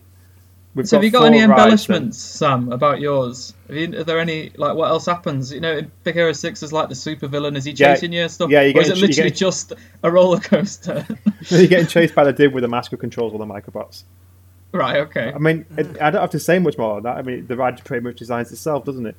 we've 0.78 0.88
So 0.88 0.96
have 0.96 1.04
you 1.04 1.10
got 1.10 1.24
any 1.26 1.36
rides 1.38 1.46
then. 1.46 1.50
embellishments, 1.50 2.18
Sam, 2.18 2.72
about 2.72 3.00
yours? 3.00 3.52
Have 3.66 3.76
you, 3.76 3.98
are 4.00 4.04
there 4.04 4.18
any 4.20 4.50
like 4.56 4.74
what 4.74 4.88
else 4.88 5.04
happens? 5.04 5.52
You 5.52 5.60
know, 5.60 5.76
in 5.78 5.92
Big 6.04 6.14
Hero 6.14 6.32
Six 6.32 6.62
is 6.62 6.72
like 6.72 6.88
the 6.88 6.94
super 6.94 7.26
villain. 7.28 7.54
Is 7.56 7.64
he 7.64 7.72
Yeah, 7.72 7.94
chasing 7.94 8.12
you 8.14 8.22
and 8.22 8.30
stuff? 8.32 8.48
yeah, 8.50 8.62
you 8.62 8.72
or 8.74 8.80
is 8.80 8.88
get- 8.88 8.96
it 8.96 9.00
you 9.00 9.06
literally 9.08 9.30
get- 9.30 9.36
just 9.38 9.72
a 10.02 10.10
roller 10.10 10.40
coaster? 10.40 11.06
You're 11.48 11.66
getting 11.66 11.86
chased 11.86 12.14
by 12.14 12.24
the 12.24 12.32
dude 12.32 12.54
with 12.54 12.62
the 12.62 12.68
mask 12.68 12.90
who 12.90 12.96
controls 12.96 13.32
all 13.34 13.38
the 13.38 13.44
microbots. 13.46 14.04
right. 14.72 14.96
Okay. 15.00 15.32
I 15.34 15.38
mean, 15.38 15.66
it, 15.76 16.00
I 16.00 16.10
don't 16.10 16.20
have 16.22 16.30
to 16.30 16.38
say 16.40 16.58
much 16.58 16.78
more 16.78 16.96
on 16.96 17.02
that. 17.02 17.16
I 17.18 17.22
mean, 17.22 17.46
the 17.46 17.56
ride 17.56 17.84
pretty 17.84 18.04
much 18.04 18.16
designs 18.16 18.50
itself, 18.52 18.84
doesn't 18.84 19.04
it? 19.06 19.16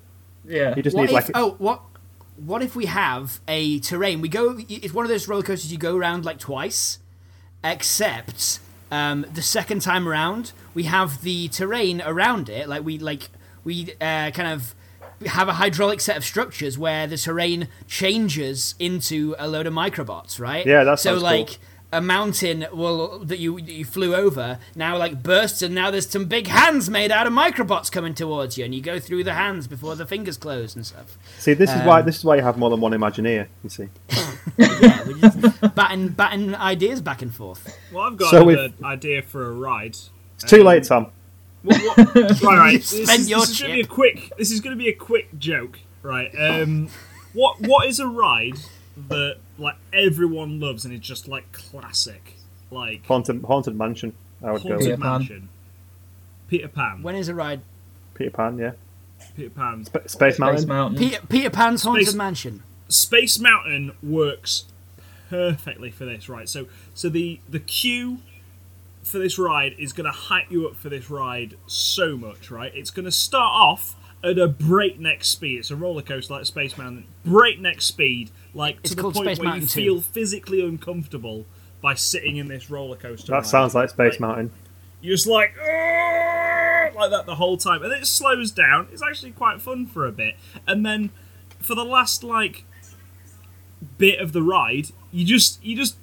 Yeah. 0.48 0.74
You 0.76 0.82
just 0.82 0.96
What 0.96 1.04
need 1.04 1.10
if, 1.10 1.14
like 1.14 1.32
oh, 1.36 1.56
what? 1.60 1.82
What 2.38 2.62
if 2.64 2.74
we 2.76 2.86
have 2.86 3.42
a 3.50 3.80
terrain? 3.80 4.22
We 4.22 4.30
go. 4.30 4.58
It's 4.70 4.94
one 4.94 5.04
of 5.04 5.10
those 5.10 5.28
roller 5.28 5.44
coasters 5.44 5.72
you 5.74 5.78
go 5.78 5.98
around 5.98 6.24
like 6.24 6.40
twice, 6.40 7.00
except 7.64 8.60
um, 8.92 9.26
the 9.34 9.42
second 9.42 9.82
time 9.82 10.08
around 10.08 10.52
we 10.74 10.84
have 10.84 11.22
the 11.22 11.48
terrain 11.50 12.02
around 12.06 12.50
it. 12.50 12.68
Like 12.70 12.84
we 12.84 12.98
like 12.98 13.30
we 13.64 13.94
uh, 14.00 14.32
kind 14.32 14.48
of 14.48 14.76
have 15.26 15.50
a 15.50 15.54
hydraulic 15.54 16.00
set 16.00 16.18
of 16.18 16.24
structures 16.24 16.78
where 16.78 17.06
the 17.06 17.18
terrain 17.18 17.68
changes 17.88 18.76
into 18.80 19.36
a 19.38 19.48
load 19.48 19.68
of 19.68 19.74
microbots, 19.74 20.40
right? 20.40 20.66
Yeah, 20.66 20.84
that 20.84 21.00
so 21.00 21.20
sounds 21.20 21.24
cool. 21.24 21.30
Like. 21.92 22.00
A 22.00 22.02
mountain 22.06 22.66
will 22.72 23.20
that 23.20 23.40
you 23.40 23.58
you 23.58 23.84
flew 23.86 24.16
over 24.16 24.60
now 24.76 24.98
like 24.98 25.24
bursts 25.24 25.62
and 25.62 25.74
now 25.74 25.90
there's 25.90 26.08
some 26.10 26.26
big 26.26 26.48
hands 26.48 26.90
made 26.90 27.12
out 27.12 27.26
of 27.28 27.34
microbots 27.34 27.92
coming 27.92 28.14
towards 28.14 28.58
you 28.58 28.66
and 28.66 28.76
you 28.76 28.82
go 28.82 29.00
through 29.00 29.24
the 29.24 29.34
hands 29.34 29.68
before 29.68 29.96
the 29.96 30.06
fingers 30.06 30.38
close 30.38 30.76
and 30.76 30.86
stuff. 30.86 31.18
see, 31.40 31.54
this 31.54 31.72
is 31.72 31.82
why 31.84 32.00
um, 32.02 32.06
this 32.06 32.18
is 32.18 32.24
why 32.26 32.36
you 32.36 32.42
have 32.44 32.58
more 32.58 32.70
than 32.70 32.80
one 32.80 32.92
Imagineer. 32.92 33.48
You 33.64 33.70
see, 33.70 33.90
Yeah, 34.58 35.04
we're 35.08 35.18
just 35.18 35.76
batting, 35.76 36.10
batting 36.10 36.54
ideas 36.56 37.02
back 37.02 37.22
and 37.22 37.34
forth. 37.34 37.78
Well, 37.92 38.04
I've 38.04 38.18
got 38.18 38.30
So 38.32 38.48
another 38.48 38.74
idea 38.84 39.22
for 39.22 39.46
a 39.48 39.52
ride. 39.52 39.96
it's 40.36 40.44
too 40.48 40.62
Um, 40.62 40.66
late, 40.68 40.84
Tom. 40.84 41.08
What, 41.64 41.82
what, 41.82 42.16
right, 42.16 42.42
right. 42.44 42.74
You 42.74 42.78
This, 42.80 43.04
spent 43.08 43.22
is, 43.22 43.30
your 43.30 43.40
this 43.42 43.50
is 43.50 43.60
going 43.62 43.72
to 43.72 43.76
be 43.76 43.82
a 43.82 43.88
quick. 43.88 44.32
This 44.38 44.52
is 44.52 44.62
going 44.62 44.78
to 44.78 44.82
be 44.84 44.90
a 44.90 44.94
quick 44.94 45.40
joke, 45.40 45.80
right? 46.04 46.32
Um, 46.38 46.90
what 47.34 47.60
what 47.62 47.88
is 47.88 48.00
a 48.00 48.08
ride 48.08 48.60
that 49.08 49.38
like 49.58 49.76
everyone 49.94 50.60
loves 50.60 50.86
and 50.86 50.94
it's 50.94 51.08
just 51.08 51.28
like 51.28 51.52
classic, 51.52 52.36
like 52.72 53.06
Haunted 53.06 53.44
Haunted 53.44 53.76
Mansion. 53.76 54.14
I 54.44 54.52
would 54.52 54.64
go 54.64 54.70
Haunted 54.70 54.80
Peter 54.80 54.92
with 54.92 55.00
Pan. 55.02 55.12
Mansion, 55.20 55.50
Peter 56.48 56.68
Pan, 56.68 57.04
When 57.04 57.16
is 57.16 57.30
a 57.30 57.36
ride? 57.36 57.62
Peter 58.14 58.32
Pan. 58.32 58.58
Yeah, 58.58 58.72
Peter 59.36 59.50
Pan. 59.50 59.86
Sp- 59.86 60.08
Space, 60.08 60.12
Space 60.14 60.40
Mountain. 60.40 60.68
Mountain. 60.68 61.00
Peter, 61.00 61.20
Peter 61.28 61.50
Pan's 61.50 61.84
Haunted 61.84 62.06
Space- 62.06 62.16
Mansion. 62.16 62.64
Space 62.88 63.40
Mountain 63.40 63.92
works 64.02 64.66
perfectly 65.30 65.92
for 65.92 66.06
this, 66.06 66.28
right? 66.30 66.50
So 66.50 66.68
so 66.94 67.10
the 67.10 67.40
the 67.48 67.60
queue 67.60 68.20
for 69.04 69.18
this 69.20 69.40
ride 69.40 69.74
is 69.80 69.94
going 69.94 70.06
to 70.06 70.12
hype 70.12 70.52
you 70.52 70.68
up 70.68 70.76
for 70.76 70.90
this 70.90 71.10
ride 71.10 71.56
so 71.68 72.16
much, 72.18 72.52
right? 72.52 72.72
It's 72.76 72.92
going 72.92 73.06
to 73.06 73.12
start 73.12 73.52
off 73.56 73.96
at 74.24 74.38
a 74.38 74.48
breakneck 74.48 75.24
speed. 75.24 75.60
It's 75.60 75.72
a 75.72 75.76
roller 75.76 76.02
coaster 76.02 76.34
like 76.34 76.46
Space 76.46 76.78
Mountain, 76.78 77.06
breakneck 77.26 77.82
speed, 77.82 78.32
like 78.54 78.78
It's 78.82 78.90
to 78.92 78.96
the 78.96 79.04
point 79.04 79.16
Space 79.16 79.40
where 79.40 79.46
Mountain 79.46 79.62
you 79.64 79.68
2. 79.68 79.82
feel 79.82 80.02
physically 80.02 80.62
uncomfortable 80.66 81.46
by 81.82 81.94
sitting 81.94 82.38
in 82.38 82.48
this 82.48 82.70
roller 82.70 82.98
coaster. 82.98 83.28
That 83.32 83.38
ride. 83.40 83.46
sounds 83.48 83.76
like 83.76 83.90
Space 83.90 84.14
Like, 84.14 84.20
Mountain. 84.22 84.52
You're 85.02 85.16
just 85.16 85.28
like 85.28 85.56
like 86.96 87.12
that 87.12 87.24
the 87.26 87.36
whole 87.36 87.56
time, 87.58 87.84
and 87.84 87.94
it 87.94 88.06
slows 88.06 88.52
down. 88.52 88.88
It's 88.92 89.02
actually 89.04 89.32
quite 89.32 89.62
fun 89.62 89.86
for 89.86 90.06
a 90.06 90.12
bit, 90.12 90.36
and 90.68 90.86
then 90.86 91.12
for 91.62 91.76
the 91.76 91.86
last 91.86 92.24
like 92.24 92.66
bit 93.98 94.20
of 94.20 94.34
the 94.34 94.42
ride, 94.44 94.88
you 95.12 95.26
just 95.26 95.64
you 95.64 95.76
just 95.76 95.96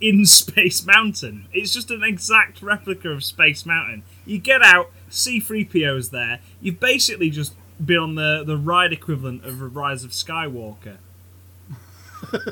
in 0.00 0.24
Space 0.26 0.84
Mountain. 0.84 1.46
It's 1.52 1.72
just 1.72 1.90
an 1.90 2.04
exact 2.04 2.60
replica 2.62 3.08
of 3.08 3.24
Space 3.24 3.64
Mountain. 3.64 4.02
You 4.26 4.38
get 4.38 4.60
out, 4.62 4.90
C3PO's 5.10 6.10
there. 6.10 6.40
You've 6.60 6.80
basically 6.80 7.30
just 7.30 7.54
been 7.84 7.98
on 7.98 8.14
the 8.16 8.42
the 8.46 8.56
ride 8.56 8.92
equivalent 8.92 9.44
of 9.44 9.60
a 9.62 9.66
Rise 9.66 10.04
of 10.04 10.10
Skywalker. 10.10 10.96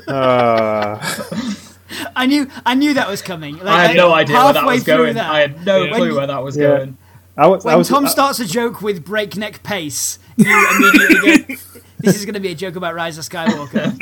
Uh, 0.07 0.97
I 2.15 2.25
knew, 2.25 2.47
I 2.65 2.73
knew 2.73 2.93
that 2.93 3.07
was 3.09 3.21
coming. 3.21 3.57
Like, 3.57 3.67
I 3.67 3.87
had 3.87 3.97
no 3.97 4.13
idea 4.13 4.35
where 4.37 4.53
that 4.53 4.55
halfway 4.61 4.73
was 4.75 4.83
through 4.85 4.95
going. 4.97 5.15
that, 5.15 5.29
I 5.29 5.39
had 5.41 5.65
no 5.65 5.83
Yeah. 5.83 5.95
clue 5.95 6.15
where 6.15 6.27
that 6.27 6.41
was 6.43 6.55
Yeah. 6.57 6.67
going. 6.77 6.97
I 7.37 7.47
was, 7.47 7.65
I 7.65 7.69
when 7.71 7.77
was, 7.79 7.89
Tom 7.89 8.05
I- 8.05 8.09
starts 8.09 8.39
a 8.39 8.45
joke 8.45 8.81
with 8.81 9.03
breakneck 9.05 9.61
pace, 9.63 10.19
you 10.37 10.45
immediately 10.47 11.41
go, 11.55 11.55
"This 11.99 12.15
is 12.15 12.23
going 12.25 12.33
to 12.35 12.39
be 12.39 12.51
a 12.51 12.55
joke 12.55 12.75
about 12.77 12.95
Rise 12.95 13.17
of 13.17 13.25
Skywalker." 13.25 13.93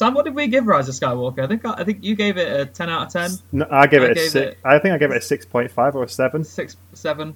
Sam, 0.00 0.14
what 0.14 0.24
did 0.24 0.34
we 0.34 0.46
give 0.46 0.66
Rise 0.66 0.88
of 0.88 0.94
Skywalker? 0.94 1.40
I 1.40 1.46
think 1.46 1.62
I 1.66 1.84
think 1.84 2.02
you 2.02 2.14
gave 2.14 2.38
it 2.38 2.58
a 2.58 2.64
ten 2.64 2.88
out 2.88 3.08
of 3.08 3.12
ten, 3.12 3.32
no, 3.52 3.66
I 3.70 3.86
gave 3.86 4.00
I 4.00 4.06
it 4.06 4.10
a 4.12 4.14
gave 4.14 4.30
six. 4.30 4.52
it- 4.52 4.58
I 4.64 4.78
think 4.78 4.94
I 4.94 4.96
gave 4.98 5.10
it 5.10 5.18
a 5.18 5.20
six 5.20 5.44
point 5.44 5.70
five 5.70 5.94
or 5.94 6.02
a 6.04 6.08
seven. 6.08 6.42
six, 6.42 6.74
seven. 6.94 7.34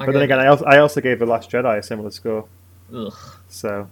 I 0.00 0.06
But 0.06 0.12
then 0.14 0.22
again, 0.22 0.40
I 0.40 0.48
also, 0.48 0.64
I 0.64 0.78
also 0.78 1.00
gave 1.00 1.20
the 1.20 1.26
Last 1.26 1.48
Jedi 1.48 1.78
a 1.78 1.82
similar 1.84 2.10
score. 2.10 2.46
ugh. 2.92 3.14
So, 3.48 3.88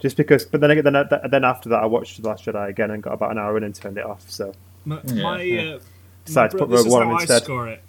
just 0.00 0.16
because, 0.16 0.44
but 0.44 0.60
then 0.60 0.72
again, 0.72 0.92
then, 0.92 1.06
then 1.30 1.44
after 1.44 1.68
that, 1.68 1.84
I 1.84 1.86
watched 1.86 2.20
The 2.20 2.28
Last 2.28 2.44
Jedi 2.46 2.68
again 2.68 2.90
and 2.90 3.00
got 3.00 3.12
about 3.12 3.30
an 3.30 3.38
hour 3.38 3.56
in 3.56 3.62
and 3.62 3.72
turned 3.72 3.96
it 3.96 4.04
off. 4.04 4.28
So, 4.28 4.52
My, 4.84 5.00
Yeah, 5.04 5.22
my, 5.22 5.34
uh, 5.74 5.78
decided 6.24 6.50
to 6.50 6.56
my 6.56 6.58
put 6.58 6.58
bro- 6.58 6.66
this 6.68 6.78
Rogue 6.78 6.86
is 6.88 6.92
One 6.92 7.06
how 7.06 7.12
I 7.12 7.20
instead. 7.20 7.44
score 7.44 7.68
it. 7.68 7.80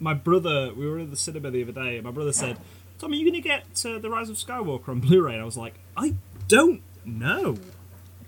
My 0.00 0.12
brother, 0.14 0.72
we 0.76 0.88
were 0.90 0.98
in 0.98 1.10
the 1.10 1.16
cinema 1.16 1.52
the 1.52 1.62
other 1.62 1.70
day, 1.70 1.98
and 1.98 2.04
my 2.04 2.10
brother 2.10 2.32
said, 2.32 2.56
"Tom, 2.98 3.12
are 3.12 3.14
you 3.14 3.24
going 3.30 3.40
to 3.40 3.48
get 3.48 3.62
uh, 3.86 4.00
the 4.00 4.10
Rise 4.10 4.28
of 4.28 4.34
Skywalker 4.34 4.88
on 4.88 4.98
Blu-ray?" 4.98 5.34
And 5.34 5.40
I 5.42 5.44
was 5.44 5.56
like, 5.56 5.74
"I 5.96 6.14
don't 6.48 6.82
know. 7.04 7.58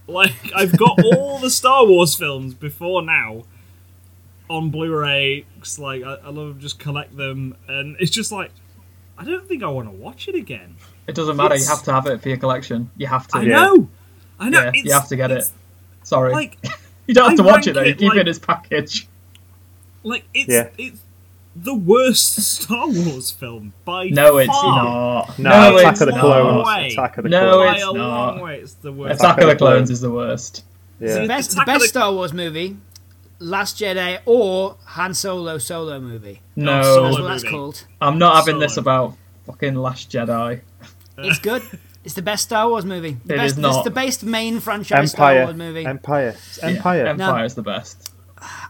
Like, 0.08 0.34
I've 0.54 0.76
got 0.76 1.02
all 1.04 1.38
the 1.38 1.50
Star 1.50 1.84
Wars 1.86 2.14
films 2.14 2.54
before 2.54 3.02
now 3.02 3.44
on 4.48 4.70
Blu-ray. 4.70 5.44
'cause, 5.58 5.78
like, 5.78 6.02
I, 6.04 6.14
I 6.24 6.30
love 6.30 6.58
just 6.60 6.78
collect 6.78 7.16
them, 7.16 7.56
and 7.68 7.96
it's 7.98 8.10
just 8.10 8.30
like, 8.30 8.50
I 9.18 9.24
don't 9.24 9.46
think 9.48 9.62
I 9.62 9.68
want 9.68 9.88
to 9.88 9.92
watch 9.96 10.28
it 10.28 10.34
again. 10.34 10.76
It 11.06 11.14
doesn't 11.14 11.36
matter. 11.36 11.56
You 11.56 11.66
have 11.66 11.82
to 11.84 11.92
have 11.92 12.06
it 12.06 12.20
for 12.22 12.28
your 12.28 12.38
collection. 12.38 12.90
You 12.96 13.06
have 13.06 13.26
to. 13.28 13.38
I 13.38 13.42
Yeah. 13.42 13.56
know, 13.64 13.88
I 14.38 14.48
know. 14.50 14.62
Yeah, 14.64 14.70
you 14.74 14.92
have 14.92 15.08
to 15.08 15.16
get 15.16 15.30
it. 15.30 15.50
Sorry, 16.02 16.32
Like, 16.32 16.58
you 17.06 17.14
don't 17.14 17.30
have 17.30 17.40
I 17.40 17.42
to 17.42 17.48
watch 17.48 17.66
it 17.66 17.72
though. 17.74 17.82
You 17.82 17.94
keep 17.94 18.08
like- 18.10 18.18
it 18.18 18.20
in 18.22 18.26
his 18.26 18.38
package. 18.38 19.08
like 20.02 20.24
it's 20.34 20.48
Yeah. 20.48 20.68
it's 20.78 21.00
the 21.58 21.74
worst 21.74 22.34
Star 22.62 22.86
Wars 22.88 23.30
film 23.30 23.72
by 23.84 24.08
No, 24.08 24.38
it's 24.38 24.48
far. 24.50 24.84
not. 24.84 25.38
no, 25.38 25.50
No, 25.50 25.76
Attack 25.78 25.92
it's 25.92 26.00
of 26.02 26.06
the 26.06 26.12
not. 26.12 26.20
Clones. 26.20 26.66
Way. 26.66 26.88
Attack 26.92 27.18
of 27.18 27.24
the 27.24 27.30
No, 27.30 27.40
Clones. 27.52 27.66
by 27.66 27.74
it's 27.76 27.82
a 27.82 27.86
not. 27.86 27.94
long 28.34 28.40
way. 28.40 28.58
It's 28.60 28.74
the 28.74 28.92
worst. 28.92 29.20
Attack 29.20 29.40
of 29.40 29.48
the 29.48 29.56
Clones. 29.56 29.58
Clones 29.58 29.90
is 29.90 30.00
the 30.00 30.10
worst. 30.10 30.64
Yeah. 31.00 31.14
See, 31.14 31.26
best, 31.26 31.50
the 31.50 31.56
Attack 31.62 31.68
of 31.68 31.72
best 31.74 31.82
the- 31.84 31.88
Star 31.88 32.12
Wars 32.12 32.32
movie, 32.32 32.76
Last 33.38 33.78
Jedi, 33.78 34.18
or 34.24 34.76
Han 34.86 35.12
Solo 35.14 35.58
solo 35.58 36.00
movie. 36.00 36.40
No, 36.56 36.82
Solo 36.82 37.02
That's 37.08 37.18
what 37.20 37.28
that's 37.28 37.44
movie. 37.44 37.56
called. 37.56 37.84
I'm 38.00 38.18
not 38.18 38.36
having 38.36 38.58
this 38.60 38.74
Solo. 38.76 38.82
about 38.82 39.16
fucking 39.46 39.74
Last 39.74 40.10
Jedi. 40.10 40.60
Uh. 40.82 40.86
It's 41.18 41.38
good. 41.38 41.62
It's 42.04 42.14
the 42.14 42.22
best 42.22 42.44
Star 42.44 42.68
Wars 42.68 42.84
movie. 42.84 43.16
The 43.24 43.34
It 43.34 43.36
best, 43.38 43.52
is 43.52 43.58
not. 43.58 43.74
It's 43.76 43.84
the 43.84 43.90
best 43.90 44.22
main 44.24 44.60
franchise 44.60 45.10
Star 45.10 45.30
Empire. 45.32 45.44
Wars 45.46 45.56
movie. 45.56 45.84
Empire. 45.84 46.28
It's 46.28 46.58
Yeah, 46.62 46.68
Empire. 46.68 47.06
Empire 47.08 47.38
No. 47.40 47.44
is 47.44 47.54
the 47.56 47.62
best. 47.62 48.12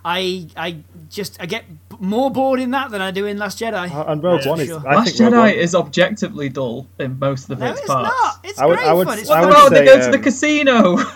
I 0.04 0.48
I 0.56 0.78
just 1.10 1.36
I 1.40 1.46
get 1.46 1.64
b- 1.68 1.85
more 2.00 2.30
bored 2.30 2.60
in 2.60 2.70
that 2.72 2.90
than 2.90 3.00
I 3.00 3.10
do 3.10 3.26
in 3.26 3.38
Last 3.38 3.58
Jedi. 3.58 3.90
Uh, 3.92 4.04
and 4.08 4.22
Rogue 4.22 4.42
Yeah, 4.44 4.50
One 4.50 4.60
is. 4.60 4.68
sure. 4.68 4.82
I 4.86 4.94
Last 4.96 5.16
think 5.16 5.32
Jedi 5.32 5.38
One- 5.38 5.50
is 5.50 5.74
objectively 5.74 6.48
dull 6.48 6.86
in 6.98 7.18
most 7.18 7.50
of 7.50 7.58
no, 7.58 7.66
its 7.70 7.80
it's 7.80 7.88
parts. 7.88 8.08
not. 8.22 8.34
It's 8.44 8.58
I 8.58 8.66
would- 8.66 8.76
great 8.78 8.88
I 8.88 8.92
would- 8.92 9.06
fun. 9.08 9.18
It's 9.18 9.30
I 9.30 9.40
What 9.40 9.48
would 9.48 9.56
about 9.56 9.70
they 9.70 9.76
say, 9.78 9.84
go 9.86 10.04
to 10.04 10.10
the 10.10 10.16
um, 10.18 10.22
casino? 10.22 10.98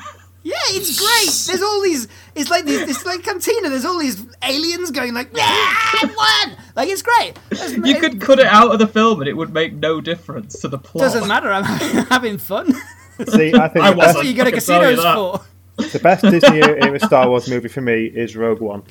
Yeah, 0.42 0.54
it's 0.68 0.98
great. 0.98 1.52
There's 1.52 1.62
all 1.62 1.82
these. 1.82 2.08
It's 2.34 2.48
like 2.48 2.64
these. 2.64 2.80
It's 2.80 3.04
like 3.04 3.22
Cantina. 3.22 3.68
There's 3.68 3.84
all 3.84 3.98
these 3.98 4.24
aliens 4.42 4.90
going 4.90 5.12
like, 5.12 5.28
yeah, 5.36 5.42
I 5.44 6.44
won. 6.48 6.56
Like 6.74 6.88
it's 6.88 7.02
great. 7.02 7.34
It's- 7.50 7.72
you 7.76 7.84
it 7.84 8.00
could 8.00 8.22
cut 8.22 8.38
it 8.38 8.46
out 8.46 8.72
of 8.72 8.78
the 8.78 8.86
film 8.86 9.20
and 9.20 9.28
it 9.28 9.34
would 9.34 9.52
make 9.52 9.74
no 9.74 10.00
difference 10.00 10.58
to 10.60 10.68
the 10.68 10.78
plot. 10.78 11.02
Doesn't 11.02 11.28
matter. 11.28 11.52
I'm 11.52 11.64
having 12.06 12.38
fun. 12.38 12.72
See, 13.28 13.52
I 13.54 13.68
think 13.68 13.84
I 13.84 13.90
wasn't. 13.90 13.98
That's 14.00 14.14
what 14.14 14.24
you 14.26 14.32
go 14.34 14.44
to 14.44 14.48
I 14.48 14.52
can 14.52 14.60
tell 14.62 14.90
you 14.90 14.96
casinos 14.96 15.14
for. 15.76 15.88
the 15.92 15.98
best 15.98 16.22
Disney 16.22 16.62
era 16.62 16.98
Star 17.00 17.28
Wars 17.28 17.46
movie 17.46 17.68
for 17.68 17.82
me 17.82 18.06
is 18.06 18.34
Rogue 18.34 18.60
One. 18.60 18.82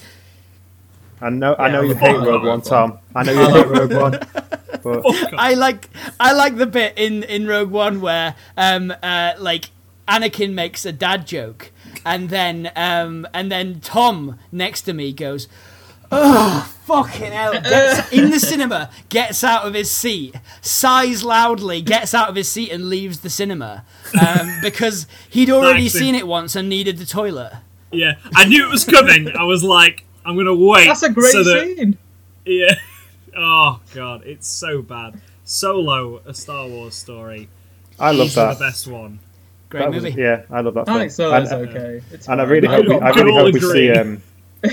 I 1.21 1.29
know, 1.29 1.55
I 1.57 1.69
know 1.69 1.81
you 1.81 1.95
hate 1.95 2.15
Rogue 2.15 2.27
Rogue 2.27 2.41
One, 2.41 2.47
One. 2.47 2.61
Tom. 2.61 2.99
I 3.15 3.23
know 3.23 3.31
you 3.33 3.49
hate 3.49 3.67
Rogue 3.67 3.93
One, 3.93 4.19
but 4.83 5.33
I 5.37 5.53
like 5.53 5.89
I 6.19 6.33
like 6.33 6.57
the 6.57 6.65
bit 6.65 6.97
in 6.97 7.23
in 7.23 7.47
Rogue 7.47 7.71
One 7.71 8.01
where 8.01 8.35
um 8.57 8.93
uh 9.03 9.33
like 9.37 9.65
Anakin 10.07 10.53
makes 10.53 10.85
a 10.85 10.91
dad 10.91 11.27
joke 11.27 11.71
and 12.05 12.29
then 12.29 12.71
um 12.75 13.27
and 13.33 13.51
then 13.51 13.79
Tom 13.81 14.39
next 14.51 14.83
to 14.83 14.93
me 14.93 15.11
goes 15.11 15.47
Oh 16.11 16.73
fucking 16.85 17.31
hell! 17.31 17.53
Gets, 17.53 18.11
in 18.11 18.31
the 18.31 18.39
cinema, 18.39 18.89
gets 19.09 19.43
out 19.43 19.67
of 19.67 19.75
his 19.75 19.91
seat, 19.91 20.35
sighs 20.59 21.23
loudly, 21.23 21.81
gets 21.83 22.15
out 22.15 22.29
of 22.29 22.35
his 22.35 22.49
seat, 22.49 22.71
and 22.71 22.89
leaves 22.89 23.19
the 23.19 23.29
cinema 23.29 23.85
um, 24.19 24.57
because 24.63 25.05
he'd 25.29 25.51
already 25.51 25.81
Thanks, 25.81 25.93
seen 25.93 26.15
it 26.15 26.25
once 26.25 26.55
and 26.55 26.67
needed 26.67 26.97
the 26.97 27.05
toilet. 27.05 27.53
Yeah, 27.91 28.15
I 28.35 28.45
knew 28.45 28.65
it 28.65 28.71
was 28.71 28.85
coming. 28.85 29.29
I 29.37 29.43
was 29.43 29.63
like, 29.63 30.03
I'm 30.29 30.37
gonna 30.37 30.53
wait. 30.55 30.85
That's 30.87 31.03
a 31.03 31.09
great 31.11 31.31
so 31.31 31.43
that, 31.43 31.75
scene. 31.77 31.97
Yeah. 32.45 32.75
Oh 33.37 33.79
god, 33.93 34.23
it's 34.25 34.47
so 34.47 34.81
bad. 34.81 35.21
Solo, 35.45 36.19
a 36.25 36.33
Star 36.33 36.67
Wars 36.67 36.95
story. 36.95 37.47
I 37.99 38.11
love 38.11 38.27
Easily 38.27 38.45
that. 38.47 38.57
the 38.57 38.65
best 38.65 38.87
one. 38.87 39.19
Great 39.69 39.81
That 39.81 39.91
was- 39.91 40.03
movie. 40.03 40.19
yeah, 40.21 40.41
I 40.49 40.61
love 40.61 40.73
that. 40.73 40.85
Film. 40.87 40.97
I 40.97 40.99
film. 40.99 40.99
think 40.99 41.11
Solo's 41.11 41.51
and, 41.51 41.69
okay. 41.69 42.01
It's 42.11 42.27
and 42.27 42.41
I 42.41 42.43
really 42.45 42.67
I 42.67 42.75
hope 42.75 42.85
we, 42.87 42.89
got- 42.99 43.03
I 43.03 43.09
really 43.11 43.31
all 43.31 43.45
hope 43.45 43.53
we 43.53 43.59
see 43.61 43.91
um, 43.91 44.21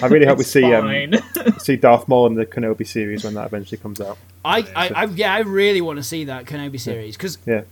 I 0.03 0.07
really 0.07 0.27
hope 0.27 0.39
we 0.39 0.45
see 0.45 0.65
um, 0.73 1.13
see 1.59 1.77
Darth 1.77 2.09
Maul 2.09 2.27
in 2.29 2.35
the 2.35 2.47
Kenobi 2.47 2.87
series 2.87 3.25
when 3.25 3.35
that 3.35 3.47
eventually 3.47 3.79
comes 3.79 4.01
out. 4.01 4.17
I, 4.45 4.61
I, 4.75 4.89
I 4.89 5.05
yeah, 5.05 5.35
I 5.35 5.41
really 5.41 5.83
want 5.83 5.99
to 5.99 6.03
see 6.03 6.25
that 6.25 6.47
Kenobi 6.47 6.81
series 6.81 7.17
because 7.17 7.37
Yeah, 7.47 7.63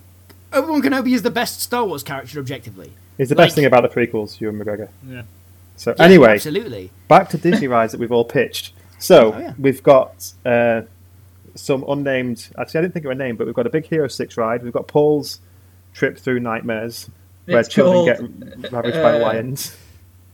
Obi 0.52 0.68
Wan 0.70 0.82
Kenobi 0.82 1.12
is 1.14 1.22
the 1.22 1.30
best 1.30 1.62
Star 1.62 1.84
Wars 1.86 2.02
character 2.02 2.38
objectively. 2.38 2.92
it's 3.18 3.30
the 3.30 3.34
Like- 3.36 3.46
best 3.46 3.56
thing 3.56 3.64
about 3.64 3.82
the 3.82 3.88
prequels, 3.88 4.38
Ewan 4.40 4.58
McGregor. 4.58 4.90
Yeah. 5.08 5.22
So 5.76 5.94
Yeah, 5.98 6.04
anyway, 6.04 6.34
absolutely. 6.34 6.90
back 7.08 7.28
to 7.30 7.38
Disney 7.38 7.66
rides 7.68 7.92
that 7.92 8.00
we've 8.00 8.12
all 8.12 8.24
pitched. 8.24 8.72
So 8.98 9.32
Oh, 9.34 9.38
yeah. 9.38 9.54
we've 9.58 9.82
got 9.82 10.32
uh, 10.46 10.82
some 11.54 11.84
unnamed. 11.88 12.48
Actually, 12.58 12.78
I 12.78 12.82
didn't 12.82 12.94
think 12.94 13.04
of 13.06 13.10
a 13.10 13.14
name, 13.16 13.36
but 13.36 13.46
we've 13.46 13.54
got 13.56 13.66
a 13.66 13.70
big 13.70 13.86
Hero 13.86 14.08
Six 14.08 14.36
ride. 14.36 14.62
We've 14.62 14.72
got 14.72 14.86
Paul's 14.88 15.40
trip 15.92 16.16
through 16.18 16.40
nightmares, 16.40 17.10
where 17.46 17.60
It's 17.60 17.68
children 17.68 18.16
called, 18.16 18.62
get 18.62 18.72
ravaged 18.72 18.96
by 18.96 19.14
uh, 19.14 19.18
lions. 19.18 19.76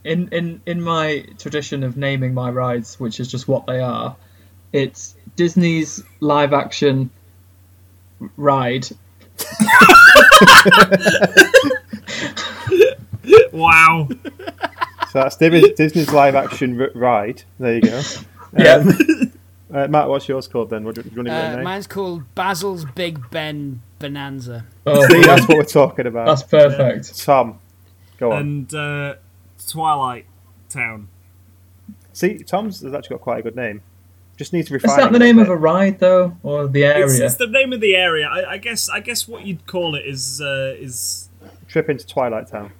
in 0.04 0.28
in 0.28 0.60
in 0.66 0.80
my 0.82 1.26
tradition 1.38 1.82
of 1.82 1.96
naming 1.96 2.32
my 2.34 2.50
rides, 2.50 2.98
which 3.00 3.18
is 3.20 3.28
just 3.28 3.48
what 3.48 3.66
they 3.66 3.80
are, 3.80 4.16
it's 4.72 5.14
Disney's 5.36 6.02
live 6.20 6.52
action 6.52 7.10
ride. 8.36 8.86
Wow. 13.52 14.08
So 15.12 15.20
that's 15.20 15.36
Disney- 15.36 15.72
Disney's 15.76 16.12
live 16.12 16.34
action 16.34 16.80
r- 16.80 16.90
ride. 16.94 17.42
There 17.58 17.74
you 17.74 17.80
go. 17.82 18.00
Yeah. 18.56 18.74
Um, 18.76 19.32
uh, 19.74 19.88
Matt, 19.88 20.08
what's 20.08 20.28
yours 20.28 20.48
called 20.48 20.70
then? 20.70 20.84
What 20.84 20.94
do 20.96 21.00
you, 21.02 21.10
do 21.10 21.10
you 21.10 21.16
want 21.16 21.28
to 21.28 21.32
give 21.34 21.38
it 21.38 21.46
a 21.46 21.52
Uh, 21.52 21.54
name? 21.56 21.64
mine's 21.64 21.86
called 21.86 22.34
Basil's 22.34 22.84
Big 22.84 23.30
Ben 23.30 23.82
Bonanza. 23.98 24.66
Oh, 24.86 25.06
See, 25.08 25.22
that's 25.22 25.46
what 25.48 25.56
we're 25.56 25.64
talking 25.64 26.06
about. 26.06 26.26
that's 26.26 26.42
perfect. 26.42 27.18
Tom, 27.24 27.58
go 28.18 28.32
on. 28.32 28.38
and 28.40 28.74
uh, 28.74 29.14
Twilight 29.66 30.26
Town. 30.68 31.08
See, 32.12 32.38
Tom's 32.38 32.80
has 32.82 32.92
actually 32.94 33.14
got 33.14 33.22
quite 33.22 33.38
a 33.40 33.42
good 33.42 33.56
name. 33.56 33.82
Just 34.36 34.52
needs 34.52 34.68
to 34.68 34.74
refine. 34.74 34.90
Is 34.90 34.96
refine. 34.96 35.12
that 35.12 35.18
the 35.18 35.24
name 35.24 35.36
bit. 35.36 35.42
of 35.42 35.50
a 35.50 35.56
ride 35.56 35.98
though, 35.98 36.36
or 36.42 36.66
the 36.66 36.82
It's, 36.84 37.14
area? 37.14 37.26
it's 37.26 37.36
the 37.36 37.46
name 37.46 37.72
of 37.72 37.80
the 37.80 37.94
area. 37.94 38.26
I, 38.26 38.52
I 38.52 38.56
guess. 38.58 38.88
I 38.88 39.00
guess 39.00 39.28
what 39.28 39.44
you'd 39.44 39.66
call 39.66 39.94
it 39.94 40.06
is 40.06 40.40
uh, 40.40 40.74
is 40.78 41.28
trip 41.68 41.88
into 41.90 42.06
Twilight 42.06 42.46
Town? 42.48 42.72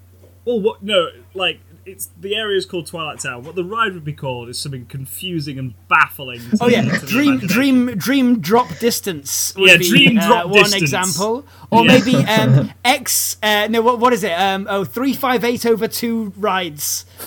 well, 0.46 0.58
what? 0.60 0.82
No, 0.82 1.08
like 1.34 1.60
it's 1.90 2.10
the 2.20 2.34
area 2.36 2.56
is 2.56 2.66
called 2.66 2.86
Twilight 2.86 3.18
Town. 3.20 3.42
What 3.44 3.54
the 3.54 3.64
ride 3.64 3.94
would 3.94 4.04
be 4.04 4.12
called 4.12 4.48
is 4.48 4.58
something 4.58 4.86
confusing 4.86 5.58
and 5.58 5.74
baffling. 5.88 6.40
To, 6.40 6.58
Oh 6.62 6.68
yeah, 6.68 6.82
to 6.82 7.06
dream 7.06 7.28
imagination. 7.34 7.48
dream 7.48 7.98
dream 7.98 8.40
drop 8.40 8.78
distance. 8.78 9.54
Would 9.56 9.68
Yeah, 9.70 9.76
be, 9.78 9.88
dream 9.90 10.18
uh, 10.18 10.26
drop 10.26 10.44
one 10.46 10.62
distance. 10.64 10.82
example, 10.82 11.44
or 11.70 11.84
Yeah. 11.84 11.98
maybe 11.98 12.14
um, 12.26 12.72
X. 12.84 13.36
Uh, 13.42 13.66
no, 13.70 13.82
what 13.82 13.98
what 13.98 14.12
is 14.12 14.24
it? 14.24 14.32
Um, 14.32 14.66
oh, 14.70 14.84
three 14.84 15.12
five 15.14 15.44
eight 15.44 15.66
over 15.66 15.86
two 15.88 16.32
rides. 16.36 17.04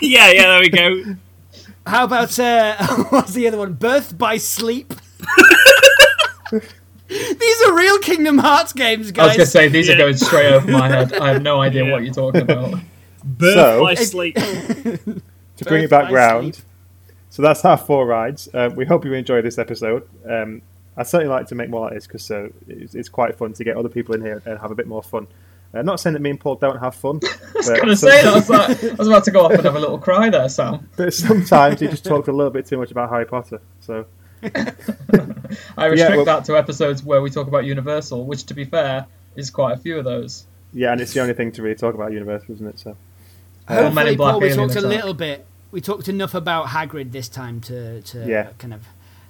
yeah, 0.00 0.30
yeah. 0.30 0.46
There 0.46 0.60
we 0.60 0.68
go. 0.68 1.16
How 1.86 2.04
about 2.04 2.38
uh, 2.38 2.76
what's 3.10 3.32
the 3.34 3.46
other 3.48 3.58
one? 3.58 3.74
Birth 3.74 4.16
by 4.18 4.38
sleep. 4.38 4.92
These 7.08 7.62
are 7.62 7.72
real 7.76 7.98
Kingdom 8.00 8.38
Hearts 8.38 8.72
games, 8.72 9.12
guys. 9.12 9.22
I 9.22 9.26
was 9.28 9.30
guys. 9.30 9.36
gonna 9.36 9.46
say 9.46 9.68
these 9.68 9.88
Yeah. 9.88 9.94
are 9.94 9.98
going 9.98 10.16
straight 10.16 10.52
over 10.52 10.68
my 10.70 10.88
head. 10.88 11.12
I 11.14 11.32
have 11.32 11.42
no 11.42 11.60
idea 11.60 11.84
Yeah. 11.84 11.92
what 11.92 12.04
you're 12.04 12.12
talking 12.14 12.42
about. 12.42 12.74
Birth 13.26 13.54
So- 13.54 13.82
by 13.82 13.94
sleep. 13.94 14.36
To 15.56 15.64
bring 15.64 15.84
it 15.84 15.90
back 15.90 16.10
round. 16.12 16.54
sleep. 16.56 16.66
So 17.30 17.40
that's 17.40 17.64
our 17.64 17.78
four 17.78 18.06
rides. 18.06 18.46
Um, 18.52 18.74
we 18.76 18.84
hope 18.84 19.06
you 19.06 19.14
enjoyed 19.14 19.42
this 19.42 19.56
episode. 19.56 20.06
Um, 20.28 20.60
I'd 20.98 21.06
certainly 21.06 21.32
like 21.32 21.46
to 21.46 21.54
make 21.54 21.70
more 21.70 21.80
like 21.86 21.94
this 21.94 22.06
because 22.06 22.30
uh, 22.30 22.48
it's, 22.68 22.94
it's 22.94 23.08
quite 23.08 23.36
fun 23.38 23.54
to 23.54 23.64
get 23.64 23.74
other 23.76 23.88
people 23.88 24.14
in 24.14 24.20
here 24.20 24.42
and 24.44 24.58
have 24.58 24.70
a 24.70 24.74
bit 24.74 24.86
more 24.86 25.02
fun. 25.02 25.26
Uh, 25.72 25.80
not 25.80 25.98
saying 25.98 26.12
that 26.12 26.20
me 26.20 26.28
and 26.28 26.38
Paul 26.38 26.56
don't 26.56 26.78
have 26.78 26.94
fun. 26.94 27.20
I 27.24 27.52
was 27.56 27.68
gonna 27.70 27.96
say 27.96 28.22
that. 28.22 28.32
I 28.32 28.34
was, 28.34 28.50
like, 28.50 28.84
I 28.84 28.94
was 28.96 29.08
about 29.08 29.24
to 29.24 29.30
go 29.30 29.46
off 29.46 29.52
and 29.52 29.62
have 29.64 29.76
a 29.76 29.80
little 29.80 29.98
cry 29.98 30.28
there, 30.28 30.48
Sam. 30.50 30.90
But 30.96 31.14
sometimes 31.14 31.80
you 31.80 31.88
just 31.88 32.04
talk 32.04 32.28
a 32.28 32.32
little 32.32 32.52
bit 32.52 32.66
too 32.66 32.76
much 32.76 32.90
about 32.90 33.08
Harry 33.08 33.24
Potter. 33.24 33.62
So 33.80 34.04
I 35.76 35.86
restrict 35.86 36.16
well- 36.16 36.24
that 36.26 36.44
to 36.46 36.56
episodes 36.58 37.02
where 37.02 37.22
we 37.22 37.30
talk 37.30 37.48
about 37.48 37.64
Universal, 37.64 38.26
which, 38.26 38.44
to 38.46 38.54
be 38.54 38.64
fair, 38.66 39.06
is 39.36 39.50
quite 39.50 39.72
a 39.72 39.76
few 39.78 39.98
of 39.98 40.04
those. 40.04 40.44
yeah, 40.72 40.92
and 40.92 41.00
it's 41.00 41.14
the 41.14 41.20
only 41.20 41.34
thing 41.34 41.52
to 41.52 41.62
really 41.62 41.76
talk 41.76 41.94
about 41.94 42.12
Universal, 42.12 42.54
isn't 42.56 42.66
it? 42.66 42.78
So 42.78 42.90
Men 42.90 42.94
in 42.94 43.05
Hopefully, 43.68 44.16
Black 44.16 44.32
Paul, 44.32 44.40
we 44.40 44.48
talked 44.54 44.74
a 44.76 44.78
Attack. 44.78 44.90
little 44.90 45.14
bit. 45.14 45.46
We 45.70 45.80
talked 45.80 46.08
enough 46.08 46.34
about 46.34 46.66
Hagrid 46.68 47.12
this 47.12 47.28
time 47.28 47.60
to 47.62 48.00
to 48.02 48.24
Yeah. 48.26 48.48
kind 48.58 48.72
of 48.74 48.82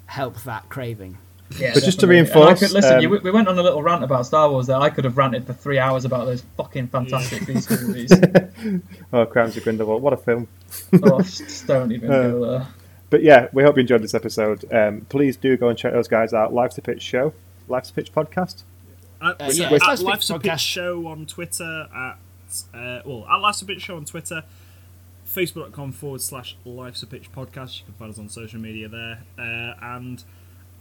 help 0.07 0.43
that 0.45 0.69
craving. 0.69 1.19
Yeah, 1.59 1.73
But 1.75 1.85
just 1.85 2.01
to 2.01 2.07
definitely. 2.07 2.19
And 2.19 2.29
I 2.29 2.33
reinforce, 2.41 2.59
could, 2.61 2.73
listen, 2.73 2.95
um, 2.97 3.01
you, 3.03 3.09
we 3.23 3.31
went 3.31 3.47
on 3.47 3.57
a 3.57 3.63
little 3.63 3.81
rant 3.83 4.03
about 4.03 4.27
Star 4.27 4.51
Wars 4.51 4.67
there. 4.67 4.79
I 4.79 4.91
could 4.91 5.05
have 5.05 5.17
ranted 5.17 5.47
for 5.47 5.53
three 5.53 5.79
hours 5.79 6.05
about 6.05 6.27
those 6.27 6.43
fucking 6.57 6.89
fantastic 6.89 7.47
Beast 7.47 7.71
movies. 7.71 8.11
oh, 9.13 9.27
Crimes 9.27 9.57
of 9.57 9.63
Grindelwald, 9.63 10.03
what 10.03 10.13
a 10.13 10.17
film! 10.17 10.49
oh, 11.05 11.21
don't 11.67 11.93
even 11.93 12.11
Uh, 12.11 12.23
go 12.23 12.51
there. 12.51 12.67
But 13.11 13.23
yeah, 13.23 13.47
we 13.53 13.63
hope 13.63 13.77
you 13.77 13.83
enjoyed 13.83 14.03
this 14.03 14.15
episode. 14.15 14.65
Um, 14.73 15.07
please 15.09 15.37
do 15.37 15.57
go 15.57 15.69
and 15.69 15.79
check 15.79 15.93
those 15.93 16.09
guys 16.09 16.33
out. 16.35 16.53
Life's 16.53 16.77
a 16.79 16.83
Pitch 16.83 17.01
Show, 17.01 17.33
Life's 17.69 17.91
a 17.91 17.93
Pitch 17.93 18.13
podcast. 18.13 18.65
At, 19.23 19.41
Uh, 19.41 19.51
yeah, 19.53 19.67
at 19.67 19.73
it's 19.73 19.85
Life's 19.85 20.01
Pitch 20.01 20.03
Life's 20.05 20.31
a 20.31 20.39
Pitch 20.41 20.51
podcast. 20.53 20.59
Show 20.59 21.07
on 21.07 21.27
Twitter. 21.27 21.89
At 21.95 22.19
uh, 22.75 23.01
well, 23.05 23.27
at 23.31 23.37
Life's 23.37 23.63
a 23.63 23.67
Pitch 23.67 23.83
Show 23.83 23.97
on 23.97 24.05
Twitter. 24.05 24.45
Facebook.com 25.27 25.93
forward 25.93 26.21
slash 26.21 26.57
Life's 26.65 27.03
a 27.03 27.07
Pitch 27.07 27.33
podcast. 27.33 27.81
You 27.81 27.85
can 27.87 27.95
find 27.95 28.13
us 28.13 28.19
on 28.19 28.29
social 28.29 28.61
media 28.61 28.89
there, 28.89 29.25
uh, 29.39 29.75
and 29.83 30.23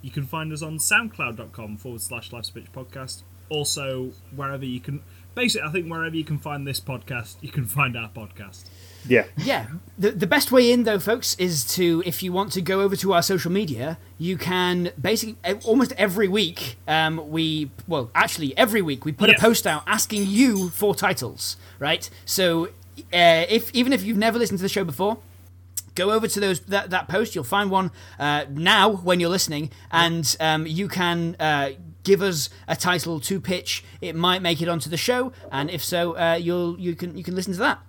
you 0.02 0.12
can 0.12 0.24
find 0.24 0.54
us 0.54 0.62
on 0.62 0.78
SoundCloud.com 0.78 1.78
forward 1.78 2.02
slash 2.02 2.32
Life's 2.32 2.50
a 2.50 2.54
Pitch 2.54 2.72
podcast. 2.72 3.24
Also, 3.50 4.12
wherever 4.36 4.66
you 4.66 4.80
can, 4.80 5.02
basically, 5.34 5.68
I 5.68 5.72
think 5.72 5.90
wherever 5.90 6.16
you 6.16 6.24
can 6.24 6.38
find 6.38 6.68
this 6.68 6.80
podcast, 6.80 7.38
you 7.42 7.52
can 7.52 7.66
find 7.66 7.98
our 7.98 8.10
podcast. 8.10 8.66
Yeah, 9.08 9.26
Yeah, 9.38 9.68
the 9.98 10.12
the 10.12 10.28
best 10.28 10.52
way 10.52 10.72
in 10.72 10.84
though, 10.84 11.00
folks, 11.00 11.36
is 11.36 11.64
to 11.76 12.02
if 12.06 12.22
you 12.24 12.32
want 12.34 12.52
to 12.54 12.62
go 12.62 12.82
over 12.82 12.96
to 12.98 13.14
our 13.14 13.22
social 13.22 13.52
media, 13.52 13.98
you 14.18 14.38
can 14.38 14.92
basically 15.00 15.38
almost 15.64 15.94
every 15.98 16.28
week. 16.28 16.78
Um, 16.88 17.30
we 17.30 17.72
well, 17.88 18.10
actually 18.16 18.58
every 18.58 18.82
week 18.82 19.06
we 19.06 19.12
put 19.12 19.30
Yeah. 19.30 19.36
a 19.36 19.40
post 19.40 19.66
out 19.68 19.84
asking 19.88 20.26
you 20.28 20.70
for 20.70 20.96
titles, 20.96 21.58
right? 21.80 22.10
So 22.26 22.68
uh, 23.14 23.46
if 23.50 23.72
even 23.74 23.94
if 23.94 24.04
you've 24.04 24.18
never 24.18 24.40
listened 24.40 24.60
to 24.60 24.64
the 24.64 24.70
show 24.70 24.84
before. 24.84 25.18
Go 25.96 26.12
over 26.12 26.28
to 26.28 26.40
those 26.42 26.60
that, 26.62 26.90
that 26.90 27.08
post. 27.08 27.36
You'll 27.36 27.46
find 27.46 27.72
one 27.72 27.90
uh, 28.20 28.44
now 28.50 28.90
when 28.90 29.22
you're 29.22 29.30
listening, 29.30 29.70
and 29.90 30.36
um, 30.42 30.68
you 30.68 30.90
can 30.90 31.38
uh, 31.40 31.70
give 32.04 32.22
us 32.22 32.50
a 32.68 32.76
title 32.76 33.22
to 33.22 33.40
pitch. 33.40 33.82
It 34.02 34.14
might 34.14 34.42
make 34.42 34.62
it 34.62 34.68
onto 34.68 34.90
the 34.90 34.98
show, 34.98 35.32
and 35.54 35.70
if 35.70 35.82
so, 35.82 36.18
uh, 36.18 36.34
you'll 36.36 36.78
you 36.78 36.96
can 36.98 37.18
you 37.18 37.24
can 37.24 37.34
listen 37.34 37.54
to 37.54 37.60
that. 37.60 37.80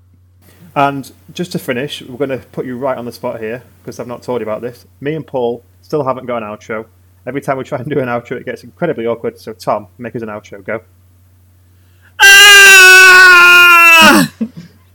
And 0.77 1.11
just 1.33 1.51
to 1.53 1.59
finish, 1.59 2.03
we're 2.03 2.19
going 2.25 2.39
to 2.39 2.47
put 2.49 2.67
you 2.67 2.77
right 2.79 2.97
on 2.97 3.05
the 3.07 3.13
spot 3.13 3.41
here 3.41 3.65
because 3.83 3.99
I've 3.99 4.07
not 4.07 4.23
told 4.23 4.41
you 4.41 4.45
about 4.45 4.61
this. 4.63 4.87
Me 5.01 5.15
and 5.15 5.27
Paul 5.27 5.65
still 5.83 6.05
haven't 6.05 6.27
got 6.27 6.43
an 6.43 6.49
outro. 6.49 6.87
Every 7.27 7.41
time 7.41 7.59
we 7.59 7.65
try 7.65 7.79
and 7.79 7.89
do 7.89 7.99
an 7.99 8.07
outro, 8.07 8.33
it 8.33 8.45
gets 8.45 8.63
incredibly 8.63 9.07
awkward. 9.07 9.41
So 9.41 9.53
Tom, 9.53 9.89
make 9.99 10.15
us 10.15 10.23
an 10.23 10.29
outro. 10.29 10.63
Go, 10.63 10.83
Ah! 12.21 14.33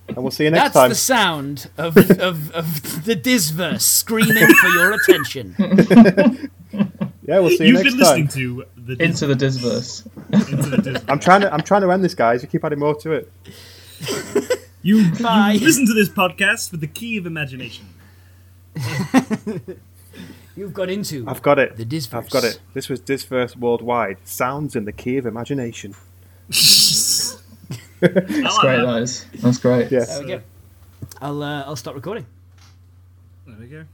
and 0.07 0.17
we'll 0.17 0.31
see 0.31 0.45
you 0.45 0.51
next 0.51 0.63
That's 0.63 0.73
time. 0.73 0.89
That's 0.89 0.99
the 0.99 1.05
sound 1.05 1.69
of, 1.77 1.97
of, 1.97 2.51
of 2.51 3.05
the 3.05 3.15
Disverse 3.15 3.83
screaming 3.83 4.47
for 4.47 4.67
your 4.69 4.93
attention. 4.93 5.55
Yeah, 7.23 7.39
we'll 7.39 7.49
see 7.49 7.67
you 7.67 7.77
You've 7.77 7.95
next 7.95 8.07
time. 8.07 8.17
You've 8.17 8.33
been 8.33 8.57
listening 8.57 8.65
to 8.65 8.65
the 8.95 9.03
Into 9.03 9.27
the 9.27 9.35
Disverse. 9.35 10.03
into 10.33 10.69
the 10.69 10.77
Disney. 10.77 10.99
I'm 11.07 11.19
trying 11.19 11.41
to 11.41 11.53
I'm 11.53 11.61
trying 11.61 11.81
to 11.81 11.91
end 11.91 12.03
this, 12.03 12.15
guys. 12.15 12.41
You 12.41 12.49
keep 12.49 12.65
adding 12.65 12.79
more 12.79 12.95
to 12.95 13.11
it. 13.11 13.31
You, 14.81 15.11
Bye. 15.21 15.53
you 15.53 15.65
listen 15.65 15.85
to 15.85 15.93
this 15.93 16.09
podcast 16.09 16.71
with 16.71 16.81
the 16.81 16.87
key 16.87 17.17
of 17.17 17.25
imagination. 17.25 17.85
You've 20.55 20.73
got 20.73 20.89
into 20.89 21.23
I've 21.27 21.41
got 21.41 21.59
it. 21.59 21.77
the 21.77 21.85
Disverse. 21.85 22.25
I've 22.25 22.29
got 22.29 22.43
it. 22.43 22.59
This 22.73 22.89
was 22.89 22.99
Disverse 22.99 23.55
Worldwide. 23.55 24.17
Sounds 24.25 24.75
in 24.75 24.85
the 24.85 24.91
key 24.91 25.17
of 25.17 25.25
imagination. 25.25 25.95
That's 26.49 27.37
like 28.01 28.11
great, 28.59 28.77
that. 28.77 28.85
that 28.85 29.01
is. 29.03 29.25
That's 29.35 29.57
great. 29.59 29.91
Yeah. 29.91 30.05
There 30.05 30.21
we 30.21 30.27
go. 30.27 30.41
I'll 31.21 31.41
uh, 31.43 31.63
I'll 31.63 31.75
stop 31.75 31.95
recording. 31.95 32.25
There 33.47 33.55
we 33.59 33.67
go. 33.67 33.85